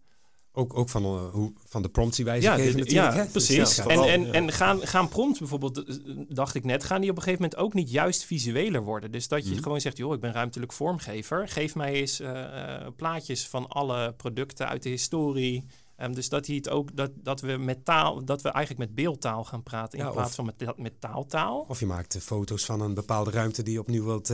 Ook, 0.55 0.77
ook 0.77 0.89
van, 0.89 1.03
eh, 1.03 1.29
hoe, 1.31 1.53
van 1.65 1.81
de 1.81 1.89
prompts 1.89 2.15
die 2.15 2.25
wij 2.25 2.41
Ja, 2.41 2.55
geven 2.55 2.75
dit- 2.75 2.77
natuurlijk. 2.85 3.13
ja, 3.13 3.17
hè? 3.19 3.23
Dus 3.31 3.31
precies. 3.31 3.75
ja, 3.75 3.85
en 3.85 4.03
en, 4.03 4.33
en 4.33 4.51
gaan, 4.51 4.87
gaan 4.87 5.09
prompts 5.09 5.39
bijvoorbeeld, 5.39 5.83
eh, 5.85 5.95
dacht 6.29 6.55
ik 6.55 6.63
net, 6.63 6.83
gaan 6.83 7.01
die 7.01 7.09
op 7.09 7.15
een 7.15 7.21
gegeven 7.23 7.43
moment 7.43 7.61
ook 7.61 7.73
niet 7.73 7.91
juist 7.91 8.23
visueler 8.23 8.83
worden? 8.83 9.11
Dus 9.11 9.27
dat 9.27 9.45
je 9.47 9.53
Mhm. 9.53 9.63
gewoon 9.63 9.81
zegt, 9.81 9.97
joh, 9.97 10.13
ik 10.13 10.19
ben 10.19 10.31
ruimtelijk 10.33 10.73
vormgever. 10.73 11.47
Geef 11.47 11.75
mij 11.75 11.93
eens 11.93 12.19
eh, 12.19 12.87
plaatjes 12.95 13.47
van 13.47 13.67
alle 13.67 14.13
producten 14.13 14.67
uit 14.67 14.83
de 14.83 14.89
historie. 14.89 15.65
Ehm, 15.95 16.13
dus 16.13 16.29
dat, 16.29 16.45
hij 16.47 16.55
het 16.55 16.69
ook, 16.69 16.95
dat, 16.95 17.11
dat, 17.15 17.41
we 17.41 17.57
met 17.57 17.85
taal, 17.85 18.25
dat 18.25 18.41
we 18.41 18.49
eigenlijk 18.49 18.87
met 18.87 18.95
beeldtaal 18.95 19.43
gaan 19.43 19.63
praten 19.63 19.99
in 19.99 20.05
Ja, 20.05 20.11
plaats 20.11 20.29
of- 20.29 20.35
van 20.35 20.45
met, 20.45 20.77
met 20.77 21.01
taaltaal. 21.01 21.65
Of 21.67 21.79
je 21.79 21.85
maakt 21.85 22.17
foto's 22.21 22.65
van 22.65 22.81
een 22.81 22.93
bepaalde 22.93 23.31
ruimte 23.31 23.63
die 23.63 23.73
je 23.73 23.79
opnieuw 23.79 24.03
wilt, 24.05 24.31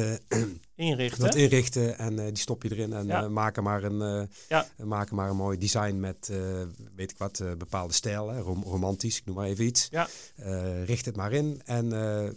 Inrichten. 0.79 1.21
wilt 1.21 1.35
inrichten. 1.35 1.97
En 1.97 2.19
eh, 2.19 2.25
die 2.25 2.37
stop 2.37 2.63
je 2.63 2.71
erin 2.71 2.93
en 2.93 3.05
Ja. 3.07 3.23
eh, 3.23 3.29
maak, 3.29 3.57
er 3.57 3.63
maar 3.63 3.83
een, 3.83 4.01
eh, 4.01 4.27
Ja. 4.49 4.65
maak 4.85 5.09
er 5.09 5.15
maar 5.15 5.29
een 5.29 5.35
mooi 5.35 5.57
design 5.57 5.99
met, 5.99 6.29
eh, 6.31 6.37
weet 6.95 7.11
ik 7.11 7.17
wat, 7.17 7.39
eh, 7.39 7.51
bepaalde 7.57 7.93
stijl. 7.93 8.29
Hè, 8.29 8.39
rom- 8.39 8.63
romantisch, 8.63 9.17
ik 9.17 9.25
noem 9.25 9.35
maar 9.35 9.45
even 9.47 9.65
iets. 9.65 9.87
Ja. 9.91 10.07
Eh, 10.35 10.83
richt 10.85 11.05
het 11.05 11.15
maar 11.15 11.31
in 11.33 11.61
en 11.65 11.93
eh, 11.93 12.27
eh, 12.27 12.33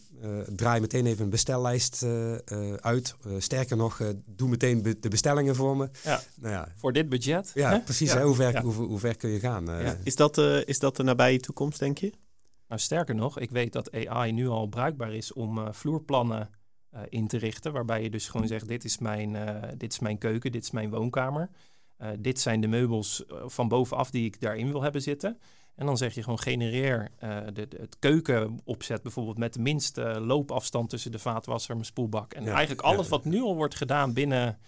draai 0.56 0.80
meteen 0.80 1.06
even 1.06 1.24
een 1.24 1.30
bestellijst 1.30 2.02
eh, 2.02 2.32
eh, 2.34 2.74
uit. 2.74 3.14
Sterker 3.38 3.76
nog, 3.76 4.00
eh, 4.00 4.08
doe 4.26 4.48
meteen 4.48 4.82
be- 4.82 4.98
de 5.00 5.08
bestellingen 5.08 5.54
voor 5.56 5.76
me. 5.76 5.88
Ja. 6.04 6.20
Nou 6.36 6.52
ja, 6.54 6.68
Voor 6.76 6.92
dit 6.92 7.08
budget. 7.08 7.50
ja 7.54 7.70
hè? 7.70 7.80
precies. 7.80 8.12
Ja. 8.12 8.18
Hè, 8.18 8.24
hoe, 8.24 8.34
ver, 8.34 8.52
Ja. 8.52 8.62
hoe, 8.62 8.72
hoe 8.74 8.98
ver 8.98 9.16
kun 9.16 9.30
je 9.30 9.40
gaan? 9.40 9.70
eh? 9.70 9.84
Ja. 9.84 9.96
Is 10.02 10.16
dat, 10.16 10.38
eh, 10.38 10.66
is 10.66 10.78
dat 10.78 10.96
de 10.96 11.02
nabije 11.02 11.40
toekomst, 11.40 11.78
denk 11.78 11.98
je? 11.98 12.12
Nou, 12.68 12.80
sterker 12.80 13.14
nog, 13.14 13.38
ik 13.38 13.50
weet 13.50 13.72
dat 13.72 13.92
AI 14.06 14.32
nu 14.32 14.48
al 14.48 14.66
bruikbaar 14.66 15.14
is 15.14 15.32
om 15.32 15.58
eh, 15.58 15.68
vloerplannen 15.72 16.50
eh, 16.92 17.00
in 17.08 17.26
te 17.26 17.36
richten. 17.36 17.72
Waarbij 17.72 18.02
je 18.02 18.10
dus 18.10 18.28
gewoon 18.28 18.46
zegt, 18.46 18.68
dit 18.68 18.84
is 18.84 18.98
mijn, 18.98 19.36
eh, 19.36 19.68
dit 19.76 19.92
is 19.92 19.98
mijn 19.98 20.18
keuken, 20.18 20.52
dit 20.52 20.62
is 20.62 20.70
mijn 20.70 20.90
woonkamer. 20.90 21.50
Eh, 21.96 22.08
dit 22.18 22.40
zijn 22.40 22.60
de 22.60 22.66
meubels 22.66 23.24
van 23.46 23.68
bovenaf 23.68 24.10
die 24.10 24.24
ik 24.24 24.40
daarin 24.40 24.70
wil 24.70 24.82
hebben 24.82 25.02
zitten. 25.02 25.38
En 25.74 25.86
dan 25.86 25.96
zeg 25.96 26.14
je 26.14 26.22
gewoon 26.22 26.38
genereer 26.38 27.10
de, 27.52 27.52
de- 27.68 27.76
het 27.80 27.96
keukenopzet 27.98 29.02
bijvoorbeeld 29.02 29.38
met 29.38 29.52
de 29.54 29.60
minste 29.60 30.20
loopafstand 30.20 30.90
tussen 30.90 31.12
de 31.12 31.18
vaatwasser 31.18 31.70
en 31.70 31.76
mijn 31.76 31.88
spoelbak. 31.88 32.32
En 32.32 32.44
Ja, 32.44 32.50
eigenlijk 32.52 32.80
alles 32.80 33.04
ja. 33.04 33.10
wat 33.10 33.24
nu 33.24 33.40
al 33.40 33.56
wordt 33.56 33.74
gedaan 33.74 34.12
binnen 34.12 34.58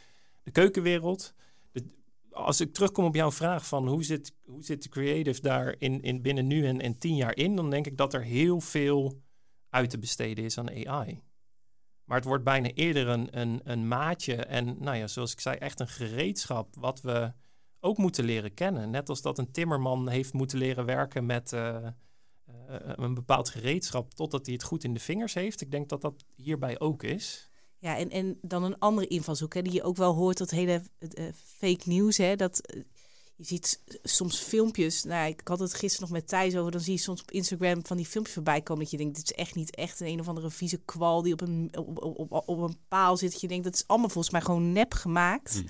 de 0.43 0.51
keukenwereld. 0.51 1.35
De- 1.73 1.85
als 2.31 2.61
ik 2.61 2.73
terugkom 2.75 3.05
op 3.05 3.15
jouw 3.15 3.31
vraag 3.33 3.67
van 3.67 3.89
hoe 3.89 4.05
zit, 4.05 4.33
hoe 4.45 4.65
zit 4.65 4.83
de 4.83 4.89
creative 4.89 5.41
daar 5.41 5.75
in, 5.79 6.03
in 6.03 6.23
binnen 6.23 6.47
nu 6.47 6.67
en, 6.67 6.81
en 6.81 6.99
tien 6.99 7.17
jaar 7.17 7.37
in, 7.37 7.57
dan 7.57 7.71
denk 7.71 7.87
ik 7.87 7.97
dat 7.97 8.15
er 8.15 8.23
heel 8.23 8.61
veel 8.61 9.21
uit 9.69 9.91
te 9.91 9.99
besteden 9.99 10.45
is 10.45 10.59
aan 10.59 10.87
AI. 10.87 11.21
Maar 12.05 12.17
het 12.17 12.27
wordt 12.27 12.45
bijna 12.45 12.69
eerder 12.69 13.09
een, 13.09 13.39
een, 13.41 13.61
een 13.65 13.89
maatje 13.89 14.35
en, 14.35 14.77
nou 14.79 14.97
ja, 14.97 15.07
zoals 15.07 15.33
ik 15.33 15.41
zei, 15.41 15.57
echt 15.57 15.81
een 15.81 15.89
gereedschap 15.89 16.75
wat 16.77 17.01
we 17.01 17.33
ook 17.81 17.99
moeten 17.99 18.25
leren 18.25 18.55
kennen. 18.55 18.91
Net 18.91 19.09
als 19.09 19.23
dat 19.23 19.39
een 19.39 19.51
timmerman 19.51 20.09
heeft 20.09 20.33
moeten 20.33 20.59
leren 20.59 20.85
werken 20.85 21.27
met 21.27 21.53
eh, 21.53 21.77
eh, 21.87 21.93
een 22.77 23.15
bepaald 23.15 23.49
gereedschap 23.49 24.15
totdat 24.15 24.47
hij 24.47 24.55
het 24.55 24.65
goed 24.65 24.85
in 24.85 24.95
de 24.95 25.01
vingers 25.01 25.35
heeft. 25.35 25.61
Ik 25.61 25.71
denk 25.71 25.89
dat 25.89 26.01
dat 26.01 26.25
hierbij 26.35 26.81
ook 26.81 27.03
is. 27.03 27.51
Ja, 27.79 27.97
en, 27.97 28.11
en 28.11 28.39
dan 28.43 28.63
een 28.63 28.79
andere 28.79 29.07
invalshoek, 29.07 29.55
hè, 29.55 29.63
die 29.63 29.73
je 29.73 29.83
ook 29.83 29.97
wel 29.97 30.15
hoort, 30.15 30.39
dat 30.39 30.51
hele 30.51 30.83
eh, 30.99 31.25
fake 31.35 31.89
news. 31.89 32.17
Hè, 32.17 32.37
dat, 32.37 32.85
je 33.37 33.45
ziet 33.45 33.81
soms 34.03 34.39
filmpjes, 34.39 35.03
nou, 35.05 35.29
ik 35.29 35.41
had 35.45 35.59
het 35.59 35.75
gisteren 35.75 36.09
nog 36.09 36.19
met 36.19 36.29
Thijs 36.29 36.57
over, 36.57 36.73
dan 36.73 36.81
zie 36.81 36.93
je 36.93 36.99
soms 36.99 37.21
op 37.21 37.31
Instagram 37.31 37.87
van 37.87 37.97
die 37.97 38.07
filmpjes 38.07 38.35
voorbij 38.35 38.61
komen 38.63 38.83
dat 38.83 38.91
je 38.91 38.97
denkt, 38.97 39.17
dit 39.17 39.25
is 39.25 39.33
echt 39.33 39.55
niet 39.55 39.75
echt 39.75 40.01
een, 40.01 40.07
een 40.07 40.21
of 40.21 40.29
andere 40.29 40.51
vieze 40.51 40.81
kwal 40.85 41.23
die 41.23 41.33
op 41.33 41.41
een, 41.41 41.71
op, 41.79 42.05
op, 42.19 42.43
op, 42.49 42.59
een 42.59 42.79
paal 42.89 43.17
zit. 43.17 43.33
Dat 43.33 43.41
je 43.41 43.49
denkt, 43.49 43.65
dat 43.65 43.75
is 43.75 43.85
allemaal 43.87 44.09
volgens 44.09 44.33
mij 44.33 44.43
gewoon 44.43 44.73
nep 44.73 44.95
gemaakt. 44.95 45.63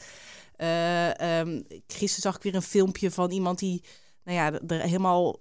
Ehm, 0.57 1.61
gisteren 1.87 2.23
zag 2.23 2.37
ik 2.37 2.43
weer 2.43 2.55
een 2.55 2.63
filmpje 2.63 3.11
van 3.11 3.31
iemand 3.31 3.59
die, 3.59 3.83
nou 4.25 4.37
ja, 4.39 4.61
er 4.67 4.81
helemaal 4.81 5.41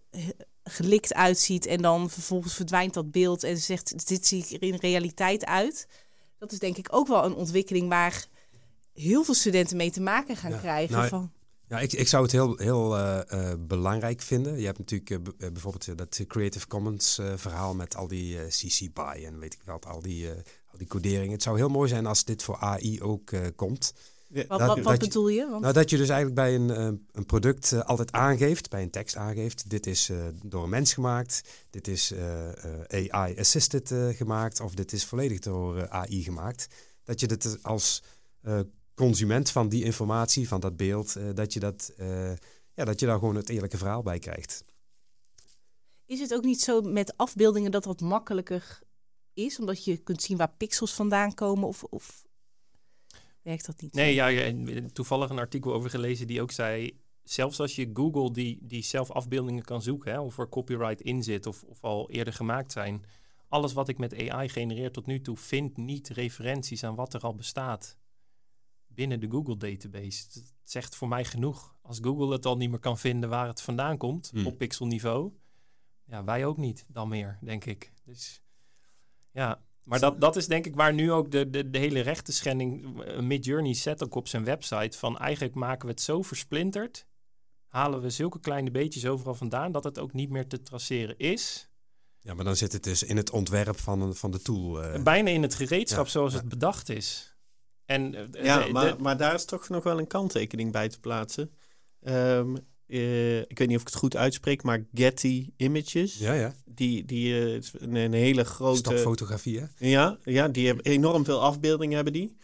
gelikt 0.64 1.14
uitziet 1.14 1.66
en 1.66 1.82
dan 1.82 2.10
vervolgens 2.10 2.54
verdwijnt 2.54 2.94
dat 2.94 3.12
beeld 3.12 3.44
en 3.44 3.58
zegt, 3.58 4.08
dit 4.08 4.28
zie 4.28 4.46
ik 4.46 4.62
er 4.62 4.68
in 4.68 4.76
realiteit 4.76 5.46
uit. 5.46 5.88
Dat 6.38 6.52
is 6.52 6.60
denk 6.60 6.78
ik 6.78 6.88
ook 6.92 7.08
wel 7.08 7.26
een 7.26 7.36
ontwikkeling 7.36 7.90
waar 7.90 8.26
heel 8.94 9.24
veel 9.24 9.34
studenten 9.34 9.78
mee 9.78 9.92
te 9.92 10.02
maken 10.02 10.36
gaan 10.36 10.52
Ja, 10.52 10.58
krijgen. 10.58 10.96
nou, 10.96 11.08
van, 11.08 11.32
Ja, 11.70 11.80
ik, 11.80 11.94
ik 11.94 12.08
zou 12.08 12.24
het 12.24 12.32
heel, 12.32 12.58
heel 12.58 12.98
eh, 12.98 13.52
eh, 13.52 13.58
belangrijk 13.60 14.22
vinden. 14.22 14.60
Je 14.60 14.66
hebt 14.66 14.78
natuurlijk 14.78 15.10
eh, 15.10 15.52
bijvoorbeeld 15.52 15.98
dat 15.98 16.24
Creative 16.28 16.68
Commons 16.68 17.18
eh, 17.18 17.34
verhaal 17.36 17.76
met 17.76 17.96
al 17.96 18.08
die 18.08 18.38
CC 18.48 18.94
BY 18.94 19.24
en 19.26 19.40
weet 19.40 19.54
ik 19.54 19.62
wat, 19.66 19.86
al 19.86 20.02
die, 20.02 20.30
eh, 20.32 20.36
al 20.72 20.78
die 20.78 20.88
coderingen. 20.88 21.32
Het 21.32 21.44
zou 21.44 21.58
heel 21.58 21.70
mooi 21.70 21.90
zijn 21.90 22.06
als 22.06 22.24
dit 22.24 22.44
voor 22.44 22.58
AI 22.58 23.02
ook 23.02 23.32
eh, 23.32 23.42
komt. 23.56 23.94
Ja, 24.28 24.46
wat 24.48 24.60
dat- 24.60 24.68
wat, 24.68 24.76
dat 24.76 24.86
wat 24.86 24.94
je- 25.02 25.08
bedoel 25.08 25.28
je? 25.28 25.48
Want, 25.50 25.62
Nou, 25.62 25.74
dat 25.74 25.90
je 25.90 25.98
dus 25.98 26.10
eigenlijk 26.10 26.36
bij 26.42 26.56
een, 26.56 26.70
eh, 26.70 27.00
een 27.12 27.26
product 27.26 27.84
altijd 27.86 28.12
aangeeft, 28.12 28.70
bij 28.70 28.82
een 28.82 28.90
tekst 28.90 29.16
aangeeft, 29.16 29.70
dit 29.70 29.88
is 29.88 30.10
eh, 30.10 30.18
door 30.46 30.64
een 30.64 30.70
mens 30.70 30.94
gemaakt, 30.94 31.42
dit 31.70 31.88
is 31.88 32.12
eh, 32.12 32.50
eh, 32.90 33.10
AI-assisted 33.14 33.92
eh, 33.92 34.08
gemaakt 34.10 34.60
of 34.60 34.74
dit 34.74 34.92
is 34.94 35.06
volledig 35.06 35.40
door 35.40 35.78
eh, 35.78 35.90
AI 36.02 36.24
gemaakt. 36.24 36.68
Dat 37.04 37.20
je 37.20 37.28
dit 37.28 37.58
als 37.62 38.04
eh, 38.42 38.60
consument 38.94 39.52
van 39.52 39.70
die 39.70 39.84
informatie, 39.84 40.48
van 40.48 40.60
dat 40.60 40.78
beeld, 40.78 41.16
eh, 41.16 41.30
dat, 41.34 41.54
je 41.54 41.60
dat, 41.60 41.94
eh, 41.98 42.36
ja, 42.74 42.86
dat 42.86 43.00
je 43.00 43.06
daar 43.06 43.20
gewoon 43.20 43.36
het 43.36 43.50
eerlijke 43.50 43.78
verhaal 43.78 44.04
bij 44.04 44.20
krijgt. 44.20 44.66
Is 46.06 46.20
het 46.20 46.34
ook 46.34 46.44
niet 46.44 46.62
zo 46.62 46.82
met 46.82 47.18
afbeeldingen 47.18 47.72
dat 47.72 47.84
dat 47.84 48.02
makkelijker 48.02 48.80
is? 49.34 49.60
Omdat 49.60 49.86
je 49.86 49.98
kunt 49.98 50.22
zien 50.22 50.38
waar 50.38 50.54
pixels 50.58 50.94
vandaan 50.94 51.34
komen 51.34 51.68
of, 51.68 51.84
of 51.84 52.24
werkt 53.42 53.66
dat 53.66 53.82
niet? 53.82 53.94
Nee, 53.94 54.10
zo? 54.10 54.16
ja, 54.16 54.28
ja, 54.28 54.42
en 54.42 54.94
toevallig 54.94 55.30
een 55.30 55.40
artikel 55.40 55.74
over 55.74 55.90
gelezen 55.90 56.28
die 56.28 56.42
ook 56.42 56.52
zei... 56.52 57.00
zelfs 57.24 57.60
als 57.60 57.76
je 57.76 57.90
Google 57.94 58.32
die, 58.32 58.60
die 58.62 58.84
zelf 58.84 59.12
afbeeldingen 59.12 59.64
kan 59.64 59.82
zoeken... 59.82 60.12
Hè, 60.12 60.20
of 60.20 60.38
er 60.38 60.50
copyright 60.50 61.02
in 61.02 61.24
zit 61.24 61.46
of, 61.46 61.64
of 61.64 61.84
al 61.84 62.10
eerder 62.10 62.34
gemaakt 62.34 62.72
zijn... 62.72 63.06
alles 63.48 63.74
wat 63.74 63.88
ik 63.90 63.98
met 63.98 64.30
AI 64.30 64.50
genereer 64.50 64.92
tot 64.92 65.06
nu 65.06 65.22
toe... 65.22 65.38
vindt 65.38 65.78
niet 65.78 66.10
referenties 66.10 66.84
aan 66.84 66.96
wat 66.96 67.14
er 67.14 67.22
al 67.22 67.36
bestaat 67.36 67.98
binnen 68.96 69.20
de 69.20 69.30
Google-database. 69.30 70.24
Het 70.32 70.54
zegt 70.64 70.96
voor 70.96 71.08
mij 71.08 71.26
genoeg. 71.26 71.76
Als 71.82 72.00
Google 72.02 72.32
het 72.32 72.46
al 72.46 72.58
niet 72.58 72.70
meer 72.70 72.80
kan 72.80 72.98
vinden 72.98 73.30
waar 73.30 73.48
het 73.48 73.62
vandaan 73.62 73.98
komt... 73.98 74.30
Hmm. 74.34 74.46
op 74.46 74.58
pixelniveau... 74.58 75.32
ja, 76.06 76.24
wij 76.24 76.46
ook 76.46 76.58
niet 76.58 76.86
dan 76.88 77.08
meer, 77.08 77.38
denk 77.42 77.66
ik. 77.66 77.94
Dus 78.06 78.42
ja... 79.32 79.64
Maar 79.84 80.00
dat, 80.00 80.22
dat 80.22 80.36
is 80.36 80.48
denk 80.48 80.66
ik 80.66 80.76
waar 80.76 80.94
nu 80.94 81.12
ook 81.12 81.32
de, 81.32 81.50
de, 81.50 81.70
de 81.70 81.78
hele 81.78 82.00
rechtenschending... 82.00 83.02
eh, 83.04 83.20
Midjourney 83.20 83.74
zet 83.74 84.04
ook 84.04 84.16
op 84.16 84.28
zijn 84.28 84.44
website 84.44 84.98
van... 84.98 85.18
eigenlijk 85.18 85.56
maken 85.56 85.86
we 85.86 85.92
het 85.92 86.02
zo 86.02 86.22
versplinterd... 86.22 87.06
halen 87.68 88.02
we 88.02 88.10
zulke 88.10 88.40
kleine 88.40 88.72
beetjes 88.72 89.06
overal 89.06 89.36
vandaan... 89.36 89.72
dat 89.72 89.84
het 89.84 90.00
ook 90.00 90.14
niet 90.14 90.30
meer 90.30 90.48
te 90.48 90.62
traceren 90.62 91.18
is. 91.18 91.70
Ja, 92.20 92.34
maar 92.34 92.46
dan 92.46 92.56
zit 92.56 92.72
het 92.72 92.84
dus 92.84 93.04
in 93.04 93.18
het 93.18 93.30
ontwerp 93.32 93.80
van, 93.80 94.16
van 94.16 94.32
de 94.32 94.42
tool. 94.42 94.84
eh. 94.84 95.04
Bijna 95.04 95.30
in 95.30 95.42
het 95.42 95.56
gereedschap 95.56 96.06
Ja, 96.06 96.12
zoals 96.12 96.34
ja. 96.34 96.40
het 96.40 96.50
bedacht 96.50 96.90
is. 96.90 97.33
En, 97.94 98.16
eh, 98.16 98.44
Ja, 98.44 98.66
de- 98.66 98.72
maar, 98.72 98.96
de- 98.98 99.02
maar 99.04 99.18
daar 99.18 99.34
is 99.34 99.46
toch 99.46 99.70
nog 99.70 99.84
wel 99.84 100.00
een 100.00 100.08
kanttekening 100.08 100.72
bij 100.72 100.90
te 100.90 101.00
plaatsen. 101.00 101.52
Ehm, 102.02 102.56
eh, 102.88 103.40
ik 103.40 103.58
weet 103.58 103.68
niet 103.68 103.76
of 103.76 103.82
ik 103.82 103.88
het 103.88 103.96
goed 103.96 104.16
uitspreek, 104.16 104.64
maar 104.64 104.86
Getty 104.94 105.50
Images, 105.58 106.18
ja, 106.18 106.34
ja. 106.34 106.56
die, 106.66 107.06
die 107.06 107.34
eh, 107.34 107.56
is 107.56 107.72
een, 107.78 107.96
een 107.96 108.14
hele 108.14 108.44
grote... 108.44 108.78
Stapfotografie, 108.78 109.60
hè? 109.60 109.66
Ja, 109.78 110.18
ja, 110.24 110.48
die 110.48 110.66
hebben 110.68 110.86
enorm 110.86 111.26
veel 111.26 111.42
afbeeldingen 111.42 111.96
hebben 111.96 112.14
die. 112.14 112.36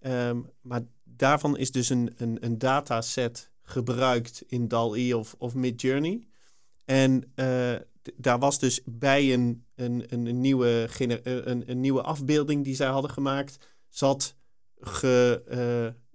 Ehm, 0.00 0.40
maar 0.60 0.82
daarvan 1.04 1.56
is 1.58 1.70
dus 1.70 1.88
een, 1.88 2.14
een, 2.16 2.36
een 2.40 2.58
dataset 2.58 3.50
gebruikt 3.62 4.42
in 4.46 4.68
DAL-E 4.68 5.12
of, 5.14 5.34
of 5.38 5.54
Midjourney. 5.54 6.26
En 6.84 7.32
uh, 7.36 7.74
daar 8.16 8.38
was 8.38 8.58
dus 8.58 8.80
bij 8.84 9.32
een, 9.32 9.64
een, 9.74 10.04
een, 10.08 10.40
nieuwe 10.40 10.88
een, 11.22 11.70
een 11.70 11.80
nieuwe 11.80 12.02
afbeelding 12.02 12.64
die 12.64 12.74
zij 12.74 12.88
hadden 12.88 13.10
gemaakt, 13.10 13.58
zat 13.88 14.34
ge, 14.80 15.42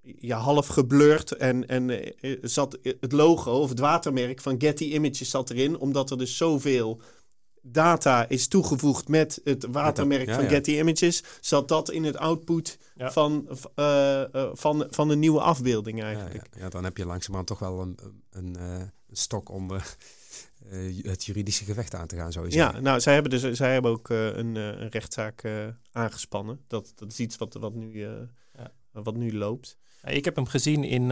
uh, 0.04 0.14
ja, 0.20 0.38
half 0.38 0.68
geblurred 0.68 1.32
en, 1.32 1.68
en 1.68 1.90
uh, 1.90 2.38
zat 2.42 2.78
het 2.82 3.12
logo 3.12 3.52
of 3.52 3.70
het 3.70 3.80
watermerk 3.80 4.42
van 4.42 4.62
Getty 4.62 4.84
Images 4.84 5.30
zat 5.30 5.50
erin, 5.50 5.78
omdat 5.78 6.12
er 6.12 6.18
dus 6.18 6.38
zoveel 6.38 7.02
data 7.62 8.30
is 8.30 8.48
toegevoegd 8.48 9.08
met 9.08 9.42
het 9.44 9.66
watermerk 9.72 10.30
van 10.30 10.48
Getty 10.48 10.72
Images, 10.72 11.24
zat 11.42 11.68
dat 11.68 11.92
in 11.92 12.04
het 12.04 12.18
output 12.18 12.78
van, 12.98 13.48
uh, 13.76 14.24
uh, 14.32 14.50
van, 14.54 14.88
van 14.90 15.10
een 15.10 15.20
nieuwe 15.20 15.42
afbeelding 15.42 16.04
eigenlijk. 16.04 16.48
Ja, 16.58 16.70
dan 16.70 16.84
heb 16.84 16.98
je 16.98 17.06
langzamerhand 17.06 17.48
toch 17.48 17.60
wel 17.60 17.82
een, 17.82 17.98
een, 18.30 18.56
een 18.60 18.92
stok 19.12 19.50
om 19.50 19.72
het 21.02 21.26
juridische 21.26 21.66
gevecht 21.66 21.96
aan 21.96 22.08
te 22.08 22.16
gaan, 22.16 22.32
zou 22.32 22.50
je 22.50 22.56
Ja, 22.56 22.80
nou, 22.80 23.00
zij 23.00 23.14
hebben, 23.14 23.32
dus, 23.32 23.58
zij 23.58 23.74
hebben 23.74 23.92
ook 23.92 24.10
een, 24.10 24.56
een, 24.56 24.90
rechtszaak 24.90 25.44
aangespannen. 25.92 26.60
Dat, 26.68 26.92
dat 26.96 27.12
is 27.12 27.20
iets 27.20 27.38
wat, 27.38 27.54
wat, 27.54 27.74
nu, 27.74 28.08
wat 29.04 29.16
nu 29.16 29.38
loopt. 29.38 29.78
Ik 30.04 30.26
heb 30.26 30.36
hem 30.36 30.46
gezien 30.46 30.84
in, 30.84 31.12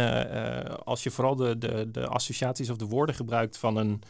als 0.84 1.04
je 1.04 1.12
vooral 1.12 1.36
de, 1.36 1.58
de, 1.58 1.92
de 1.92 2.08
associaties 2.08 2.70
of 2.70 2.78
de 2.78 2.86
woorden 2.86 3.16
gebruikt 3.16 3.58
van 3.58 3.78
een 3.78 4.02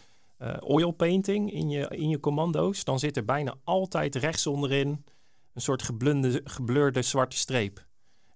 uh, 0.43 0.55
oil 0.59 0.91
painting 0.91 1.51
in 1.53 1.69
je, 1.69 1.87
in 1.87 2.09
je 2.09 2.19
commando's, 2.19 2.83
dan 2.83 2.99
zit 2.99 3.17
er 3.17 3.25
bijna 3.25 3.55
altijd 3.63 4.15
rechts 4.15 4.47
onderin 4.47 5.05
een 5.53 5.61
soort 5.61 5.83
geblunde, 5.83 6.41
geblurde 6.43 7.01
zwarte 7.01 7.37
streep. 7.37 7.85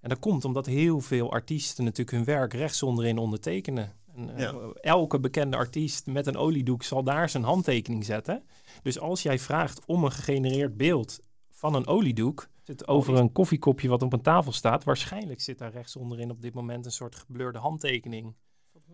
En 0.02 0.10
dat 0.10 0.20
komt 0.20 0.46
omdat 0.46 0.66
heel 0.66 1.00
veel 1.00 1.32
artiesten 1.32 1.84
natuurlijk 1.84 2.12
hun 2.12 2.26
werk 2.26 2.54
rechts 2.54 2.84
onderin 2.84 3.18
ondertekenen. 3.18 3.94
En, 4.16 4.40
uh, 4.40 4.56
Elke 4.82 5.20
bekende 5.20 5.58
artiest 5.58 6.06
met 6.06 6.28
een 6.28 6.38
oliedoek 6.38 6.84
zal 6.84 7.04
daar 7.04 7.30
zijn 7.30 7.44
handtekening 7.44 8.06
zetten. 8.06 8.44
Dus 8.84 9.00
als 9.00 9.22
jij 9.22 9.40
vraagt 9.40 9.86
om 9.86 10.04
een 10.04 10.12
gegenereerd 10.12 10.78
beeld 10.78 11.20
van 11.52 11.76
een 11.76 11.88
oliedoek, 11.88 12.48
zit 12.68 12.88
over 12.88 13.16
een 13.16 13.32
koffiekopje 13.32 13.90
wat 13.90 14.02
op 14.02 14.14
een 14.14 14.22
tafel 14.22 14.52
staat, 14.52 14.84
waarschijnlijk 14.84 15.42
zit 15.42 15.58
daar 15.58 15.72
rechts 15.72 15.96
onderin 15.96 16.30
op 16.30 16.42
dit 16.42 16.54
moment 16.54 16.86
een 16.86 16.92
soort 16.92 17.16
geblurde 17.16 17.60
handtekening 17.60 18.36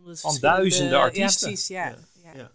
van 0.04 0.38
duizenden 0.40 1.00
artiesten. 1.00 1.50
Ja, 1.50 1.54
precies, 1.54 1.68
ja. 1.68 1.98
ja. 2.34 2.52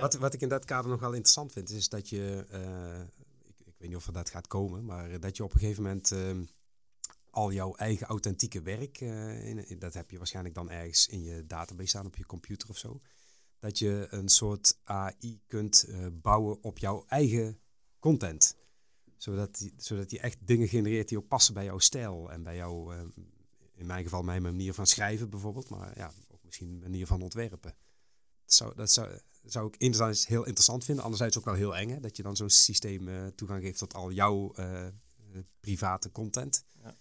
Wat, 0.00 0.14
wat 0.14 0.34
ik 0.34 0.40
in 0.40 0.48
dat 0.48 0.64
kader 0.64 0.90
nog 0.90 1.00
wel 1.00 1.12
interessant 1.12 1.52
vind, 1.52 1.70
is 1.70 1.88
dat 1.88 2.08
je, 2.08 2.46
uh, 2.52 3.00
ik, 3.42 3.60
ik, 3.66 3.74
weet 3.78 3.88
niet 3.88 3.96
of 3.96 4.06
er 4.06 4.12
dat 4.12 4.30
gaat 4.30 4.46
komen, 4.46 4.84
maar 4.84 5.20
dat 5.20 5.36
je 5.36 5.44
op 5.44 5.52
een 5.52 5.58
gegeven 5.58 5.82
moment 5.82 6.10
uh, 6.10 6.36
al 7.30 7.52
jouw 7.52 7.74
eigen 7.74 8.06
authentieke 8.06 8.62
werk, 8.62 9.00
uh, 9.00 9.46
in, 9.48 9.78
dat 9.78 9.94
heb 9.94 10.10
je 10.10 10.18
waarschijnlijk 10.18 10.54
dan 10.54 10.70
ergens 10.70 11.08
in 11.08 11.22
je 11.22 11.46
database 11.46 11.88
staan 11.88 12.06
op 12.06 12.16
je 12.16 12.26
computer 12.26 12.68
of 12.68 12.78
zo, 12.78 13.00
dat 13.58 13.78
je 13.78 14.06
een 14.10 14.28
soort 14.28 14.78
AI 14.84 15.40
kunt 15.46 15.88
bouwen 16.12 16.62
op 16.62 16.78
jouw 16.78 17.04
eigen 17.06 17.58
content. 17.98 18.53
Zodat 19.24 19.58
die, 19.58 19.74
zodat 19.76 20.08
die 20.08 20.20
echt 20.20 20.38
dingen 20.40 20.68
genereert 20.68 21.08
die 21.08 21.18
ook 21.18 21.28
passen 21.28 21.54
bij 21.54 21.64
jouw 21.64 21.78
stijl 21.78 22.30
en 22.30 22.42
bij 22.42 22.56
jouw, 22.56 22.92
in 23.74 23.86
mijn 23.86 24.02
geval 24.02 24.22
mijn 24.22 24.42
manier 24.42 24.74
van 24.74 24.86
schrijven 24.86 25.30
bijvoorbeeld, 25.30 25.68
maar 25.68 25.98
ja, 25.98 26.12
ook 26.28 26.44
misschien 26.44 26.68
een 26.68 26.78
manier 26.78 27.06
van 27.06 27.22
ontwerpen. 27.22 27.74
Dat 28.44 28.54
zou, 28.54 28.74
dat 28.74 28.90
zou, 28.90 29.18
zou 29.44 29.66
ik 29.66 29.74
enerzijds 29.78 30.26
heel 30.26 30.44
interessant 30.44 30.84
vinden, 30.84 31.04
anderzijds 31.04 31.38
ook 31.38 31.44
wel 31.44 31.54
heel 31.54 31.76
eng. 31.76 31.88
Hè, 31.88 32.00
dat 32.00 32.16
je 32.16 32.22
dan 32.22 32.36
zo'n 32.36 32.50
systeem 32.50 33.08
uh, 33.08 33.26
toegang 33.26 33.62
geeft 33.62 33.78
tot 33.78 33.94
al 33.94 34.12
jouw 34.12 34.52
uh, 34.58 34.86
private 35.60 36.12
content. 36.12 36.64
Ja. 36.82 36.96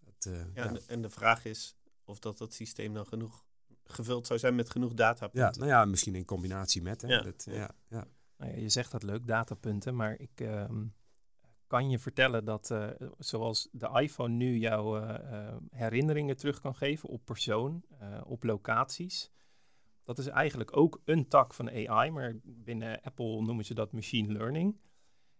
Dat, 0.00 0.26
uh, 0.28 0.38
ja, 0.54 0.64
ja. 0.64 0.78
En, 0.86 1.02
de, 1.02 1.10
vraag 1.10 1.44
is 1.44 1.76
of 2.04 2.18
dat, 2.18 2.38
dat 2.38 2.54
systeem 2.54 2.94
dan 2.94 3.06
genoeg 3.06 3.44
gevuld 3.84 4.26
zou 4.26 4.38
zijn 4.38 4.54
met 4.54 4.70
genoeg 4.70 4.94
datapunten. 4.94 5.52
Ja, 5.52 5.58
nou 5.58 5.70
ja, 5.70 5.84
misschien 5.84 6.14
in 6.14 6.24
combinatie 6.24 6.82
met. 6.82 7.02
Hè, 7.02 7.08
ja. 7.08 7.22
Dat, 7.22 7.44
ja. 7.44 7.74
Ja, 7.88 8.06
nou 8.36 8.52
ja. 8.52 8.58
je 8.58 8.68
zegt 8.68 8.90
dat 8.90 9.02
leuk, 9.02 9.26
datapunten, 9.26 9.96
maar 9.96 10.18
ik 10.18 10.40
ehm, 10.40 10.84
kan 11.68 11.90
je 11.90 11.98
vertellen 11.98 12.44
dat 12.44 12.74
zoals 13.18 13.68
de 13.72 14.00
iPhone 14.00 14.34
nu 14.34 14.58
jouw 14.58 15.02
herinneringen 15.70 16.36
terug 16.36 16.60
kan 16.60 16.74
geven 16.74 17.08
op 17.08 17.24
persoon, 17.24 17.84
op 18.24 18.42
locaties 18.42 19.30
dat 20.08 20.18
is 20.18 20.26
eigenlijk 20.26 20.76
ook 20.76 21.00
een 21.04 21.28
tak 21.28 21.54
van 21.54 21.70
AI, 21.70 22.10
maar 22.10 22.36
binnen 22.42 23.00
Apple 23.02 23.42
noemen 23.42 23.64
ze 23.64 23.74
dat 23.74 23.92
machine 23.92 24.32
learning. 24.32 24.76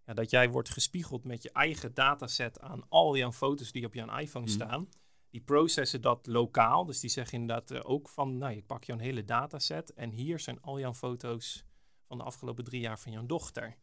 Ja, 0.04 0.14
dat 0.14 0.30
jij 0.30 0.50
wordt 0.50 0.68
gespiegeld 0.68 1.24
met 1.24 1.42
je 1.42 1.52
eigen 1.52 1.94
dataset 1.94 2.60
aan 2.60 2.88
al 2.88 3.16
jouw 3.16 3.32
foto's 3.32 3.72
die 3.72 3.86
op 3.86 3.94
jouw 3.94 4.18
iPhone 4.18 4.44
mhm. 4.44 4.54
staan. 4.54 4.88
Die 5.30 5.40
processen 5.40 6.00
dat 6.00 6.26
lokaal, 6.26 6.84
dus 6.84 7.00
die 7.00 7.10
zeggen 7.10 7.38
inderdaad 7.40 7.84
ook 7.84 8.08
van, 8.08 8.38
nou, 8.38 8.56
ik 8.56 8.66
pak 8.66 8.84
jouw 8.84 8.98
hele 8.98 9.24
dataset 9.24 9.94
en 9.94 10.10
hier 10.10 10.38
zijn 10.38 10.60
al 10.60 10.78
jouw 10.78 10.94
foto's 10.94 11.64
van 12.02 12.18
de 12.18 12.24
afgelopen 12.24 12.64
drie 12.64 12.80
jaar 12.80 12.98
van 12.98 13.12
jouw 13.12 13.26
dochter. 13.26 13.76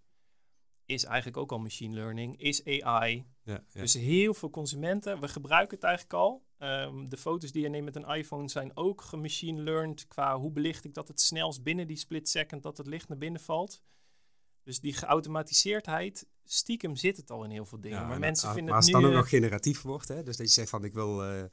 Is 0.86 1.04
eigenlijk 1.04 1.38
ook 1.38 1.52
al 1.52 1.60
machine 1.60 1.96
learning, 1.96 2.42
is 2.42 2.66
AI. 2.66 3.26
Ja, 3.44 3.64
ja. 3.74 3.82
Dus 3.82 3.94
heel 3.94 4.34
veel 4.34 4.50
consumenten, 4.50 5.20
we 5.20 5.28
gebruiken 5.28 5.76
het 5.76 5.86
eigenlijk 5.86 6.14
al. 6.14 6.44
Um, 6.60 7.10
de 7.10 7.18
foto's 7.18 7.52
die 7.52 7.62
je 7.62 7.70
neemt 7.70 7.86
met 7.86 7.96
een 7.96 8.16
iPhone 8.16 8.50
zijn 8.50 8.72
ook 8.78 9.02
gemachine 9.02 9.62
learned 9.62 10.08
qua 10.08 10.38
hoe 10.38 10.52
belicht 10.52 10.86
ik 10.86 10.94
dat 10.94 11.08
het 11.08 11.22
snelst 11.22 11.64
binnen 11.64 11.88
die 11.88 11.98
split 11.98 12.30
second 12.30 12.64
dat 12.64 12.78
het 12.78 12.88
licht 12.88 13.08
naar 13.08 13.18
binnen 13.18 13.42
valt. 13.42 13.82
Dus 14.64 14.80
die 14.80 14.94
geautomatiseerdheid, 14.94 16.28
stiekem 16.44 16.96
zit 16.96 17.18
het 17.18 17.32
al 17.32 17.44
in 17.44 17.50
heel 17.50 17.66
veel 17.66 17.82
dingen. 17.82 18.00
Ja, 18.00 18.08
maar 18.08 18.20
mensen 18.20 18.48
vinden 18.48 18.66
maar 18.66 18.76
als 18.76 18.86
het 18.86 18.94
dan 18.94 19.06
ook 19.06 19.14
nog 19.14 19.30
generatief 19.30 19.82
wordt, 19.82 20.08
hè? 20.08 20.24
dus 20.24 20.38
dat 20.38 20.48
je 20.48 20.54
zegt 20.54 20.70
van 20.70 20.84
ik 20.84 20.94
wil, 20.94 21.32
uh, 21.32 21.44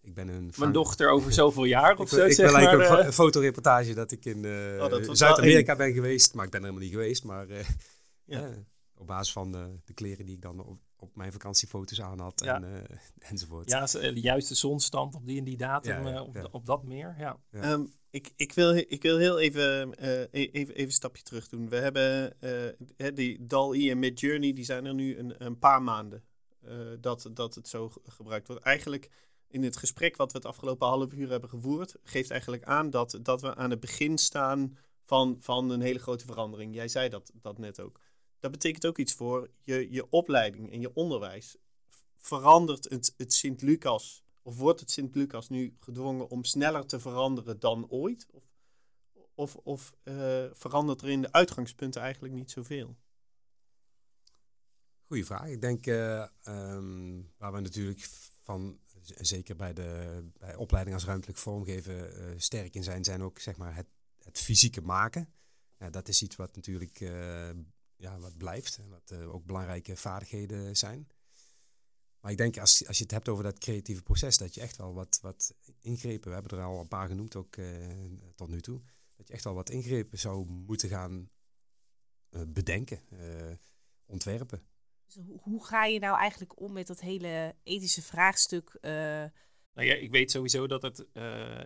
ik 0.00 0.14
ben 0.14 0.28
een... 0.28 0.52
Mijn 0.56 0.72
dochter 0.72 1.10
over 1.10 1.32
zoveel 1.32 1.64
jaar 1.64 1.96
of 1.98 2.12
ik, 2.12 2.18
zo, 2.18 2.24
Ik 2.24 2.32
zeg 2.32 2.46
wil 2.46 2.56
eigenlijk 2.56 2.88
maar, 2.88 2.98
een, 3.00 3.06
uh, 3.06 3.12
fotoreportage 3.12 3.94
dat 3.94 4.12
ik 4.12 4.24
in 4.24 4.44
uh, 4.44 4.82
oh, 4.82 5.12
Zuid-Amerika 5.12 5.76
ben 5.76 5.92
geweest, 5.92 6.34
maar 6.34 6.44
ik 6.44 6.50
ben 6.50 6.60
er 6.60 6.66
helemaal 6.66 6.88
niet 6.88 6.98
geweest. 6.98 7.24
Maar 7.24 7.46
ja. 8.24 8.50
Op 9.00 9.06
basis 9.06 9.32
van 9.32 9.52
de 9.84 9.94
kleren 9.94 10.26
die 10.26 10.34
ik 10.34 10.42
dan 10.42 10.64
op, 10.64 10.78
op 10.96 11.16
mijn 11.16 11.32
vakantiefoto's 11.32 12.00
aan 12.00 12.20
had 12.20 12.40
en, 12.40 12.64
uh, 12.64 12.78
enzovoort. 13.18 13.70
Ja, 13.70 13.86
de 13.86 14.20
juiste 14.20 14.54
zonstand 14.54 15.14
op 15.14 15.26
die 15.26 15.38
en 15.38 15.44
die 15.44 15.56
datum, 15.56 16.06
ja, 16.06 16.10
ja, 16.10 16.22
op, 16.22 16.48
op, 16.50 16.66
dat 16.66 16.84
meer. 16.84 17.14
Ja. 17.18 17.40
Um, 17.50 17.92
ik, 18.10 18.32
ik, 18.36 18.52
wil, 18.52 18.74
ik 18.74 19.02
wil 19.02 19.18
heel 19.18 19.38
even, 19.38 19.94
uh, 20.04 20.20
even, 20.30 20.52
even 20.52 20.80
een 20.80 20.92
stapje 20.92 21.22
terug 21.22 21.48
doen. 21.48 21.68
We 21.68 21.76
hebben 21.76 22.36
uh, 22.96 23.14
die 23.14 23.46
DAL-E 23.46 23.90
en 23.90 23.98
Midjourney, 23.98 24.52
die 24.52 24.64
zijn 24.64 24.84
er 24.84 24.94
nu 24.94 25.18
een, 25.18 25.44
een 25.44 25.58
paar 25.58 25.82
maanden 25.82 26.24
dat, 27.00 27.30
dat 27.32 27.54
het 27.54 27.68
zo 27.68 27.92
gebruikt 28.02 28.46
wordt. 28.46 28.62
Eigenlijk 28.62 29.10
in 29.48 29.62
het 29.62 29.76
gesprek 29.76 30.16
wat 30.16 30.32
we 30.32 30.38
het 30.38 30.46
afgelopen 30.46 30.88
half 30.88 31.12
uur 31.12 31.30
hebben 31.30 31.48
gevoerd, 31.48 31.96
geeft 32.02 32.30
eigenlijk 32.30 32.64
aan 32.64 32.90
dat, 32.90 33.18
dat 33.22 33.40
we 33.40 33.54
aan 33.54 33.70
het 33.70 33.80
begin 33.80 34.18
staan 34.18 34.76
van, 35.04 35.36
van 35.38 35.70
een 35.70 35.80
hele 35.80 35.98
grote 35.98 36.24
verandering. 36.24 36.74
Jij 36.74 36.88
zei 36.88 37.08
dat, 37.08 37.32
dat 37.34 37.58
net 37.58 37.80
ook 37.80 38.00
dat 38.40 38.50
betekent 38.50 38.86
ook 38.86 38.98
iets 38.98 39.12
voor 39.14 39.50
je, 39.62 39.90
je 39.90 40.10
opleiding 40.10 40.72
en 40.72 40.80
je 40.80 40.94
onderwijs. 40.94 41.56
Verandert 42.16 42.90
het, 42.90 43.14
het 43.16 43.32
Sint-Lucas, 43.32 44.24
of 44.42 44.56
wordt 44.56 44.80
het 44.80 44.90
Sint-Lucas 44.90 45.48
nu 45.48 45.76
gedwongen 45.80 46.28
om 46.28 46.44
sneller 46.44 46.86
te 46.86 47.00
veranderen 47.00 47.60
dan 47.60 47.88
ooit? 47.88 48.26
Of, 48.30 48.44
of, 49.34 49.56
of 49.56 49.92
uh, 50.04 50.44
verandert 50.52 51.02
er 51.02 51.08
in 51.08 51.20
de 51.20 51.32
uitgangspunten 51.32 52.02
eigenlijk 52.02 52.34
niet 52.34 52.50
zoveel? 52.50 52.96
Goeie 55.06 55.26
vraag. 55.26 55.48
Ik 55.48 55.60
denk 55.60 55.86
uh, 55.86 56.26
um, 56.44 57.32
waar 57.36 57.52
we 57.52 57.60
natuurlijk 57.60 58.00
van, 58.42 58.78
zeker 59.20 59.56
bij 59.56 59.72
de 59.72 60.22
bij 60.38 60.54
opleiding 60.54 60.96
als 60.96 61.04
ruimtelijk 61.04 61.38
vormgeven, 61.38 62.20
uh, 62.20 62.34
sterk 62.36 62.74
in 62.74 62.82
zijn, 62.82 63.04
zijn 63.04 63.22
ook 63.22 63.38
zeg 63.38 63.56
maar 63.56 63.74
het, 63.74 63.88
het 64.18 64.38
fysieke 64.38 64.80
maken. 64.80 65.32
Dat 65.90 66.08
is 66.08 66.22
iets 66.22 66.36
wat 66.36 66.54
natuurlijk 66.54 67.00
ja, 68.00 68.18
wat 68.18 68.36
blijft 68.36 68.78
en 68.78 68.88
wat 68.88 69.10
uh, 69.12 69.34
ook 69.34 69.44
belangrijke 69.44 69.96
vaardigheden 69.96 70.76
zijn. 70.76 71.08
Maar 72.20 72.30
ik 72.30 72.36
denk 72.36 72.58
als, 72.58 72.86
als 72.86 72.96
je 72.96 73.02
het 73.02 73.12
hebt 73.12 73.28
over 73.28 73.44
dat 73.44 73.58
creatieve 73.58 74.02
proces, 74.02 74.36
dat 74.36 74.54
je 74.54 74.60
echt 74.60 74.76
wel 74.76 74.94
wat, 74.94 75.18
wat 75.22 75.54
ingrepen, 75.80 76.28
we 76.28 76.34
hebben 76.34 76.58
er 76.58 76.64
al 76.64 76.80
een 76.80 76.88
paar 76.88 77.08
genoemd 77.08 77.36
ook 77.36 77.56
uh, 77.56 77.76
tot 78.34 78.48
nu 78.48 78.60
toe, 78.60 78.80
dat 79.16 79.28
je 79.28 79.34
echt 79.34 79.44
wel 79.44 79.54
wat 79.54 79.70
ingrepen 79.70 80.18
zou 80.18 80.46
moeten 80.46 80.88
gaan 80.88 81.30
uh, 82.30 82.42
bedenken, 82.48 83.00
ontwerpen. 84.06 84.62
Dus 85.06 85.18
hoe 85.40 85.66
ga 85.66 85.84
je 85.84 85.98
nou 85.98 86.18
eigenlijk 86.18 86.60
om 86.60 86.72
met 86.72 86.86
dat 86.86 87.00
hele 87.00 87.54
ethische 87.62 88.02
vraagstuk? 88.02 88.78
Nou 89.72 89.86
ja, 89.88 89.94
ik 89.94 90.10
weet 90.10 90.30
sowieso 90.30 90.66
dat 90.66 90.82
het 90.82 91.06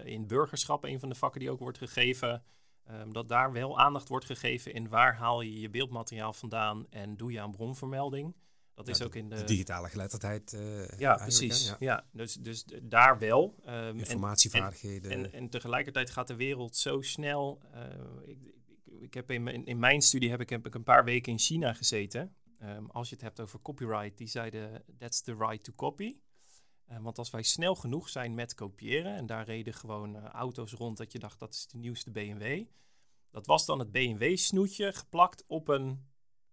in 0.04 0.26
burgerschap, 0.26 0.84
een 0.84 1.00
van 1.00 1.08
de 1.08 1.14
vakken 1.14 1.40
die 1.40 1.50
ook 1.50 1.58
wordt 1.58 1.78
gegeven, 1.78 2.44
Um, 2.90 3.12
dat 3.12 3.28
daar 3.28 3.52
wel 3.52 3.78
aandacht 3.78 4.08
wordt 4.08 4.24
gegeven 4.24 4.72
in 4.72 4.88
waar 4.88 5.16
haal 5.16 5.40
je 5.40 5.60
je 5.60 5.70
beeldmateriaal 5.70 6.32
vandaan 6.32 6.86
en 6.90 7.16
doe 7.16 7.32
je 7.32 7.40
aan 7.40 7.50
bronvermelding. 7.50 8.34
Dat 8.74 8.88
is 8.88 9.02
ook 9.02 9.14
in 9.14 9.28
de... 9.28 9.36
de 9.36 9.44
digitale 9.44 9.88
geletterdheid. 9.88 10.52
Uh, 10.52 10.88
ja, 10.98 11.14
precies. 11.14 11.68
Ja. 11.68 11.76
ja. 11.78 12.04
dus, 12.12 12.34
dus 12.34 12.64
daar 12.82 13.18
wel. 13.18 13.54
Um, 13.68 13.98
Informatievaardigheden. 13.98 15.10
En, 15.10 15.24
en, 15.24 15.32
en, 15.32 15.48
tegelijkertijd 15.48 16.10
gaat 16.10 16.26
de 16.26 16.36
wereld 16.36 16.76
zo 16.76 17.00
snel. 17.00 17.60
Uh, 17.74 17.80
ik, 18.24 18.38
ik, 18.42 19.00
ik, 19.00 19.14
heb 19.14 19.30
in, 19.30 19.64
in 19.66 19.78
mijn 19.78 20.02
studie 20.02 20.30
heb 20.30 20.40
ik, 20.40 20.50
heb 20.50 20.66
ik 20.66 20.74
een 20.74 20.82
paar 20.82 21.04
weken 21.04 21.32
in 21.32 21.38
China 21.38 21.72
gezeten. 21.72 22.34
Um, 22.62 22.90
als 22.90 23.08
je 23.08 23.14
het 23.14 23.24
hebt 23.24 23.40
over 23.40 23.60
copyright, 23.60 24.18
die 24.18 24.28
zeiden 24.28 24.84
that's 24.98 25.22
the 25.22 25.34
right 25.34 25.64
to 25.64 25.72
copy. 25.76 26.16
Eh, 26.84 26.98
want 26.98 27.18
als 27.18 27.30
wij 27.30 27.42
snel 27.42 27.74
genoeg 27.74 28.08
zijn 28.08 28.34
met 28.34 28.54
kopiëren, 28.54 29.14
en 29.14 29.26
daar 29.26 29.44
reden 29.44 29.74
gewoon 29.74 30.16
eh, 30.16 30.24
auto's 30.24 30.72
rond 30.72 30.96
dat 30.96 31.12
je 31.12 31.18
dacht 31.18 31.38
dat 31.38 31.54
is 31.54 31.66
de 31.66 31.78
nieuwste 31.78 32.10
BMW. 32.10 32.64
Dat 33.30 33.46
was 33.46 33.66
dan 33.66 33.78
het 33.78 33.92
BMW-snoetje 33.92 34.92
geplakt 34.92 35.44
op 35.46 35.68
een 35.68 36.06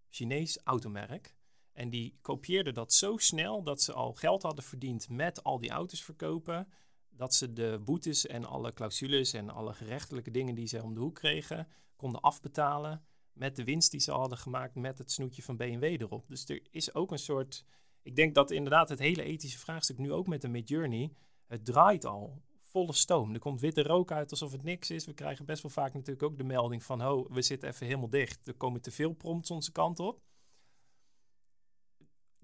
Chinees 0.10 0.60
automerk. 0.64 1.36
En 1.74 1.90
die 1.90 2.18
kopieerden 2.22 2.74
dat 2.74 2.94
zo 2.94 3.18
snel 3.18 3.64
dat 3.64 3.82
ze 3.82 3.94
al 3.94 4.14
geld 4.14 4.42
hadden 4.42 4.64
verdiend 4.64 5.10
met 5.10 5.44
al 5.44 5.60
die 5.60 5.70
auto's 5.70 6.04
verkopen. 6.04 6.68
Dat 7.10 7.34
ze 7.34 7.54
de 7.54 7.82
boetes 7.86 8.28
en 8.28 8.46
alle 8.46 8.74
clausules 8.74 9.34
en 9.34 9.50
alle 9.50 9.74
gerechtelijke 9.74 10.32
dingen 10.32 10.56
die 10.56 10.68
ze 10.68 10.84
om 10.84 10.94
de 10.94 11.00
hoek 11.00 11.16
kregen, 11.16 11.68
konden 11.96 12.22
afbetalen 12.22 13.06
met 13.34 13.56
de 13.56 13.64
winst 13.64 13.92
die 13.92 14.00
ze 14.00 14.12
hadden 14.12 14.38
gemaakt 14.38 14.76
met 14.76 14.98
het 14.98 15.12
snoetje 15.12 15.44
van 15.44 15.58
BMW 15.58 15.84
erop. 15.84 16.28
Dus 16.28 16.50
er 16.50 16.62
is 16.70 16.94
ook 16.94 17.12
een 17.12 17.20
soort. 17.20 17.66
Ik 18.04 18.16
denk 18.16 18.36
dat 18.36 18.52
inderdaad 18.52 18.90
het 18.90 19.00
hele 19.00 19.24
ethische 19.24 19.60
vraagstuk 19.60 19.98
nu 19.98 20.12
ook 20.12 20.28
met 20.28 20.42
de 20.42 20.48
Midjourney. 20.48 21.14
Het 21.48 21.66
draait 21.66 22.06
al 22.06 22.42
volle 22.64 22.94
stoom. 22.94 23.34
Er 23.34 23.40
komt 23.40 23.62
witte 23.62 23.84
rook 23.84 24.12
uit 24.12 24.32
alsof 24.32 24.52
het 24.52 24.64
niks 24.64 24.90
is. 24.90 25.06
We 25.06 25.14
krijgen 25.14 25.46
best 25.46 25.62
wel 25.62 25.72
vaak 25.72 25.94
natuurlijk 25.94 26.24
ook 26.24 26.38
de 26.38 26.44
melding 26.44 26.84
van: 26.84 27.06
oh, 27.06 27.30
we 27.32 27.42
zitten 27.42 27.70
even 27.70 27.86
helemaal 27.86 28.10
dicht. 28.10 28.48
Er 28.48 28.54
komen 28.54 28.82
te 28.82 28.92
veel 28.92 29.14
prompts 29.14 29.52
onze 29.52 29.72
kant 29.72 30.00
op 30.00 30.22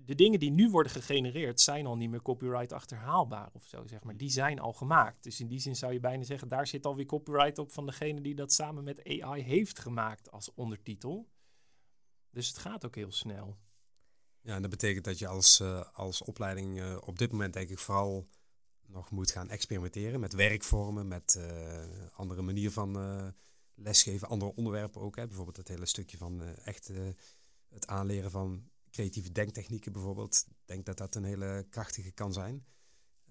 de 0.07 0.15
dingen 0.15 0.39
die 0.39 0.51
nu 0.51 0.69
worden 0.69 0.91
gegenereerd 0.91 1.61
zijn 1.61 1.85
al 1.85 1.97
niet 1.97 2.09
meer 2.09 2.21
copyright 2.21 2.73
achterhaalbaar 2.73 3.49
of 3.53 3.65
zo, 3.65 3.87
zeg 3.87 4.03
maar. 4.03 4.17
Die 4.17 4.29
zijn 4.29 4.59
al 4.59 4.73
gemaakt. 4.73 5.23
Dus 5.23 5.39
in 5.39 5.47
die 5.47 5.59
zin 5.59 5.75
zou 5.75 5.93
je 5.93 5.99
bijna 5.99 6.23
zeggen, 6.23 6.47
daar 6.47 6.67
zit 6.67 6.85
alweer 6.85 7.05
copyright 7.05 7.57
op 7.57 7.71
van 7.71 7.85
degene 7.85 8.21
die 8.21 8.35
dat 8.35 8.53
samen 8.53 8.83
met 8.83 9.21
AI 9.21 9.41
heeft 9.41 9.79
gemaakt 9.79 10.31
als 10.31 10.53
ondertitel. 10.53 11.27
Dus 12.31 12.47
het 12.47 12.57
gaat 12.57 12.85
ook 12.85 12.95
heel 12.95 13.11
snel. 13.11 13.57
Ja, 14.47 14.59
dat 14.59 14.69
betekent 14.69 15.05
dat 15.05 15.19
je 15.19 15.27
als, 15.27 15.59
uh, 15.59 15.83
als 15.93 16.21
opleiding 16.21 16.79
uh, 16.79 16.97
op 17.05 17.19
dit 17.19 17.31
moment 17.31 17.53
denk 17.53 17.69
ik 17.69 17.79
vooral 17.79 18.27
nog 18.85 19.11
moet 19.11 19.31
gaan 19.31 19.49
experimenteren 19.49 20.19
met 20.19 20.33
werkvormen, 20.33 21.07
met 21.07 21.35
uh, 21.37 21.83
andere 22.11 22.41
manier 22.41 22.71
van 22.71 22.97
lesgeven, 23.75 24.27
andere 24.27 24.55
onderwerpen 24.55 25.01
ook. 25.01 25.15
Hè. 25.15 25.27
Bijvoorbeeld 25.27 25.57
het 25.57 25.67
hele 25.67 25.85
stukje 25.85 26.17
van 26.17 26.41
echt 26.55 26.91
het 27.69 27.87
aanleren 27.87 28.31
van 28.31 28.69
creatieve 28.91 29.31
denktechnieken 29.31 29.91
bijvoorbeeld. 29.91 30.45
Ik 30.49 30.55
denk 30.65 30.85
dat 30.85 30.97
dat 30.97 31.15
een 31.15 31.23
hele 31.23 31.65
krachtige 31.69 32.11
kan 32.11 32.33
zijn. 32.33 32.65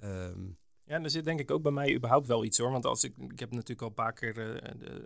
Um, 0.02 0.58
ja, 0.84 0.94
en 0.94 1.04
er 1.04 1.10
zit 1.10 1.24
denk 1.24 1.40
ik 1.40 1.50
ook 1.50 1.62
bij 1.62 1.72
mij 1.72 1.94
überhaupt 1.94 2.26
wel 2.26 2.44
iets 2.44 2.58
hoor. 2.58 2.70
Want 2.70 2.84
als 2.84 3.04
ik, 3.04 3.16
ik 3.18 3.38
heb 3.38 3.50
natuurlijk 3.50 3.82
al 3.82 3.88
een 3.88 3.94
paar 3.94 4.12
keer 4.12 4.36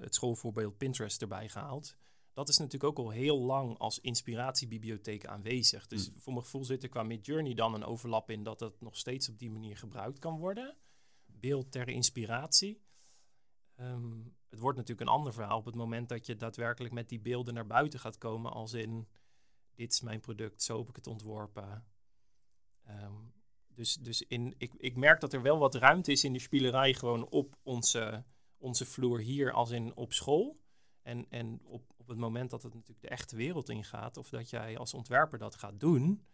het 0.01 0.15
schoolvoorbeeld 0.15 0.77
Pinterest 0.77 1.23
erbij 1.23 1.49
gehaald. 1.49 1.97
Dat 2.33 2.49
is 2.49 2.59
natuurlijk 2.59 2.99
ook 2.99 3.07
al 3.07 3.11
heel 3.11 3.39
lang 3.41 3.79
als 3.79 3.99
inspiratiebibliotheek 3.99 5.27
aanwezig. 5.27 5.87
Dus 5.87 6.11
mm. 6.11 6.21
voor 6.21 6.33
mijn 6.33 6.45
gevoel 6.45 6.65
zit 6.65 6.83
er 6.83 6.89
qua 6.89 7.03
Midjourney 7.03 7.55
dan 7.55 7.75
een 7.75 7.85
overlap 7.85 8.31
in 8.31 8.43
dat 8.43 8.61
het 8.61 8.81
nog 8.81 8.97
steeds 8.97 9.29
op 9.29 9.39
die 9.39 9.51
manier 9.51 9.77
gebruikt 9.77 10.19
kan 10.19 10.39
worden. 10.39 10.77
Beeld 11.27 11.73
ter 11.73 11.89
inspiratie. 11.89 12.83
Um, 13.81 14.37
het 14.51 14.59
wordt 14.59 14.79
natuurlijk 14.79 15.09
een 15.09 15.15
ander 15.15 15.33
verhaal 15.33 15.59
op 15.59 15.65
het 15.65 15.75
moment 15.75 16.09
dat 16.09 16.27
je 16.27 16.37
daadwerkelijk 16.37 16.95
met 16.95 17.09
die 17.09 17.21
beelden 17.21 17.55
naar 17.55 17.67
buiten 17.67 18.01
gaat 18.01 18.19
komen. 18.19 18.53
Als 18.53 18.73
in 18.73 19.09
dit 19.75 19.93
is 19.93 20.01
mijn 20.01 20.21
product, 20.21 20.63
zo 20.63 20.79
heb 20.79 20.89
ik 20.89 20.97
het 20.97 21.07
ontworpen. 21.07 21.87
Ehm, 22.85 23.15
dus 23.67 23.95
dus 23.95 24.23
in, 24.23 24.55
ik, 24.59 24.75
ik 24.77 24.97
merk 24.97 25.21
dat 25.21 25.33
er 25.33 25.43
wel 25.43 25.59
wat 25.59 25.75
ruimte 25.75 26.13
is 26.13 26.25
in 26.25 26.33
de 26.33 26.39
spielerij 26.39 26.95
gewoon 26.95 27.29
op 27.29 27.57
onze, 27.63 28.25
onze 28.59 28.87
vloer 28.87 29.21
hier 29.21 29.53
als 29.53 29.71
in 29.71 29.97
op 29.97 30.13
school. 30.13 30.61
En, 31.03 31.27
en 31.31 31.61
op 31.65 31.90
het 32.11 32.19
moment 32.19 32.51
dat 32.51 32.63
het 32.63 32.75
natuurlijk 32.75 33.01
de 33.01 33.09
echte 33.09 33.37
wereld 33.37 33.69
ingaat, 33.69 34.17
of 34.17 34.29
dat 34.29 34.51
jij 34.51 34.79
als 34.79 34.95
ontwerper 34.95 35.39
dat 35.39 35.55
gaat 35.55 35.81
doen. 35.81 36.25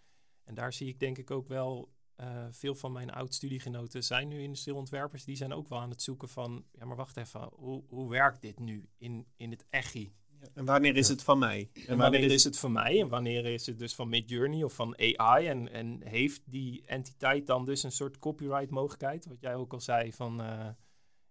En 0.44 0.54
daar 0.54 0.72
zie 0.72 0.88
ik 0.88 1.00
denk 1.00 1.18
ik 1.18 1.30
ook 1.30 1.48
wel, 1.48 1.92
uh, 2.20 2.46
veel 2.50 2.74
van 2.74 2.92
mijn 2.92 3.10
oud-studiegenoten 3.10 4.04
zijn 4.04 4.28
nu 4.28 4.42
industrieel 4.42 4.78
ontwerpers. 4.78 5.24
Die 5.24 5.36
zijn 5.36 5.52
ook 5.52 5.68
wel 5.68 5.80
aan 5.80 5.90
het 5.90 6.02
zoeken 6.02 6.28
van, 6.28 6.64
ja 6.72 6.84
maar 6.84 6.96
wacht 6.96 7.16
even, 7.16 7.48
hoe, 7.52 7.84
hoe 7.88 8.10
werkt 8.10 8.40
dit 8.40 8.58
nu 8.58 8.88
in, 8.98 9.26
in 9.36 9.50
het 9.50 9.64
echi? 9.70 10.14
En 10.54 10.64
wanneer 10.64 10.96
is 10.96 11.08
het 11.08 11.22
van 11.22 11.38
mij? 11.38 11.70
En, 11.86 11.96
wanneer, 11.96 12.30
is 12.30 12.44
het 12.44 12.58
van 12.58 12.72
mij? 12.72 13.00
En 13.00 13.08
wanneer 13.08 13.46
is 13.46 13.66
het 13.66 13.78
dus 13.78 13.94
van 13.94 14.08
Midjourney 14.08 14.62
of 14.62 14.74
van 14.74 14.98
AI? 14.98 15.46
En, 15.46 15.72
en 15.72 16.02
heeft 16.02 16.42
die 16.44 16.82
entiteit 16.86 17.46
dan 17.46 17.64
dus 17.64 17.82
een 17.82 17.92
soort 17.92 18.18
copyright 18.18 18.70
mogelijkheid? 18.70 19.26
Wat 19.26 19.40
jij 19.40 19.54
ook 19.54 19.72
al 19.72 19.80
zei 19.80 20.12
van, 20.12 20.40
uh, 20.40 20.68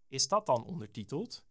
is 0.08 0.28
dat 0.28 0.46
dan 0.46 0.66
ondertiteld? 0.66 1.46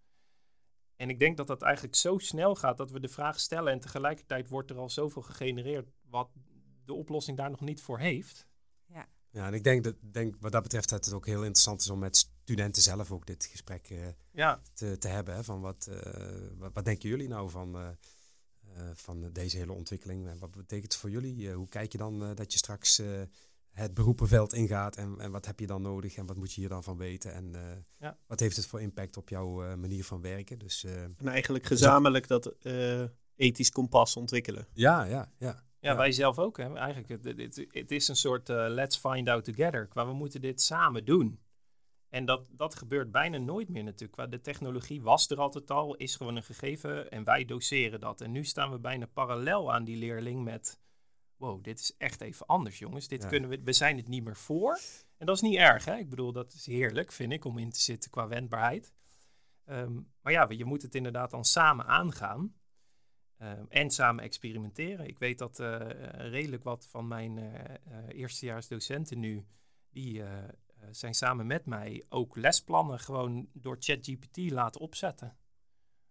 En 0.97 1.09
ik 1.09 1.19
denk 1.19 1.37
dat 1.37 1.47
dat 1.47 1.63
eigenlijk 1.63 1.95
zo 1.95 2.19
snel 2.19 2.55
gaat 2.55 2.77
dat 2.77 2.91
we 2.91 3.01
de 3.01 3.09
vraag 3.09 3.41
stellen 3.41 3.73
en 3.73 3.81
tegelijkertijd 3.81 4.49
wordt 4.49 4.71
er 4.71 4.77
al 4.77 4.91
zoveel 4.91 5.23
gegenereerd 5.23 5.89
wat 6.11 6.29
de 6.85 6.93
oplossing 6.93 7.37
daar 7.37 7.51
nog 7.51 7.61
niet 7.61 7.83
voor 7.83 7.99
heeft. 7.99 8.47
Ja. 8.87 9.09
Ja, 9.31 9.47
en 9.47 9.55
ik 9.55 9.65
denk, 9.65 9.85
dat, 9.85 9.95
denk 10.01 10.35
wat 10.41 10.53
dat 10.53 10.63
betreft 10.63 10.89
dat 10.89 11.05
het 11.05 11.15
ook 11.15 11.27
heel 11.27 11.43
interessant 11.43 11.81
is 11.81 11.91
om 11.91 11.99
met 11.99 12.17
studenten 12.17 12.83
zelf 12.83 13.13
ook 13.13 13.27
dit 13.27 13.45
gesprek 13.45 13.91
uh, 13.91 14.07
ja. 14.33 14.61
te, 14.73 14.99
te 14.99 15.09
hebben. 15.09 15.35
Hè, 15.35 15.45
van 15.45 15.61
wat, 15.61 15.89
uh, 15.91 15.97
wat, 16.59 16.71
wat, 16.73 16.85
denken 16.85 17.09
jullie 17.09 17.29
nou 17.29 17.51
van, 17.51 17.77
uh, 17.77 17.89
van 18.95 19.33
deze 19.33 19.57
hele 19.57 19.73
ontwikkeling? 19.73 20.29
En 20.29 20.39
wat 20.39 20.51
betekent 20.51 20.93
het 20.93 21.01
voor 21.01 21.11
jullie? 21.11 21.53
hoe 21.53 21.69
kijk 21.69 21.93
je 21.93 21.99
dan 21.99 22.35
dat 22.35 22.53
je 22.53 22.59
straks 22.59 23.03
het 23.75 23.95
beroepenveld 23.95 24.53
ingaat? 24.53 24.97
En, 24.97 25.21
en 25.21 25.31
wat 25.31 25.47
heb 25.47 25.61
je 25.61 25.67
dan 25.67 25.83
nodig? 25.83 26.17
En 26.17 26.27
wat 26.27 26.37
moet 26.37 26.53
je 26.53 26.61
hier 26.61 26.71
dan 26.71 26.83
van 26.83 26.97
weten? 26.97 27.35
En 27.35 27.53
ja. 27.99 28.19
wat 28.27 28.41
heeft 28.41 28.57
het 28.57 28.67
voor 28.67 28.81
impact 28.81 29.17
op 29.17 29.29
jouw 29.29 29.77
manier 29.77 30.05
van 30.05 30.21
werken? 30.21 30.59
Dus, 30.59 30.85
en 30.85 31.17
eigenlijk 31.29 31.65
gezamenlijk 31.65 32.29
dat 32.29 32.55
ethisch 33.37 33.71
kompas 33.71 34.17
ontwikkelen. 34.17 34.67
Ja, 34.73 35.05
ja, 35.05 35.33
ja. 35.39 35.63
Ja, 35.85 35.97
wij 35.97 36.13
zelf 36.13 36.39
ook. 36.39 36.57
Hè. 36.57 36.75
Eigenlijk, 36.75 37.09
het, 37.09 37.39
het, 37.39 37.67
het 37.69 37.91
is 37.91 38.09
een 38.09 38.17
soort 38.17 38.49
uh, 38.49 38.65
let's 38.69 38.97
find 38.97 39.29
out 39.29 39.45
together. 39.45 39.87
Qua 39.87 40.07
we 40.07 40.13
moeten 40.13 40.41
dit 40.41 40.61
samen 40.61 41.05
doen. 41.05 41.41
En 42.09 42.25
dat, 42.25 42.49
dat 42.51 42.75
gebeurt 42.75 43.11
bijna 43.11 43.39
nooit 43.39 43.69
meer 43.69 43.85
natuurlijk. 43.85 44.31
De 44.31 44.41
technologie 44.41 45.03
was 45.03 45.31
er 45.31 45.39
altijd 45.39 45.71
al, 45.71 45.95
is 45.95 46.17
gewoon 46.17 46.37
een 46.37 46.43
gegeven 46.43 47.11
en 47.11 47.25
wij 47.25 47.45
doseren 47.45 48.01
dat. 48.01 48.21
En 48.21 48.31
nu 48.31 48.45
staan 48.45 48.71
we 48.71 48.79
bijna 48.79 49.07
parallel 49.07 49.73
aan 49.73 49.85
die 49.85 49.97
leerling 49.97 50.45
met... 50.45 50.81
Wow, 51.37 51.65
dit 51.65 51.81
is 51.81 51.97
echt 51.97 52.21
even 52.21 52.47
anders 52.47 52.79
jongens. 52.79 53.09
Dit 53.09 53.27
kunnen 53.27 53.51
we, 53.51 53.61
we 53.65 53.73
zijn 53.73 53.97
het 53.97 54.09
niet 54.09 54.25
meer 54.25 54.37
voor. 54.37 54.81
En 55.17 55.27
dat 55.27 55.37
is 55.37 55.43
niet 55.43 55.57
erg 55.57 55.85
hè. 55.85 55.97
Ik 55.97 56.11
bedoel, 56.11 56.33
dat 56.33 56.53
is 56.53 56.67
heerlijk 56.67 57.13
vind 57.13 57.33
ik 57.33 57.45
om 57.45 57.59
in 57.59 57.71
te 57.71 57.81
zitten 57.81 58.11
qua 58.11 58.29
wendbaarheid. 58.29 58.93
Um, 59.67 60.13
maar 60.21 60.33
ja, 60.33 60.47
je 60.49 60.65
moet 60.65 60.83
het 60.83 60.95
inderdaad 60.95 61.31
dan 61.31 61.45
samen 61.45 61.87
aangaan. 61.87 62.55
Ehm, 63.39 63.65
en 63.69 63.91
samen 63.91 64.25
experimenteren. 64.25 65.07
Ik 65.07 65.19
weet 65.19 65.39
dat 65.39 65.59
uh, 65.59 65.79
redelijk 66.11 66.65
wat 66.65 66.87
van 66.87 67.09
mijn 67.09 67.37
uh, 67.37 67.53
eerstejaarsdocenten 68.09 69.19
nu, 69.19 69.47
die 69.91 70.23
zijn 70.91 71.15
samen 71.15 71.47
met 71.47 71.67
mij 71.67 72.05
ook 72.09 72.37
lesplannen 72.37 72.99
gewoon 72.99 73.49
door 73.53 73.77
ChatGPT 73.79 74.51
laten 74.51 74.81
opzetten. 74.81 75.37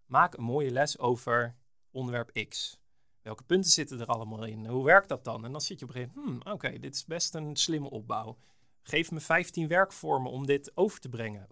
Maak 0.06 0.36
een 0.36 0.44
mooie 0.44 0.70
les 0.70 0.98
over 0.98 1.56
onderwerp 1.90 2.46
X. 2.48 2.80
Welke 3.24 3.42
punten 3.42 3.70
zitten 3.70 4.00
er 4.00 4.06
allemaal 4.06 4.44
in? 4.44 4.66
Hoe 4.66 4.84
werkt 4.84 5.08
dat 5.08 5.24
dan? 5.24 5.44
En 5.44 5.52
dan 5.52 5.60
zit 5.60 5.78
je 5.78 5.84
op 5.84 5.94
een 5.94 5.96
gegeven 5.96 6.20
moment, 6.22 6.44
hmm, 6.44 6.52
oké, 6.52 6.78
dit 6.78 6.94
is 6.94 7.04
best 7.04 7.34
een 7.34 7.56
slimme 7.56 7.90
opbouw. 7.90 8.38
Geef 8.82 9.10
me 9.10 9.20
15 9.20 9.68
werkvormen 9.68 10.30
om 10.30 10.46
dit 10.46 10.76
over 10.76 11.00
te 11.00 11.08
brengen. 11.08 11.46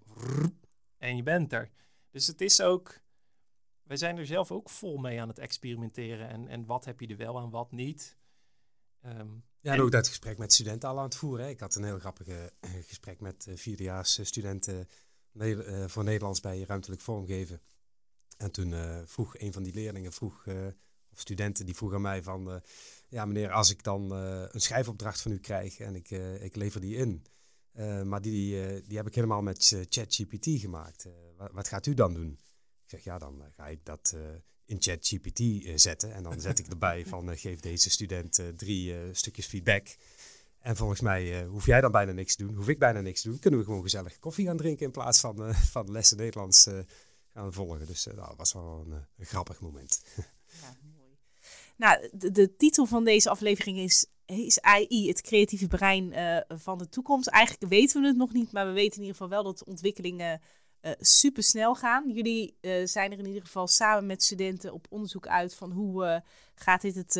En 0.98 1.16
je 1.16 1.22
bent 1.22 1.52
er. 1.52 1.70
Dus 2.10 2.26
het 2.26 2.40
is 2.40 2.60
ook 2.60 3.02
wij 3.82 3.96
zijn 3.96 4.18
er 4.18 4.26
zelf 4.26 4.52
ook 4.52 4.70
vol 4.70 4.96
mee 4.96 5.20
aan 5.20 5.28
het 5.28 5.38
experimenteren. 5.38 6.28
En, 6.28 6.48
en 6.48 6.66
wat 6.66 6.84
heb 6.84 7.00
je 7.00 7.06
er 7.06 7.16
wel 7.16 7.38
aan, 7.38 7.50
wat 7.50 7.72
niet. 7.72 8.16
Um, 9.06 9.44
ja, 9.60 9.72
en 9.72 9.80
ook 9.80 9.90
dat 9.90 10.08
gesprek 10.08 10.38
met 10.38 10.52
studenten 10.52 10.88
al 10.88 10.98
aan 10.98 11.04
het 11.04 11.14
voeren. 11.14 11.44
Hè. 11.44 11.50
Ik 11.50 11.60
had 11.60 11.74
een 11.74 11.84
heel 11.84 11.98
grappig 11.98 12.28
uh, 12.28 12.36
gesprek 12.60 13.20
met 13.20 13.46
uh, 13.48 13.56
vierdejaars 13.56 14.20
studenten 14.22 14.88
uh, 15.32 15.86
voor 15.86 16.04
Nederlands 16.04 16.40
bij 16.40 16.64
ruimtelijk 16.66 17.00
vormgeven. 17.00 17.60
En 18.36 18.50
toen 18.50 18.74
vroeg 19.06 19.38
een 19.38 19.52
van 19.52 19.62
die 19.62 19.74
leerlingen, 19.74 20.12
vroeg, 20.12 20.44
of 21.12 21.20
studenten, 21.20 21.66
die 21.66 21.76
vroeg 21.76 21.94
aan 21.94 22.00
mij 22.00 22.22
van... 22.22 22.62
ja 23.08 23.24
meneer, 23.24 23.50
als 23.50 23.70
ik 23.70 23.82
dan 23.82 24.10
een 24.10 24.60
schrijfopdracht 24.60 25.20
van 25.20 25.32
u 25.32 25.38
krijg 25.38 25.78
en 25.78 25.94
ik, 25.94 26.10
ik 26.40 26.56
lever 26.56 26.80
die 26.80 26.96
in... 26.96 27.22
maar 28.04 28.22
die, 28.22 28.82
die 28.86 28.96
heb 28.96 29.06
ik 29.06 29.14
helemaal 29.14 29.42
met 29.42 29.86
ChatGPT 29.88 30.46
gemaakt. 30.60 31.08
Wat, 31.36 31.50
wat, 31.52 31.68
gaat 31.68 31.86
u 31.86 31.94
dan 31.94 32.14
doen? 32.14 32.38
zeg, 32.92 33.04
ja, 33.04 33.18
dan 33.18 33.42
eh, 33.42 33.48
ga 33.52 33.66
ik 33.66 33.84
dat 33.84 34.16
in 34.64 34.76
ChatGPT 34.80 35.42
zetten. 35.80 36.12
En 36.14 36.22
dan 36.22 36.40
zet 36.40 36.58
ik 36.58 36.66
erbij 36.66 37.06
van, 37.12 37.36
geef 37.36 37.60
deze 37.60 37.90
student 37.90 38.42
drie 38.56 39.14
stukjes 39.14 39.46
feedback. 39.46 39.96
En 40.58 40.76
volgens 40.76 41.00
mij 41.00 41.44
hoef 41.44 41.66
jij 41.66 41.80
dan 41.80 41.92
bijna 41.92 42.12
niks 42.12 42.36
te 42.36 42.46
doen, 42.46 42.54
hoef 42.54 42.68
ik 42.68 42.78
bijna 42.78 43.00
niks 43.00 43.20
te 43.20 43.28
doen. 43.28 43.38
Kunnen 43.38 43.60
we 43.60 43.66
gewoon 43.66 43.82
gezellig 43.82 44.18
koffie 44.18 44.46
gaan 44.46 44.56
drinken 44.56 44.86
in 44.86 44.92
plaats 44.92 45.20
van, 45.20 45.54
van 45.54 45.90
lessen 45.90 46.16
Nederlands 46.16 46.68
gaan 47.32 47.52
volgen. 47.52 47.86
Dus 47.86 48.02
dat 48.02 48.14
nou, 48.14 48.34
was 48.36 48.52
wel 48.52 48.84
een, 48.86 49.06
een 49.16 49.26
grappig 49.26 49.60
moment. 49.60 50.02
Ja. 50.60 50.76
Nou, 51.82 52.08
de, 52.12 52.30
de, 52.30 52.56
titel 52.56 52.86
van 52.86 53.04
deze 53.04 53.30
aflevering 53.30 53.78
is, 53.78 54.06
is 54.26 54.60
AI, 54.60 55.08
het 55.08 55.20
creatieve 55.20 55.66
brein 55.66 56.14
van 56.48 56.78
de 56.78 56.88
toekomst. 56.88 57.28
Eigenlijk 57.28 57.72
weten 57.72 58.00
we 58.00 58.06
het 58.06 58.16
nog 58.16 58.32
niet, 58.32 58.52
maar 58.52 58.66
we 58.66 58.72
weten 58.72 58.94
in 58.94 59.00
ieder 59.00 59.16
geval 59.16 59.28
wel 59.28 59.42
dat 59.42 59.58
de 59.58 59.64
ontwikkelingen 59.64 60.40
uh, 60.82 60.92
super 60.98 61.42
snel 61.42 61.74
gaan. 61.74 62.10
Jullie 62.10 62.56
uh, 62.60 62.86
zijn 62.86 63.12
er 63.12 63.18
in 63.18 63.26
ieder 63.26 63.42
geval 63.42 63.66
samen 63.66 64.06
met 64.06 64.22
studenten 64.22 64.72
op 64.72 64.86
onderzoek 64.90 65.26
uit 65.26 65.54
van 65.54 65.72
hoe 65.72 66.22
gaat 66.54 66.80
dit 66.80 66.94
het, 66.94 67.14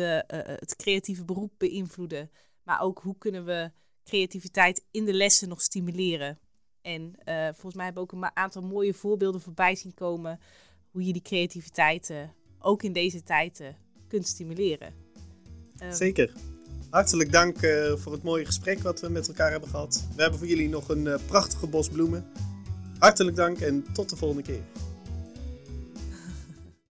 het 0.59 0.75
creatieve 0.75 1.25
beroep 1.25 1.53
beïnvloeden. 1.57 2.31
Maar 2.63 2.81
ook 2.81 2.99
hoe 2.99 3.17
kunnen 3.17 3.45
we 3.45 3.71
creativiteit 4.03 4.85
in 4.91 5.05
de 5.05 5.13
lessen 5.13 5.49
nog 5.49 5.61
stimuleren. 5.61 6.39
En 6.81 7.15
eh, 7.23 7.43
volgens 7.43 7.75
mij 7.75 7.85
hebben 7.85 8.03
we 8.03 8.09
ook 8.09 8.21
een 8.21 8.35
aantal 8.35 8.61
mooie 8.61 8.93
voorbeelden 8.93 9.41
voorbij 9.41 9.75
zien 9.75 9.93
komen 9.93 10.39
hoe 10.91 11.05
je 11.05 11.13
die 11.13 11.21
creativiteit 11.21 12.13
ook 12.59 12.83
in 12.83 12.93
deze 12.93 13.23
tijd 13.23 13.59
uh, 13.59 13.67
stimuleren. 14.21 14.93
Um, 15.83 15.93
Zeker. 15.93 16.31
Hartelijk 16.89 17.31
dank 17.31 17.57
voor 17.95 18.11
het 18.11 18.23
mooie 18.23 18.45
gesprek 18.45 18.79
wat 18.79 18.99
we 18.99 19.09
met 19.09 19.27
elkaar 19.27 19.51
hebben 19.51 19.69
gehad. 19.69 20.05
We 20.15 20.21
hebben 20.21 20.39
voor 20.39 20.47
jullie 20.47 20.69
nog 20.69 20.89
een 20.89 21.19
prachtige 21.25 21.67
bos 21.67 21.89
bloemen. 21.89 22.25
Hartelijk 22.99 23.35
dank 23.35 23.59
en 23.59 23.85
tot 23.93 24.09
de 24.09 24.15
volgende 24.15 24.43
keer. 24.43 24.61